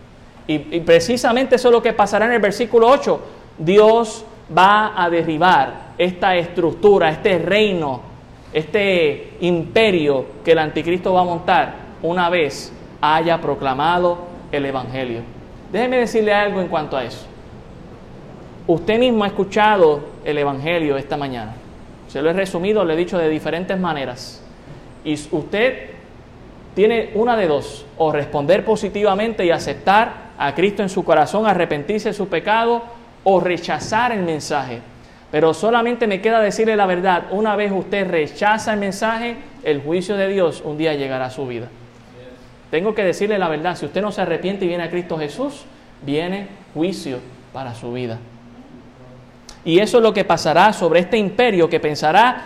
Y, 0.48 0.58
precisamente 0.80 1.58
eso 1.58 1.68
es 1.68 1.72
lo 1.72 1.82
que 1.82 1.94
pasará 1.94 2.26
en 2.26 2.32
el 2.32 2.42
versículo 2.42 2.88
8. 2.88 3.22
Dios 3.60 4.26
va 4.58 4.94
a 4.96 5.08
derribar 5.10 5.90
esta 5.96 6.36
estructura, 6.36 7.10
este 7.10 7.38
reino, 7.38 8.02
este 8.52 9.34
imperio 9.42 10.26
que 10.44 10.54
el 10.54 10.60
anticristo 10.60 11.14
va 11.14 11.22
a 11.22 11.26
montar 11.26 11.74
una 12.02 12.30
vez 12.30 12.74
haya 13.00 13.40
proclamado 13.40 14.18
el 14.52 14.66
Evangelio. 14.66 15.22
Déjeme 15.72 15.98
decirle 15.98 16.34
algo 16.34 16.62
en 16.62 16.68
cuanto 16.68 16.98
a 16.98 17.04
eso. 17.04 17.28
Usted 18.66 18.98
mismo 18.98 19.24
ha 19.24 19.28
escuchado 19.28 20.00
el 20.26 20.38
Evangelio 20.40 20.98
esta 20.98 21.16
mañana. 21.16 21.54
Se 22.08 22.24
lo 22.24 22.32
he 22.32 22.34
resumido, 22.34 22.84
le 22.84 22.96
he 22.96 22.98
dicho 22.98 23.20
de 23.20 23.30
diferentes 23.30 23.80
maneras. 23.80 24.44
Y 25.04 25.14
usted 25.32 25.90
tiene 26.76 27.12
una 27.16 27.36
de 27.36 27.48
dos, 27.48 27.86
o 27.98 28.12
responder 28.12 28.64
positivamente 28.64 29.46
y 29.46 29.52
aceptar 29.52 30.30
a 30.38 30.54
Cristo 30.56 30.82
en 30.84 30.90
su 30.90 31.04
corazón, 31.04 31.46
arrepentirse 31.46 32.10
de 32.10 32.14
su 32.14 32.28
pecado, 32.28 32.84
o 33.24 33.40
rechazar 33.40 34.12
el 34.12 34.24
mensaje. 34.24 34.80
Pero 35.32 35.54
solamente 35.54 36.08
me 36.08 36.22
queda 36.22 36.40
decirle 36.42 36.76
la 36.76 36.86
verdad, 36.86 37.26
una 37.32 37.56
vez 37.56 37.72
usted 37.72 38.10
rechaza 38.10 38.74
el 38.74 38.80
mensaje, 38.80 39.36
el 39.64 39.82
juicio 39.82 40.16
de 40.16 40.28
Dios 40.28 40.62
un 40.64 40.78
día 40.78 40.94
llegará 40.96 41.26
a 41.26 41.30
su 41.30 41.46
vida. 41.46 41.68
Tengo 42.72 42.96
que 42.96 43.04
decirle 43.04 43.38
la 43.38 43.50
verdad, 43.50 43.76
si 43.76 43.86
usted 43.86 44.02
no 44.02 44.12
se 44.12 44.22
arrepiente 44.22 44.66
y 44.66 44.68
viene 44.68 44.84
a 44.84 44.90
Cristo 44.90 45.18
Jesús, 45.18 45.66
viene 46.02 46.48
juicio 46.74 47.20
para 47.54 47.76
su 47.76 47.92
vida. 47.92 48.18
Y 49.66 49.80
eso 49.80 49.98
es 49.98 50.04
lo 50.04 50.14
que 50.14 50.24
pasará 50.24 50.72
sobre 50.74 51.02
este 51.02 51.18
imperio 51.18 51.70
que 51.70 51.80
pensará, 51.80 52.44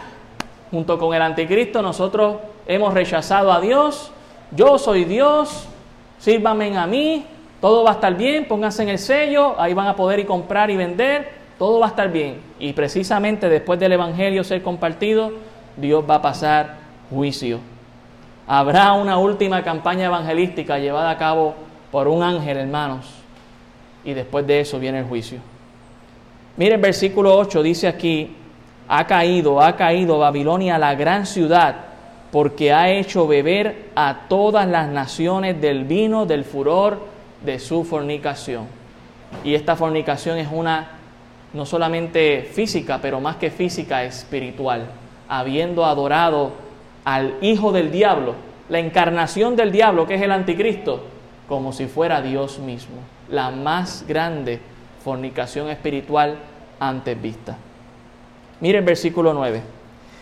junto 0.74 0.97
con 0.97 1.13
el 1.13 1.21
anticristo, 1.21 1.84
nosotros 1.84 2.38
hemos 2.65 2.95
rechazado 2.95 3.53
a 3.53 3.61
Dios, 3.61 4.11
yo 4.49 4.80
soy 4.80 5.05
Dios, 5.05 5.67
sírvanme 6.17 6.76
a 6.76 6.88
mí, 6.88 7.28
todo 7.61 7.84
va 7.84 7.91
a 7.91 7.93
estar 7.93 8.17
bien, 8.17 8.47
pónganse 8.47 8.82
en 8.82 8.89
el 8.89 8.97
sello, 8.97 9.53
ahí 9.59 9.76
van 9.76 9.86
a 9.86 9.95
poder 9.95 10.21
ir 10.21 10.26
comprar 10.26 10.71
y 10.71 10.76
vender, 10.76 11.30
todo 11.59 11.80
va 11.80 11.86
a 11.86 11.89
estar 11.89 12.11
bien. 12.11 12.41
Y 12.57 12.74
precisamente 12.74 13.49
después 13.49 13.80
del 13.80 13.91
Evangelio 13.91 14.43
ser 14.43 14.63
compartido, 14.63 15.34
Dios 15.78 16.03
va 16.09 16.15
a 16.15 16.21
pasar 16.24 16.78
juicio 17.11 17.59
Habrá 18.47 18.93
una 18.93 19.19
última 19.19 19.63
campaña 19.63 20.05
evangelística 20.07 20.80
llevada 20.80 21.11
a 21.11 21.17
cabo 21.19 21.53
por 21.91 22.07
un 22.07 22.24
ángel, 22.24 22.57
hermanos. 22.57 23.05
Y 24.03 24.13
después 24.13 24.47
de 24.47 24.59
eso 24.59 24.80
viene 24.80 24.99
el 24.99 25.05
juicio. 25.05 25.39
Mire 26.57 26.76
el 26.76 26.82
versículo 26.82 27.38
8, 27.38 27.61
dice 27.61 27.88
aquí, 27.88 28.36
ha 28.88 29.07
caído, 29.07 29.61
ha 29.61 29.75
caído 29.75 30.19
Babilonia, 30.19 30.77
la 30.77 30.95
gran 30.95 31.25
ciudad, 31.25 31.75
porque 32.31 32.73
ha 32.73 32.89
hecho 32.89 33.27
beber 33.27 33.89
a 33.95 34.27
todas 34.27 34.67
las 34.67 34.89
naciones 34.89 35.59
del 35.61 35.84
vino 35.84 36.25
del 36.25 36.43
furor 36.43 36.99
de 37.45 37.59
su 37.59 37.84
fornicación. 37.84 38.65
Y 39.43 39.55
esta 39.55 39.75
fornicación 39.75 40.38
es 40.38 40.47
una 40.51 40.89
no 41.53 41.65
solamente 41.65 42.49
física, 42.51 42.99
pero 43.01 43.19
más 43.19 43.36
que 43.36 43.51
física, 43.51 44.03
espiritual, 44.03 44.88
habiendo 45.29 45.86
adorado 45.86 46.51
al 47.05 47.36
hijo 47.41 47.71
del 47.71 47.91
diablo, 47.91 48.34
la 48.69 48.79
encarnación 48.79 49.55
del 49.55 49.71
diablo, 49.71 50.07
que 50.07 50.15
es 50.15 50.21
el 50.21 50.31
anticristo, 50.31 51.03
como 51.47 51.71
si 51.73 51.86
fuera 51.86 52.21
Dios 52.21 52.59
mismo, 52.59 52.95
la 53.29 53.51
más 53.51 54.05
grande 54.07 54.59
fornicación 55.03 55.69
espiritual 55.69 56.38
antes 56.79 57.21
vista. 57.21 57.57
Mire 58.64 58.78
el 58.78 58.86
versículo 58.86 59.34
9. 59.34 59.61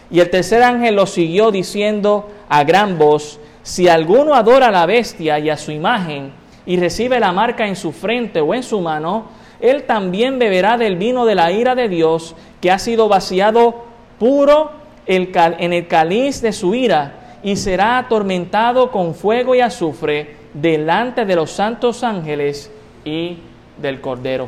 Y 0.09 0.19
el 0.19 0.31
tercer 0.31 0.63
ángel 0.63 0.95
lo 0.95 1.05
siguió 1.05 1.51
diciendo 1.51 2.27
a 2.49 2.63
gran 2.63 2.97
voz, 2.97 3.39
si 3.61 3.87
alguno 3.87 4.33
adora 4.33 4.69
a 4.69 4.71
la 4.71 4.87
bestia 4.87 5.37
y 5.37 5.51
a 5.51 5.57
su 5.57 5.71
imagen 5.71 6.31
y 6.65 6.77
recibe 6.77 7.19
la 7.19 7.33
marca 7.33 7.67
en 7.67 7.75
su 7.75 7.91
frente 7.91 8.41
o 8.41 8.55
en 8.55 8.63
su 8.63 8.81
mano, 8.81 9.25
él 9.59 9.83
también 9.83 10.39
beberá 10.39 10.75
del 10.79 10.95
vino 10.95 11.27
de 11.27 11.35
la 11.35 11.51
ira 11.51 11.75
de 11.75 11.87
Dios 11.87 12.35
que 12.59 12.71
ha 12.71 12.79
sido 12.79 13.07
vaciado 13.07 13.85
puro 14.17 14.71
en 15.05 15.73
el 15.73 15.85
cáliz 15.85 16.41
de 16.41 16.51
su 16.51 16.73
ira 16.73 17.37
y 17.43 17.57
será 17.57 17.99
atormentado 17.99 18.89
con 18.89 19.13
fuego 19.13 19.53
y 19.53 19.61
azufre 19.61 20.35
delante 20.55 21.25
de 21.25 21.35
los 21.35 21.51
santos 21.51 22.03
ángeles 22.03 22.71
y 23.05 23.37
del 23.77 24.01
Cordero. 24.01 24.47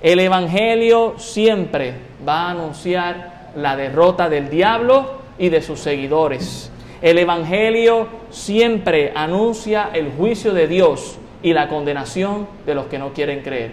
El 0.00 0.18
Evangelio 0.18 1.18
siempre 1.18 2.07
va 2.26 2.46
a 2.46 2.50
anunciar 2.50 3.50
la 3.54 3.76
derrota 3.76 4.28
del 4.28 4.50
diablo 4.50 5.18
y 5.38 5.48
de 5.48 5.62
sus 5.62 5.80
seguidores. 5.80 6.70
El 7.00 7.18
Evangelio 7.18 8.08
siempre 8.30 9.12
anuncia 9.14 9.90
el 9.92 10.10
juicio 10.10 10.52
de 10.52 10.66
Dios 10.66 11.18
y 11.42 11.52
la 11.52 11.68
condenación 11.68 12.48
de 12.66 12.74
los 12.74 12.86
que 12.86 12.98
no 12.98 13.12
quieren 13.12 13.42
creer. 13.42 13.72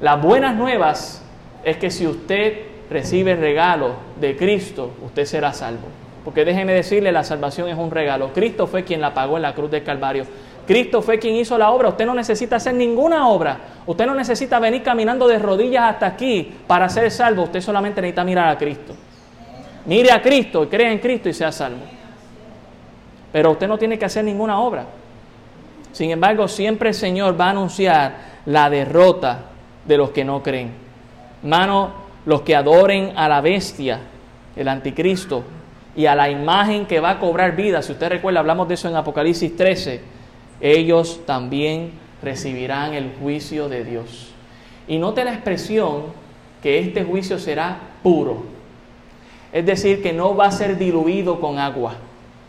Las 0.00 0.20
buenas 0.20 0.56
nuevas 0.56 1.24
es 1.64 1.76
que 1.76 1.90
si 1.90 2.06
usted 2.06 2.62
recibe 2.90 3.32
el 3.32 3.38
regalo 3.38 3.94
de 4.20 4.36
Cristo, 4.36 4.92
usted 5.04 5.24
será 5.24 5.52
salvo. 5.52 5.88
porque 6.24 6.44
déjeme 6.44 6.72
decirle, 6.72 7.12
la 7.12 7.22
salvación 7.22 7.68
es 7.68 7.78
un 7.78 7.92
regalo. 7.92 8.32
Cristo 8.32 8.66
fue 8.66 8.82
quien 8.82 9.00
la 9.00 9.14
pagó 9.14 9.36
en 9.36 9.42
la 9.42 9.54
cruz 9.54 9.70
del 9.70 9.84
Calvario. 9.84 10.24
Cristo 10.66 11.00
fue 11.00 11.18
quien 11.18 11.36
hizo 11.36 11.56
la 11.56 11.70
obra. 11.70 11.90
Usted 11.90 12.06
no 12.06 12.14
necesita 12.14 12.56
hacer 12.56 12.74
ninguna 12.74 13.28
obra. 13.28 13.58
Usted 13.86 14.06
no 14.06 14.14
necesita 14.14 14.58
venir 14.58 14.82
caminando 14.82 15.28
de 15.28 15.38
rodillas 15.38 15.84
hasta 15.94 16.06
aquí 16.06 16.52
para 16.66 16.88
ser 16.88 17.10
salvo. 17.10 17.44
Usted 17.44 17.60
solamente 17.60 18.00
necesita 18.00 18.24
mirar 18.24 18.48
a 18.48 18.58
Cristo. 18.58 18.94
Mire 19.86 20.10
a 20.10 20.20
Cristo 20.20 20.64
y 20.64 20.66
crea 20.66 20.90
en 20.90 20.98
Cristo 20.98 21.28
y 21.28 21.32
sea 21.32 21.52
salvo. 21.52 21.82
Pero 23.32 23.52
usted 23.52 23.68
no 23.68 23.78
tiene 23.78 23.98
que 23.98 24.04
hacer 24.04 24.24
ninguna 24.24 24.58
obra. 24.58 24.86
Sin 25.92 26.10
embargo, 26.10 26.48
siempre 26.48 26.88
el 26.88 26.94
Señor 26.94 27.40
va 27.40 27.46
a 27.46 27.50
anunciar 27.50 28.16
la 28.46 28.68
derrota 28.68 29.38
de 29.84 29.96
los 29.96 30.10
que 30.10 30.24
no 30.24 30.42
creen. 30.42 30.72
Hermano, 31.42 31.92
los 32.24 32.42
que 32.42 32.56
adoren 32.56 33.12
a 33.16 33.28
la 33.28 33.40
bestia, 33.40 34.00
el 34.56 34.66
anticristo, 34.68 35.44
y 35.94 36.06
a 36.06 36.14
la 36.14 36.28
imagen 36.28 36.86
que 36.86 37.00
va 37.00 37.10
a 37.10 37.18
cobrar 37.18 37.56
vida, 37.56 37.80
si 37.80 37.92
usted 37.92 38.08
recuerda, 38.08 38.40
hablamos 38.40 38.68
de 38.68 38.74
eso 38.74 38.88
en 38.88 38.96
Apocalipsis 38.96 39.56
13, 39.56 40.15
ellos 40.60 41.20
también 41.26 41.92
recibirán 42.22 42.94
el 42.94 43.12
juicio 43.20 43.68
de 43.68 43.84
Dios. 43.84 44.32
Y 44.88 44.98
note 44.98 45.24
la 45.24 45.32
expresión 45.32 46.04
que 46.62 46.78
este 46.78 47.04
juicio 47.04 47.38
será 47.38 47.78
puro. 48.02 48.44
Es 49.52 49.64
decir, 49.66 50.02
que 50.02 50.12
no 50.12 50.36
va 50.36 50.46
a 50.46 50.52
ser 50.52 50.78
diluido 50.78 51.40
con 51.40 51.58
agua. 51.58 51.94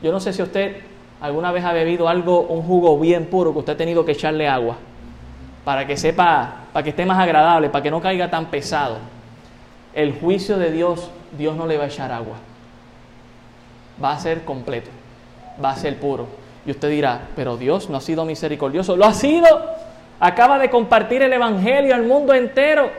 Yo 0.01 0.11
no 0.11 0.19
sé 0.19 0.33
si 0.33 0.41
usted 0.41 0.77
alguna 1.21 1.51
vez 1.51 1.63
ha 1.63 1.73
bebido 1.73 2.07
algo, 2.07 2.41
un 2.41 2.61
jugo 2.61 2.99
bien 2.99 3.25
puro, 3.25 3.53
que 3.53 3.59
usted 3.59 3.73
ha 3.73 3.77
tenido 3.77 4.05
que 4.05 4.11
echarle 4.11 4.47
agua, 4.47 4.77
para 5.63 5.87
que 5.87 5.97
sepa, 5.97 6.65
para 6.73 6.83
que 6.83 6.91
esté 6.91 7.05
más 7.05 7.19
agradable, 7.19 7.69
para 7.69 7.83
que 7.83 7.91
no 7.91 8.01
caiga 8.01 8.29
tan 8.29 8.47
pesado. 8.47 8.97
El 9.93 10.13
juicio 10.13 10.57
de 10.57 10.71
Dios, 10.71 11.09
Dios 11.37 11.55
no 11.55 11.65
le 11.65 11.77
va 11.77 11.85
a 11.85 11.87
echar 11.87 12.11
agua. 12.11 12.35
Va 14.03 14.13
a 14.13 14.19
ser 14.19 14.45
completo, 14.45 14.89
va 15.63 15.71
a 15.71 15.75
ser 15.75 15.99
puro. 15.99 16.27
Y 16.67 16.71
usted 16.71 16.89
dirá, 16.89 17.29
pero 17.33 17.55
Dios 17.55 17.89
no 17.89 17.95
ha 17.97 18.01
sido 18.01 18.25
misericordioso. 18.25 18.97
Lo 18.97 19.05
ha 19.05 19.13
sido. 19.13 19.47
Acaba 20.19 20.59
de 20.59 20.69
compartir 20.69 21.21
el 21.21 21.31
Evangelio 21.31 21.95
al 21.95 22.03
mundo 22.03 22.33
entero, 22.33 22.89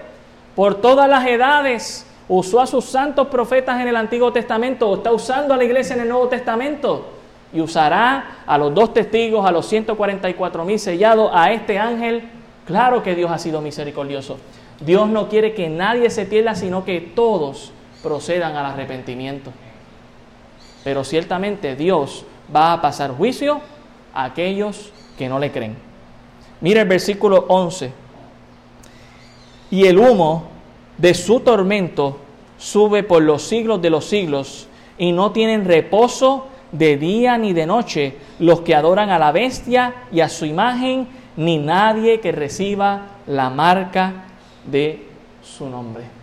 por 0.56 0.76
todas 0.76 1.06
las 1.08 1.26
edades. 1.26 2.06
Usó 2.28 2.60
a 2.62 2.66
sus 2.66 2.86
santos 2.86 3.28
profetas 3.28 3.78
en 3.80 3.88
el 3.88 3.96
Antiguo 3.96 4.32
Testamento, 4.32 4.94
está 4.94 5.12
usando 5.12 5.52
a 5.52 5.56
la 5.58 5.64
iglesia 5.64 5.94
en 5.96 6.02
el 6.02 6.08
Nuevo 6.08 6.28
Testamento. 6.28 7.10
Y 7.52 7.60
usará 7.60 8.38
a 8.46 8.56
los 8.56 8.74
dos 8.74 8.94
testigos, 8.94 9.46
a 9.46 9.52
los 9.52 9.66
144 9.66 10.64
mil 10.64 10.78
sellados, 10.78 11.30
a 11.34 11.52
este 11.52 11.78
ángel. 11.78 12.22
Claro 12.66 13.02
que 13.02 13.14
Dios 13.14 13.30
ha 13.30 13.38
sido 13.38 13.60
misericordioso. 13.60 14.38
Dios 14.80 15.08
no 15.08 15.28
quiere 15.28 15.52
que 15.52 15.68
nadie 15.68 16.08
se 16.08 16.24
pierda, 16.24 16.54
sino 16.54 16.84
que 16.84 17.00
todos 17.00 17.72
procedan 18.02 18.56
al 18.56 18.64
arrepentimiento. 18.64 19.50
Pero 20.84 21.04
ciertamente 21.04 21.76
Dios 21.76 22.24
va 22.54 22.72
a 22.72 22.80
pasar 22.80 23.12
juicio 23.12 23.60
a 24.14 24.24
aquellos 24.24 24.92
que 25.16 25.28
no 25.28 25.38
le 25.38 25.52
creen. 25.52 25.76
Mira 26.60 26.82
el 26.82 26.88
versículo 26.88 27.44
11. 27.48 27.92
Y 29.70 29.86
el 29.86 29.98
humo 29.98 30.44
de 30.96 31.14
su 31.14 31.40
tormento 31.40 32.18
sube 32.58 33.02
por 33.02 33.22
los 33.22 33.42
siglos 33.42 33.80
de 33.80 33.90
los 33.90 34.04
siglos 34.04 34.66
y 34.96 35.12
no 35.12 35.30
tienen 35.32 35.64
reposo 35.64 36.48
de 36.72 36.96
día 36.96 37.38
ni 37.38 37.52
de 37.52 37.66
noche 37.66 38.16
los 38.38 38.60
que 38.60 38.74
adoran 38.74 39.10
a 39.10 39.18
la 39.18 39.32
bestia 39.32 39.94
y 40.12 40.20
a 40.20 40.28
su 40.28 40.44
imagen, 40.44 41.06
ni 41.36 41.58
nadie 41.58 42.20
que 42.20 42.32
reciba 42.32 43.02
la 43.26 43.48
marca 43.48 44.24
de 44.66 45.06
su 45.42 45.68
nombre. 45.68 46.17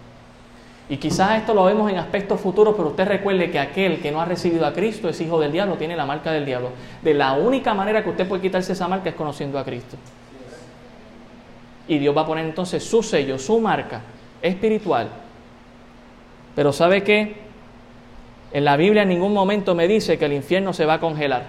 Y 0.87 0.97
quizás 0.97 1.39
esto 1.39 1.53
lo 1.53 1.65
vemos 1.65 1.89
en 1.91 1.97
aspectos 1.97 2.39
futuros, 2.39 2.75
pero 2.77 2.89
usted 2.89 3.07
recuerde 3.07 3.49
que 3.49 3.57
aquel 3.57 3.99
que 4.01 4.11
no 4.11 4.21
ha 4.21 4.25
recibido 4.25 4.67
a 4.67 4.73
Cristo 4.73 5.09
es 5.09 5.19
hijo 5.19 5.39
del 5.39 5.51
diablo, 5.51 5.75
tiene 5.77 5.95
la 5.95 6.05
marca 6.05 6.31
del 6.31 6.45
diablo. 6.45 6.69
De 7.01 7.13
la 7.13 7.33
única 7.33 7.73
manera 7.73 8.03
que 8.03 8.11
usted 8.11 8.27
puede 8.27 8.43
quitarse 8.43 8.73
esa 8.73 8.87
marca 8.87 9.09
es 9.09 9.15
conociendo 9.15 9.57
a 9.57 9.63
Cristo. 9.63 9.97
Y 11.87 11.97
Dios 11.97 12.15
va 12.15 12.21
a 12.21 12.25
poner 12.27 12.45
entonces 12.45 12.83
su 12.83 13.01
sello, 13.01 13.39
su 13.39 13.59
marca 13.59 14.01
espiritual. 14.41 15.09
Pero 16.55 16.71
¿sabe 16.71 17.03
qué? 17.03 17.35
En 18.51 18.63
la 18.63 18.77
Biblia 18.77 19.01
en 19.01 19.09
ningún 19.09 19.33
momento 19.33 19.75
me 19.75 19.87
dice 19.87 20.17
que 20.17 20.25
el 20.25 20.33
infierno 20.33 20.71
se 20.71 20.85
va 20.85 20.95
a 20.95 20.99
congelar. 20.99 21.45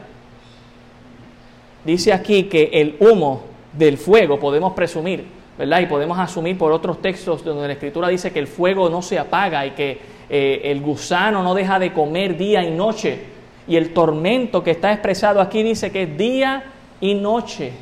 Dice 1.84 2.12
aquí 2.12 2.44
que 2.44 2.70
el 2.72 2.96
humo 2.98 3.44
del 3.72 3.98
fuego, 3.98 4.40
podemos 4.40 4.72
presumir, 4.72 5.26
Y 5.58 5.86
podemos 5.86 6.18
asumir 6.18 6.58
por 6.58 6.70
otros 6.72 7.00
textos 7.00 7.42
donde 7.42 7.66
la 7.66 7.72
Escritura 7.72 8.08
dice 8.08 8.30
que 8.30 8.38
el 8.38 8.46
fuego 8.46 8.90
no 8.90 9.00
se 9.00 9.18
apaga 9.18 9.64
y 9.64 9.70
que 9.70 9.98
eh, 10.28 10.60
el 10.64 10.80
gusano 10.82 11.42
no 11.42 11.54
deja 11.54 11.78
de 11.78 11.92
comer 11.92 12.36
día 12.36 12.62
y 12.62 12.70
noche. 12.72 13.20
Y 13.66 13.76
el 13.76 13.94
tormento 13.94 14.62
que 14.62 14.72
está 14.72 14.92
expresado 14.92 15.40
aquí 15.40 15.62
dice 15.62 15.90
que 15.90 16.02
es 16.02 16.18
día 16.18 16.64
y 17.00 17.14
noche. 17.14 17.72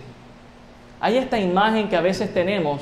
Hay 1.00 1.16
esta 1.16 1.38
imagen 1.38 1.88
que 1.88 1.96
a 1.96 2.00
veces 2.00 2.32
tenemos 2.32 2.80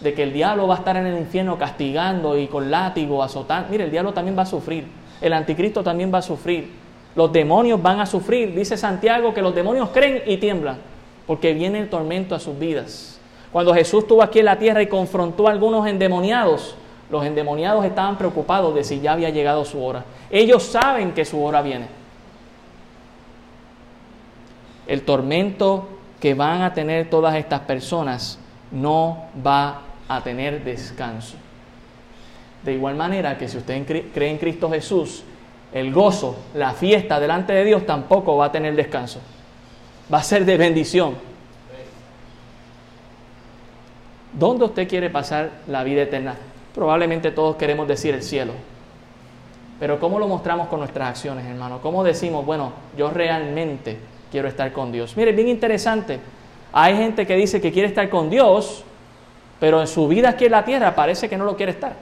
de 0.00 0.14
que 0.14 0.22
el 0.22 0.32
diablo 0.32 0.66
va 0.66 0.76
a 0.76 0.78
estar 0.78 0.96
en 0.96 1.06
el 1.06 1.18
infierno 1.18 1.58
castigando 1.58 2.38
y 2.38 2.46
con 2.46 2.70
látigo, 2.70 3.22
azotando. 3.22 3.68
Mire, 3.70 3.84
el 3.84 3.90
diablo 3.90 4.14
también 4.14 4.36
va 4.36 4.42
a 4.42 4.46
sufrir. 4.46 4.86
El 5.20 5.34
anticristo 5.34 5.82
también 5.82 6.12
va 6.12 6.18
a 6.18 6.22
sufrir. 6.22 6.70
Los 7.14 7.30
demonios 7.30 7.80
van 7.82 8.00
a 8.00 8.06
sufrir. 8.06 8.54
Dice 8.54 8.78
Santiago 8.78 9.34
que 9.34 9.42
los 9.42 9.54
demonios 9.54 9.90
creen 9.90 10.22
y 10.26 10.38
tiemblan 10.38 10.78
porque 11.26 11.52
viene 11.52 11.78
el 11.78 11.90
tormento 11.90 12.34
a 12.34 12.40
sus 12.40 12.58
vidas. 12.58 13.19
Cuando 13.52 13.74
Jesús 13.74 14.04
estuvo 14.04 14.22
aquí 14.22 14.38
en 14.38 14.44
la 14.44 14.58
tierra 14.58 14.82
y 14.82 14.86
confrontó 14.86 15.48
a 15.48 15.50
algunos 15.50 15.86
endemoniados, 15.86 16.76
los 17.10 17.24
endemoniados 17.24 17.84
estaban 17.84 18.16
preocupados 18.16 18.74
de 18.74 18.84
si 18.84 19.00
ya 19.00 19.12
había 19.12 19.30
llegado 19.30 19.64
su 19.64 19.82
hora. 19.82 20.04
Ellos 20.30 20.62
saben 20.62 21.12
que 21.12 21.24
su 21.24 21.42
hora 21.42 21.60
viene. 21.60 21.86
El 24.86 25.02
tormento 25.02 25.88
que 26.20 26.34
van 26.34 26.62
a 26.62 26.72
tener 26.72 27.10
todas 27.10 27.34
estas 27.34 27.60
personas 27.60 28.38
no 28.70 29.24
va 29.44 29.82
a 30.08 30.22
tener 30.22 30.62
descanso. 30.62 31.36
De 32.62 32.74
igual 32.74 32.94
manera 32.94 33.36
que 33.36 33.48
si 33.48 33.56
usted 33.56 33.84
cree 34.12 34.30
en 34.30 34.38
Cristo 34.38 34.70
Jesús, 34.70 35.24
el 35.72 35.92
gozo, 35.92 36.36
la 36.54 36.72
fiesta 36.72 37.18
delante 37.18 37.52
de 37.52 37.64
Dios 37.64 37.86
tampoco 37.86 38.36
va 38.36 38.46
a 38.46 38.52
tener 38.52 38.76
descanso. 38.76 39.20
Va 40.12 40.18
a 40.18 40.22
ser 40.22 40.44
de 40.44 40.56
bendición 40.56 41.29
¿Dónde 44.32 44.64
usted 44.64 44.88
quiere 44.88 45.10
pasar 45.10 45.50
la 45.66 45.82
vida 45.82 46.02
eterna? 46.02 46.36
Probablemente 46.74 47.30
todos 47.30 47.56
queremos 47.56 47.88
decir 47.88 48.14
el 48.14 48.22
cielo. 48.22 48.52
Pero 49.80 49.98
¿cómo 49.98 50.18
lo 50.18 50.28
mostramos 50.28 50.68
con 50.68 50.80
nuestras 50.80 51.08
acciones, 51.08 51.46
hermano? 51.46 51.80
¿Cómo 51.80 52.04
decimos, 52.04 52.44
bueno, 52.44 52.72
yo 52.96 53.10
realmente 53.10 53.96
quiero 54.30 54.46
estar 54.46 54.72
con 54.72 54.92
Dios? 54.92 55.16
Mire, 55.16 55.32
bien 55.32 55.48
interesante. 55.48 56.20
Hay 56.72 56.96
gente 56.96 57.26
que 57.26 57.34
dice 57.34 57.60
que 57.60 57.72
quiere 57.72 57.88
estar 57.88 58.08
con 58.10 58.30
Dios, 58.30 58.84
pero 59.58 59.80
en 59.80 59.86
su 59.86 60.06
vida 60.06 60.28
aquí 60.28 60.44
en 60.44 60.52
la 60.52 60.64
tierra 60.64 60.94
parece 60.94 61.28
que 61.28 61.36
no 61.36 61.44
lo 61.44 61.56
quiere 61.56 61.72
estar. 61.72 61.94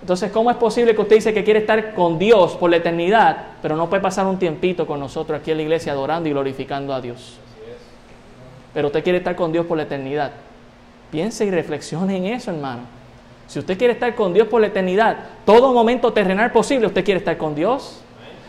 Entonces, 0.00 0.32
¿cómo 0.32 0.50
es 0.50 0.56
posible 0.56 0.94
que 0.94 1.00
usted 1.00 1.16
dice 1.16 1.32
que 1.32 1.44
quiere 1.44 1.60
estar 1.60 1.94
con 1.94 2.18
Dios 2.18 2.56
por 2.56 2.70
la 2.70 2.78
eternidad, 2.78 3.36
pero 3.62 3.76
no 3.76 3.88
puede 3.88 4.02
pasar 4.02 4.26
un 4.26 4.38
tiempito 4.38 4.86
con 4.86 4.98
nosotros 4.98 5.40
aquí 5.40 5.52
en 5.52 5.58
la 5.58 5.62
iglesia 5.62 5.92
adorando 5.92 6.28
y 6.28 6.32
glorificando 6.32 6.92
a 6.92 7.00
Dios? 7.00 7.38
Pero 8.74 8.88
usted 8.88 9.04
quiere 9.04 9.18
estar 9.18 9.36
con 9.36 9.52
Dios 9.52 9.66
por 9.66 9.76
la 9.76 9.84
eternidad. 9.84 10.32
Piense 11.10 11.44
y 11.44 11.50
reflexione 11.50 12.16
en 12.16 12.26
eso, 12.26 12.50
hermano. 12.50 12.82
Si 13.46 13.58
usted 13.58 13.76
quiere 13.76 13.94
estar 13.94 14.14
con 14.14 14.32
Dios 14.32 14.46
por 14.46 14.60
la 14.60 14.68
eternidad, 14.68 15.16
todo 15.44 15.72
momento 15.72 16.12
terrenal 16.12 16.52
posible, 16.52 16.86
usted 16.86 17.04
quiere 17.04 17.18
estar 17.18 17.36
con 17.36 17.54
Dios. 17.54 18.00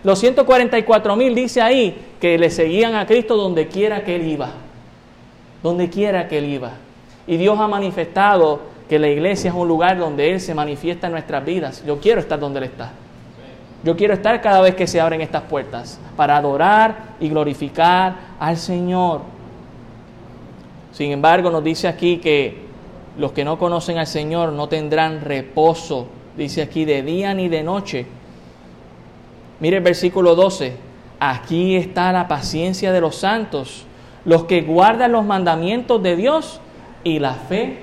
Los 0.03 0.20
144 0.20 1.16
mil 1.16 1.34
dice 1.34 1.62
ahí 1.62 1.95
que 2.20 2.38
le 2.38 2.49
seguían 2.49 2.95
a 2.95 3.05
Cristo 3.05 3.36
donde 3.36 3.68
quiera 3.68 4.03
que 4.03 4.16
Él 4.16 4.28
iba. 4.28 4.49
Donde 5.64 5.89
quiera 5.89 6.28
que 6.28 6.38
Él 6.38 6.45
iba. 6.45 6.74
Y 7.28 7.38
Dios 7.38 7.59
ha 7.59 7.68
manifestado 7.68 8.62
que 8.89 8.99
la 8.99 9.07
iglesia 9.07 9.49
es 9.49 9.55
un 9.55 9.68
lugar 9.68 9.97
donde 9.97 10.32
Él 10.32 10.39
se 10.39 10.53
manifiesta 10.53 11.07
en 11.07 11.14
nuestras 11.14 11.45
vidas. 11.45 11.84
Yo 11.86 11.99
quiero 11.99 12.20
estar 12.20 12.39
donde 12.39 12.59
Él 12.59 12.66
está. 12.66 12.91
Yo 13.84 13.95
quiero 13.95 14.14
estar 14.14 14.39
cada 14.41 14.62
vez 14.62 14.76
que 14.76 14.86
se 14.86 15.01
abren 15.01 15.22
estas 15.22 15.43
puertas 15.43 15.99
para 16.16 16.38
adorar 16.38 17.16
y 17.20 17.30
glorificar 17.30 18.16
al 18.39 18.57
Señor. 18.57 19.22
Sin 20.92 21.12
embargo, 21.12 21.50
nos 21.50 21.64
dice 21.64 21.88
aquí 21.88 22.18
que 22.18 22.58
los 23.18 23.32
que 23.32 23.46
no 23.46 23.58
conocen 23.58 23.98
al 23.98 24.08
Señor 24.08 24.52
no 24.54 24.68
tendrán 24.68 25.22
reposo, 25.22 26.08
dice 26.38 26.62
aquí, 26.62 26.86
de 26.86 27.02
día 27.02 27.34
ni 27.34 27.50
de 27.50 27.64
noche. 27.64 28.06
Mire 29.60 29.78
el 29.78 29.84
versículo 29.84 30.36
12, 30.36 30.76
aquí 31.20 31.76
está 31.76 32.12
la 32.12 32.28
paciencia 32.28 32.92
de 32.92 33.02
los 33.02 33.16
santos, 33.16 33.86
los 34.26 34.46
que 34.46 34.62
guardan 34.62 35.12
los 35.12 35.26
mandamientos 35.26 36.02
de 36.02 36.16
Dios 36.16 36.60
y 37.04 37.20
la 37.20 37.34
fe 37.34 37.80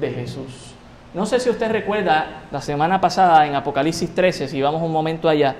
de 0.00 0.10
Jesús. 0.10 0.74
No 1.14 1.26
sé 1.26 1.40
si 1.40 1.50
usted 1.50 1.70
recuerda 1.70 2.44
la 2.50 2.62
semana 2.62 3.00
pasada 3.00 3.46
en 3.46 3.54
Apocalipsis 3.54 4.14
13, 4.14 4.48
si 4.48 4.62
vamos 4.62 4.82
un 4.82 4.92
momento 4.92 5.28
allá, 5.28 5.56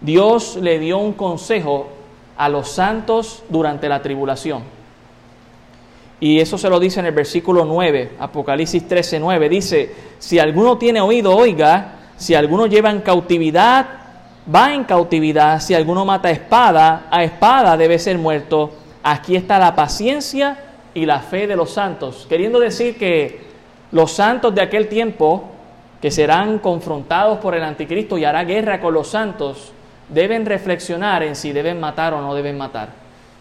Dios 0.00 0.56
le 0.56 0.78
dio 0.78 0.98
un 0.98 1.12
consejo 1.12 1.88
a 2.36 2.48
los 2.48 2.68
santos 2.68 3.42
durante 3.48 3.88
la 3.88 4.02
tribulación. 4.02 4.77
Y 6.20 6.40
eso 6.40 6.58
se 6.58 6.68
lo 6.68 6.80
dice 6.80 7.00
en 7.00 7.06
el 7.06 7.12
versículo 7.12 7.64
9, 7.64 8.12
Apocalipsis 8.18 8.88
13, 8.88 9.20
9. 9.20 9.48
Dice, 9.48 9.94
si 10.18 10.38
alguno 10.38 10.76
tiene 10.76 11.00
oído, 11.00 11.36
oiga, 11.36 11.94
si 12.16 12.34
alguno 12.34 12.66
lleva 12.66 12.90
en 12.90 13.00
cautividad, 13.00 13.86
va 14.52 14.74
en 14.74 14.84
cautividad. 14.84 15.60
Si 15.60 15.74
alguno 15.74 16.04
mata 16.04 16.28
a 16.28 16.32
espada, 16.32 17.06
a 17.10 17.22
espada 17.22 17.76
debe 17.76 17.98
ser 17.98 18.18
muerto. 18.18 18.72
Aquí 19.02 19.36
está 19.36 19.58
la 19.58 19.76
paciencia 19.76 20.58
y 20.92 21.06
la 21.06 21.20
fe 21.20 21.46
de 21.46 21.54
los 21.54 21.70
santos. 21.70 22.26
Queriendo 22.28 22.58
decir 22.58 22.98
que 22.98 23.40
los 23.92 24.10
santos 24.10 24.54
de 24.54 24.62
aquel 24.62 24.88
tiempo, 24.88 25.44
que 26.02 26.10
serán 26.10 26.58
confrontados 26.58 27.38
por 27.38 27.54
el 27.54 27.62
anticristo 27.62 28.18
y 28.18 28.24
hará 28.24 28.44
guerra 28.44 28.80
con 28.80 28.94
los 28.94 29.08
santos, 29.08 29.72
deben 30.08 30.46
reflexionar 30.46 31.22
en 31.22 31.36
si 31.36 31.52
deben 31.52 31.78
matar 31.78 32.14
o 32.14 32.20
no 32.20 32.34
deben 32.34 32.58
matar. 32.58 32.88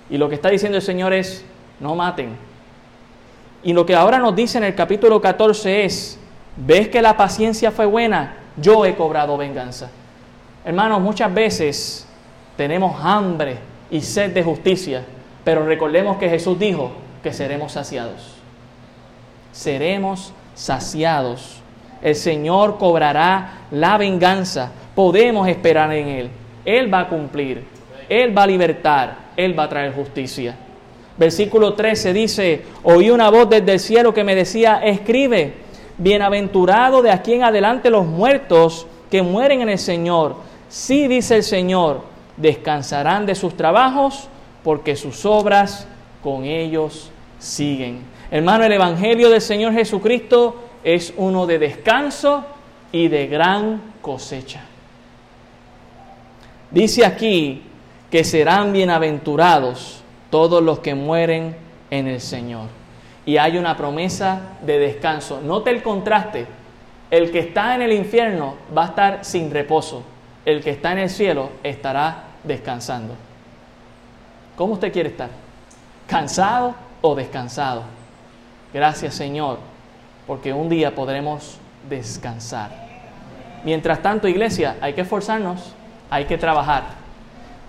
Y 0.09 0.17
lo 0.17 0.29
que 0.29 0.35
está 0.35 0.49
diciendo 0.49 0.77
el 0.77 0.83
Señor 0.83 1.13
es, 1.13 1.43
no 1.79 1.95
maten. 1.95 2.37
Y 3.67 3.73
lo 3.73 3.85
que 3.85 3.95
ahora 3.95 4.17
nos 4.17 4.33
dice 4.33 4.59
en 4.59 4.63
el 4.63 4.75
capítulo 4.75 5.19
14 5.19 5.83
es, 5.83 6.17
¿ves 6.55 6.87
que 6.87 7.01
la 7.01 7.17
paciencia 7.17 7.69
fue 7.69 7.85
buena? 7.85 8.37
Yo 8.55 8.85
he 8.85 8.95
cobrado 8.95 9.35
venganza. 9.35 9.89
Hermanos, 10.63 11.01
muchas 11.01 11.33
veces 11.33 12.07
tenemos 12.55 12.97
hambre 13.03 13.57
y 13.91 13.99
sed 13.99 14.33
de 14.33 14.41
justicia, 14.41 15.03
pero 15.43 15.65
recordemos 15.65 16.15
que 16.15 16.29
Jesús 16.29 16.57
dijo 16.57 16.93
que 17.21 17.33
seremos 17.33 17.73
saciados. 17.73 18.35
Seremos 19.51 20.31
saciados. 20.55 21.59
El 22.01 22.15
Señor 22.15 22.77
cobrará 22.77 23.63
la 23.71 23.97
venganza. 23.97 24.71
Podemos 24.95 25.45
esperar 25.45 25.91
en 25.91 26.07
Él. 26.07 26.29
Él 26.63 26.93
va 26.93 27.01
a 27.01 27.09
cumplir. 27.09 27.65
Él 28.07 28.37
va 28.37 28.43
a 28.43 28.47
libertar. 28.47 29.17
Él 29.35 29.59
va 29.59 29.63
a 29.63 29.69
traer 29.69 29.93
justicia. 29.93 30.55
Versículo 31.17 31.73
13 31.73 32.13
dice, 32.13 32.61
oí 32.83 33.09
una 33.09 33.29
voz 33.29 33.49
desde 33.49 33.73
el 33.73 33.79
cielo 33.79 34.13
que 34.13 34.23
me 34.23 34.35
decía, 34.35 34.81
escribe, 34.83 35.53
bienaventurado 35.97 37.01
de 37.01 37.11
aquí 37.11 37.33
en 37.33 37.43
adelante 37.43 37.89
los 37.89 38.05
muertos 38.05 38.85
que 39.09 39.23
mueren 39.23 39.61
en 39.61 39.69
el 39.69 39.79
Señor. 39.79 40.35
Sí 40.69 41.07
dice 41.07 41.37
el 41.37 41.43
Señor, 41.43 42.01
descansarán 42.35 43.25
de 43.25 43.33
sus 43.33 43.57
trabajos 43.57 44.27
porque 44.63 44.95
sus 44.95 45.25
obras 45.25 45.87
con 46.21 46.43
ellos 46.43 47.09
siguen. 47.39 48.01
Hermano, 48.29 48.65
el 48.65 48.73
Evangelio 48.73 49.29
del 49.29 49.41
Señor 49.41 49.73
Jesucristo 49.73 50.55
es 50.83 51.13
uno 51.17 51.47
de 51.47 51.57
descanso 51.57 52.45
y 52.91 53.07
de 53.07 53.27
gran 53.27 53.81
cosecha. 54.01 54.61
Dice 56.69 57.05
aquí 57.05 57.63
que 58.11 58.23
serán 58.23 58.73
bienaventurados 58.73 60.03
todos 60.29 60.61
los 60.61 60.79
que 60.79 60.95
mueren 60.95 61.55
en 61.89 62.07
el 62.07 62.21
Señor. 62.21 62.67
Y 63.25 63.37
hay 63.37 63.57
una 63.57 63.75
promesa 63.75 64.41
de 64.61 64.79
descanso. 64.79 65.41
Note 65.41 65.69
el 65.69 65.83
contraste. 65.83 66.47
El 67.09 67.31
que 67.31 67.39
está 67.39 67.75
en 67.75 67.81
el 67.81 67.93
infierno 67.93 68.55
va 68.75 68.83
a 68.83 68.87
estar 68.87 69.25
sin 69.25 69.51
reposo. 69.51 70.03
El 70.45 70.63
que 70.63 70.71
está 70.71 70.91
en 70.91 70.99
el 70.99 71.09
cielo 71.09 71.49
estará 71.63 72.23
descansando. 72.43 73.15
¿Cómo 74.55 74.73
usted 74.73 74.91
quiere 74.91 75.09
estar? 75.09 75.29
¿Cansado 76.07 76.73
o 77.01 77.15
descansado? 77.15 77.83
Gracias 78.73 79.13
Señor, 79.13 79.59
porque 80.25 80.53
un 80.53 80.69
día 80.69 80.95
podremos 80.95 81.57
descansar. 81.87 82.71
Mientras 83.63 84.01
tanto, 84.01 84.27
iglesia, 84.27 84.77
hay 84.81 84.93
que 84.93 85.01
esforzarnos, 85.01 85.73
hay 86.09 86.25
que 86.25 86.37
trabajar. 86.37 86.83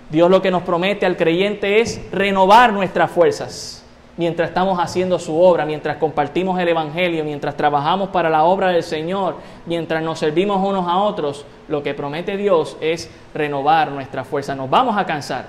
Dios 0.09 0.29
lo 0.29 0.41
que 0.41 0.51
nos 0.51 0.63
promete 0.63 1.05
al 1.05 1.17
creyente 1.17 1.81
es 1.81 2.01
renovar 2.11 2.73
nuestras 2.73 3.11
fuerzas 3.11 3.79
mientras 4.19 4.49
estamos 4.49 4.77
haciendo 4.79 5.17
su 5.17 5.39
obra, 5.41 5.65
mientras 5.65 5.95
compartimos 5.95 6.59
el 6.59 6.67
Evangelio, 6.67 7.23
mientras 7.23 7.55
trabajamos 7.55 8.09
para 8.09 8.29
la 8.29 8.43
obra 8.43 8.67
del 8.67 8.83
Señor, 8.83 9.35
mientras 9.65 10.03
nos 10.03 10.19
servimos 10.19 10.61
unos 10.61 10.89
a 10.89 10.97
otros, 10.97 11.45
lo 11.69 11.81
que 11.81 11.93
promete 11.93 12.35
Dios 12.35 12.75
es 12.81 13.09
renovar 13.33 13.91
nuestra 13.91 14.25
fuerza. 14.25 14.55
Nos 14.55 14.69
vamos 14.69 14.97
a 14.97 15.05
cansar. 15.05 15.45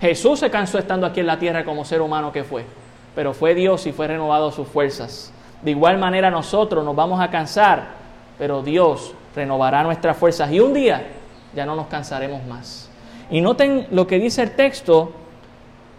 Jesús 0.00 0.38
se 0.38 0.48
cansó 0.48 0.78
estando 0.78 1.08
aquí 1.08 1.18
en 1.18 1.26
la 1.26 1.40
tierra 1.40 1.64
como 1.64 1.84
ser 1.84 2.00
humano 2.02 2.30
que 2.30 2.44
fue, 2.44 2.64
pero 3.16 3.34
fue 3.34 3.52
Dios 3.52 3.84
y 3.88 3.92
fue 3.92 4.06
renovado 4.06 4.52
sus 4.52 4.68
fuerzas. 4.68 5.32
De 5.62 5.72
igual 5.72 5.98
manera 5.98 6.30
nosotros 6.30 6.84
nos 6.84 6.94
vamos 6.94 7.20
a 7.20 7.32
cansar, 7.32 7.82
pero 8.38 8.62
Dios 8.62 9.12
renovará 9.34 9.82
nuestras 9.82 10.16
fuerzas 10.16 10.52
y 10.52 10.60
un 10.60 10.72
día 10.72 11.04
ya 11.52 11.66
no 11.66 11.74
nos 11.74 11.88
cansaremos 11.88 12.44
más. 12.46 12.83
Y 13.30 13.40
noten 13.40 13.86
lo 13.90 14.06
que 14.06 14.18
dice 14.18 14.42
el 14.42 14.50
texto, 14.52 15.12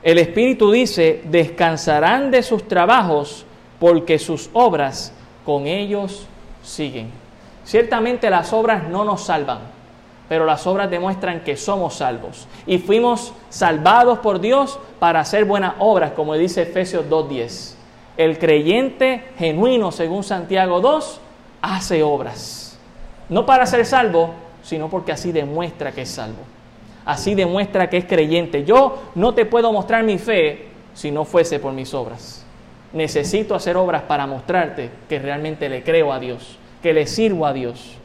el 0.04 0.20
Espíritu 0.20 0.72
dice, 0.72 1.22
descansarán 1.26 2.30
de 2.30 2.44
sus 2.44 2.68
trabajos 2.68 3.46
porque 3.80 4.20
sus 4.20 4.50
obras 4.54 5.12
con 5.44 5.68
ellos 5.68 6.28
siguen. 6.64 7.10
Ciertamente 7.64 8.30
las 8.30 8.54
obras 8.54 8.88
no 8.88 9.04
nos 9.04 9.26
salvan, 9.26 9.60
pero 10.30 10.46
las 10.46 10.68
obras 10.68 10.92
demuestran 10.92 11.44
que 11.44 11.58
somos 11.58 11.96
salvos 11.96 12.48
y 12.68 12.78
fuimos 12.78 13.34
salvados 13.50 14.20
por 14.20 14.40
Dios 14.40 14.80
para 15.00 15.22
hacer 15.22 15.46
buenas 15.46 15.74
obras, 15.80 16.12
como 16.12 16.36
dice 16.36 16.62
Efesios 16.62 17.06
2.10. 17.10 17.74
El 18.18 18.38
creyente 18.38 19.24
genuino, 19.38 19.92
según 19.92 20.24
Santiago 20.24 20.82
2, 20.82 21.20
hace 21.62 22.04
obras. 22.04 22.78
No 23.28 23.46
para 23.46 23.66
ser 23.66 23.86
salvo, 23.86 24.36
sino 24.64 24.90
porque 24.90 25.12
así 25.12 25.32
demuestra 25.32 25.92
que 25.92 26.04
es 26.04 26.10
salvo. 26.10 26.55
Así 27.06 27.36
demuestra 27.36 27.90
que 27.90 27.98
es 27.98 28.06
creyente. 28.06 28.64
Yo 28.64 29.04
no 29.16 29.34
te 29.34 29.46
puedo 29.46 29.72
mostrar 29.72 30.04
mi 30.04 30.18
fe 30.18 30.68
si 30.94 31.12
no 31.12 31.26
fuese 31.26 31.60
por 31.60 31.74
mis 31.74 31.94
obras. 31.94 32.46
Necesito 32.94 33.56
hacer 33.56 33.78
obras 33.78 34.04
para 34.04 34.26
mostrarte 34.26 34.90
que 35.08 35.20
realmente 35.20 35.70
le 35.70 35.84
creo 35.84 36.12
a 36.12 36.20
Dios, 36.20 36.58
que 36.82 36.94
le 36.94 37.08
sirvo 37.08 37.46
a 37.46 37.54
Dios. 37.54 37.96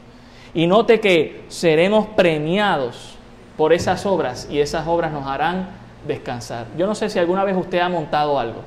Y 0.53 0.67
note 0.67 0.99
que 0.99 1.45
seremos 1.47 2.07
premiados 2.07 3.15
por 3.57 3.73
esas 3.73 4.05
obras 4.05 4.47
y 4.51 4.59
esas 4.59 4.87
obras 4.87 5.11
nos 5.11 5.25
harán 5.25 5.69
descansar. 6.07 6.67
Yo 6.77 6.85
no 6.87 6.95
sé 6.95 7.09
si 7.09 7.19
alguna 7.19 7.43
vez 7.43 7.55
usted 7.55 7.79
ha 7.79 7.89
montado 7.89 8.37
algo 8.37 8.61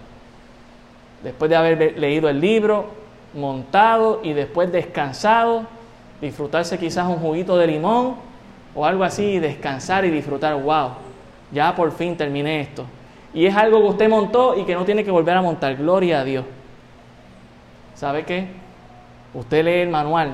después 1.24 1.48
de 1.48 1.56
haber 1.56 1.98
leído 1.98 2.28
el 2.28 2.38
libro, 2.38 2.84
montado 3.32 4.20
y 4.22 4.34
después 4.34 4.70
descansado, 4.70 5.64
disfrutarse 6.20 6.78
quizás 6.78 7.08
un 7.08 7.16
juguito 7.16 7.56
de 7.56 7.66
limón 7.66 8.16
o 8.74 8.84
algo 8.84 9.04
así, 9.04 9.38
descansar 9.38 10.04
y 10.04 10.10
disfrutar, 10.10 10.54
wow, 10.60 10.90
ya 11.52 11.74
por 11.74 11.92
fin 11.92 12.16
terminé 12.16 12.60
esto. 12.60 12.84
Y 13.32 13.46
es 13.46 13.56
algo 13.56 13.80
que 13.80 13.88
usted 13.88 14.08
montó 14.08 14.58
y 14.58 14.64
que 14.64 14.74
no 14.74 14.84
tiene 14.84 15.04
que 15.04 15.10
volver 15.10 15.36
a 15.36 15.42
montar, 15.42 15.76
gloria 15.76 16.20
a 16.20 16.24
Dios. 16.24 16.44
¿Sabe 17.94 18.24
qué? 18.24 18.48
Usted 19.32 19.64
lee 19.64 19.80
el 19.80 19.88
manual, 19.88 20.32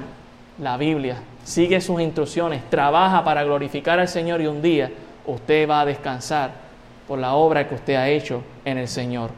la 0.59 0.77
Biblia, 0.77 1.17
sigue 1.45 1.81
sus 1.81 2.01
instrucciones, 2.01 2.69
trabaja 2.69 3.25
para 3.25 3.45
glorificar 3.45 3.99
al 3.99 4.09
Señor 4.09 4.41
y 4.41 4.47
un 4.47 4.61
día 4.61 4.91
usted 5.27 5.69
va 5.69 5.81
a 5.81 5.87
descansar 5.87 6.51
por 7.09 7.19
la 7.19 7.35
obra 7.35 7.67
que 7.67 7.75
usted 7.75 7.95
ha 7.95 8.09
hecho 8.09 8.43
en 8.65 8.79
el 8.79 8.89
Señor. 8.89 9.31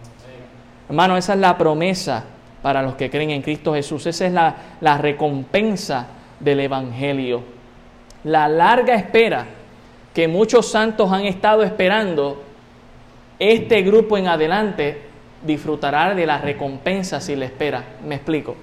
Hermano, 0.88 1.16
esa 1.16 1.34
es 1.34 1.38
la 1.38 1.56
promesa 1.56 2.24
para 2.60 2.82
los 2.82 2.94
que 2.94 3.10
creen 3.10 3.30
en 3.30 3.42
Cristo 3.42 3.74
Jesús. 3.74 4.06
Esa 4.06 4.26
es 4.26 4.32
la, 4.32 4.54
la 4.80 4.98
recompensa 4.98 6.06
del 6.38 6.60
Evangelio. 6.60 7.42
La 8.24 8.48
larga 8.48 8.94
espera 8.94 9.46
que 10.14 10.28
muchos 10.28 10.70
santos 10.70 11.10
han 11.10 11.24
estado 11.24 11.62
esperando, 11.62 12.42
este 13.38 13.82
grupo 13.82 14.16
en 14.16 14.28
adelante 14.28 15.02
disfrutará 15.44 16.14
de 16.14 16.26
la 16.26 16.38
recompensa 16.38 17.20
si 17.20 17.34
le 17.34 17.46
espera. 17.46 17.82
Me 18.06 18.16
explico. 18.16 18.54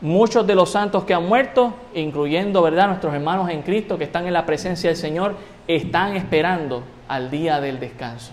Muchos 0.00 0.46
de 0.46 0.54
los 0.54 0.70
santos 0.70 1.04
que 1.04 1.14
han 1.14 1.26
muerto, 1.26 1.72
incluyendo 1.94 2.62
¿verdad? 2.62 2.88
nuestros 2.88 3.14
hermanos 3.14 3.48
en 3.50 3.62
Cristo 3.62 3.96
que 3.96 4.04
están 4.04 4.26
en 4.26 4.32
la 4.32 4.44
presencia 4.44 4.90
del 4.90 4.96
Señor, 4.96 5.36
están 5.66 6.16
esperando 6.16 6.82
al 7.08 7.30
día 7.30 7.60
del 7.60 7.78
descanso. 7.78 8.32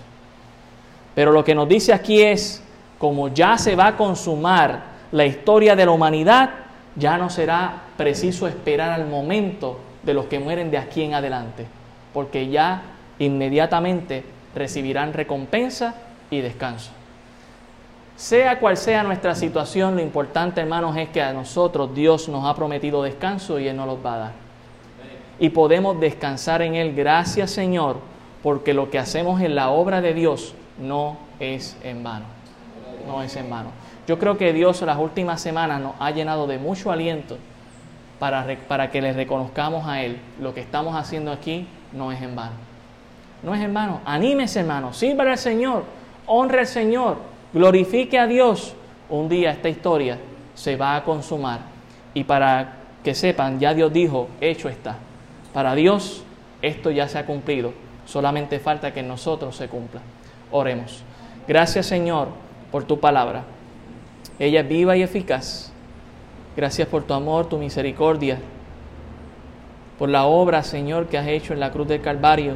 Pero 1.16 1.32
lo 1.32 1.44
que 1.44 1.56
nos 1.56 1.70
dice 1.70 1.94
aquí 1.94 2.22
es, 2.22 2.64
como 2.98 3.30
ya 3.30 3.58
se 3.58 3.76
va 3.76 3.88
a 3.88 3.98
consumar 3.98 4.94
la 5.12 5.26
historia 5.26 5.76
de 5.76 5.86
la 5.86 5.92
humanidad, 5.92 6.50
ya 6.96 7.18
no 7.18 7.30
será 7.30 7.84
preciso 7.98 8.48
esperar 8.48 8.92
al 8.92 9.06
momento 9.08 9.80
de 10.04 10.14
los 10.14 10.26
que 10.26 10.40
mueren 10.40 10.72
de 10.72 10.78
aquí 10.78 11.04
en 11.04 11.14
adelante, 11.14 11.66
porque 12.14 12.50
ya 12.50 12.82
inmediatamente 13.20 14.24
recibirán 14.56 15.14
recompensa 15.14 15.96
y 16.30 16.42
descanso. 16.42 16.92
Sea 18.16 18.60
cual 18.60 18.78
sea 18.78 19.04
nuestra 19.04 19.34
situación, 19.34 19.96
lo 19.96 20.02
importante, 20.02 20.62
hermanos, 20.62 20.96
es 20.98 21.10
que 21.10 21.22
a 21.22 21.34
nosotros 21.34 21.96
Dios 21.96 22.30
nos 22.30 22.46
ha 22.46 22.56
prometido 22.56 23.02
descanso 23.02 23.60
y 23.60 23.68
Él 23.68 23.76
nos 23.76 23.88
los 23.88 24.06
va 24.06 24.14
a 24.14 24.18
dar. 24.18 24.32
Y 25.40 25.50
podemos 25.50 26.00
descansar 26.00 26.62
en 26.62 26.76
Él. 26.76 26.94
Gracias, 26.96 27.50
Señor, 27.52 27.98
porque 28.44 28.74
lo 28.74 28.92
que 28.92 29.00
hacemos 29.00 29.42
en 29.42 29.56
la 29.56 29.70
obra 29.70 30.00
de 30.00 30.14
Dios 30.14 30.54
no 30.80 31.18
es 31.40 31.76
en 31.84 32.04
vano 32.04 32.26
no 33.06 33.22
es 33.22 33.36
en 33.36 33.50
vano. 33.50 33.70
Yo 34.08 34.20
creo 34.20 34.38
que 34.38 34.54
Dios 34.54 34.82
en 34.82 34.88
las 34.88 34.98
últimas 34.98 35.42
semanas 35.42 35.82
nos 35.82 35.94
ha 36.00 36.12
llenado 36.12 36.48
de 36.48 36.58
mucho 36.58 36.92
aliento 36.92 37.38
para, 38.20 38.90
que 38.92 39.02
le 39.02 39.14
reconozcamos 39.14 39.88
a 39.88 40.02
Él. 40.02 40.20
Lo 40.40 40.54
que 40.54 40.62
estamos 40.62 40.96
haciendo 40.96 41.32
aquí 41.32 41.68
no 41.92 42.12
es 42.12 42.22
en 42.22 42.36
vano. 42.36 42.56
No 43.42 43.54
es 43.54 43.62
en 43.62 43.74
vano. 43.74 44.02
Anímese, 44.06 44.62
hermano. 44.62 44.94
Sirva 44.94 45.24
al 45.24 45.38
Señor. 45.38 45.84
Honre 46.26 46.60
al 46.62 46.68
Señor. 46.68 47.18
Glorifique 47.54 48.18
a 48.18 48.28
Dios. 48.28 48.76
Un 49.10 49.30
día 49.30 49.52
esta 49.52 49.70
historia 49.70 50.18
se 50.56 50.76
va 50.76 50.96
a 50.96 51.04
consumar. 51.04 51.60
Y 52.14 52.24
para 52.24 52.76
que 53.04 53.14
sepan, 53.14 53.60
ya 53.60 53.74
Dios 53.74 53.92
dijo, 53.92 54.30
hecho 54.40 54.70
está. 54.70 54.96
Para 55.54 55.76
Dios 55.76 56.24
esto 56.64 56.92
ya 56.92 57.10
se 57.10 57.20
ha 57.20 57.26
cumplido, 57.26 57.74
solamente 58.06 58.58
falta 58.58 58.94
que 58.94 59.02
en 59.02 59.10
nosotros 59.10 59.56
se 59.58 59.68
cumpla. 59.68 60.00
Oremos. 60.50 61.04
Gracias 61.46 61.88
Señor 61.88 62.30
por 62.72 62.86
tu 62.86 63.00
palabra. 63.00 63.44
Ella 64.40 64.62
es 64.62 64.68
viva 64.70 64.96
y 64.96 65.04
eficaz. 65.04 65.73
Gracias 66.56 66.88
por 66.88 67.04
tu 67.04 67.14
amor, 67.14 67.50
tu 67.50 67.58
misericordia, 67.58 68.40
por 69.98 70.10
la 70.10 70.26
obra, 70.26 70.62
Señor, 70.64 71.08
que 71.08 71.18
has 71.18 71.28
hecho 71.28 71.54
en 71.54 71.60
la 71.60 71.72
cruz 71.72 71.88
del 71.88 72.02
Calvario, 72.02 72.56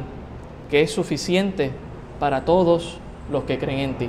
que 0.70 0.82
es 0.82 0.92
suficiente 0.92 1.72
para 2.20 2.44
todos 2.44 2.98
los 3.30 3.44
que 3.44 3.58
creen 3.58 3.80
en 3.80 3.98
ti. 3.98 4.08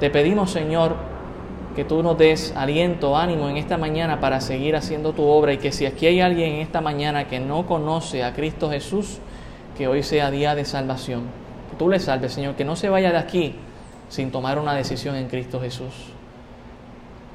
Te 0.00 0.10
pedimos, 0.10 0.50
Señor, 0.50 0.96
que 1.76 1.84
tú 1.84 2.02
nos 2.02 2.18
des 2.18 2.54
aliento, 2.56 3.16
ánimo 3.16 3.48
en 3.48 3.58
esta 3.58 3.76
mañana 3.76 4.18
para 4.18 4.40
seguir 4.40 4.74
haciendo 4.74 5.12
tu 5.12 5.24
obra 5.24 5.52
y 5.52 5.58
que 5.58 5.72
si 5.72 5.86
aquí 5.86 6.06
hay 6.06 6.20
alguien 6.20 6.54
en 6.54 6.60
esta 6.60 6.80
mañana 6.80 7.28
que 7.28 7.38
no 7.38 7.66
conoce 7.66 8.24
a 8.24 8.32
Cristo 8.32 8.70
Jesús, 8.70 9.18
que 9.76 9.86
hoy 9.86 10.02
sea 10.02 10.30
día 10.30 10.54
de 10.54 10.64
salvación. 10.64 11.24
Que 11.70 11.76
tú 11.76 11.88
le 11.88 12.00
salves, 12.00 12.32
Señor, 12.32 12.54
que 12.54 12.64
no 12.64 12.76
se 12.76 12.88
vaya 12.88 13.12
de 13.12 13.18
aquí 13.18 13.54
sin 14.08 14.30
tomar 14.30 14.58
una 14.58 14.74
decisión 14.74 15.16
en 15.16 15.28
Cristo 15.28 15.60
Jesús. 15.60 16.15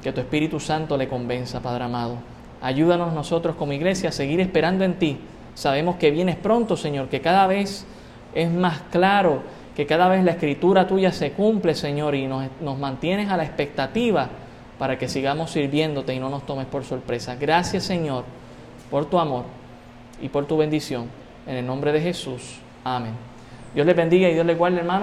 Que 0.02 0.12
tu 0.12 0.20
Espíritu 0.20 0.58
Santo 0.60 0.96
le 0.96 1.08
convenza, 1.08 1.60
Padre 1.60 1.84
amado. 1.84 2.16
Ayúdanos 2.60 3.12
nosotros 3.12 3.56
como 3.56 3.72
iglesia 3.72 4.10
a 4.10 4.12
seguir 4.12 4.40
esperando 4.40 4.84
en 4.84 4.98
ti. 4.98 5.18
Sabemos 5.54 5.96
que 5.96 6.10
vienes 6.10 6.36
pronto, 6.36 6.76
Señor, 6.76 7.08
que 7.08 7.20
cada 7.20 7.46
vez 7.46 7.86
es 8.34 8.50
más 8.50 8.82
claro, 8.90 9.42
que 9.76 9.86
cada 9.86 10.08
vez 10.08 10.24
la 10.24 10.32
escritura 10.32 10.86
tuya 10.86 11.12
se 11.12 11.32
cumple, 11.32 11.74
Señor, 11.74 12.14
y 12.14 12.26
nos, 12.26 12.78
mantienes 12.78 13.30
a 13.30 13.36
la 13.36 13.44
expectativa 13.44 14.28
para 14.78 14.98
que 14.98 15.08
sigamos 15.08 15.50
sirviéndote 15.50 16.14
y 16.14 16.18
no 16.18 16.30
nos 16.30 16.44
tomes 16.46 16.66
por 16.66 16.84
sorpresa. 16.84 17.36
Gracias, 17.36 17.84
Señor, 17.84 18.24
por 18.90 19.06
tu 19.06 19.18
amor 19.18 19.44
y 20.20 20.28
por 20.28 20.46
tu 20.46 20.56
bendición. 20.56 21.06
En 21.46 21.56
el 21.56 21.66
nombre 21.66 21.92
de 21.92 22.00
Jesús. 22.00 22.58
Amén. 22.84 23.12
Dios 23.74 23.86
les 23.86 23.96
bendiga 23.96 24.28
y 24.28 24.34
Dios 24.34 24.46
les 24.46 24.56
guarde, 24.56 24.78
hermano. 24.78 25.00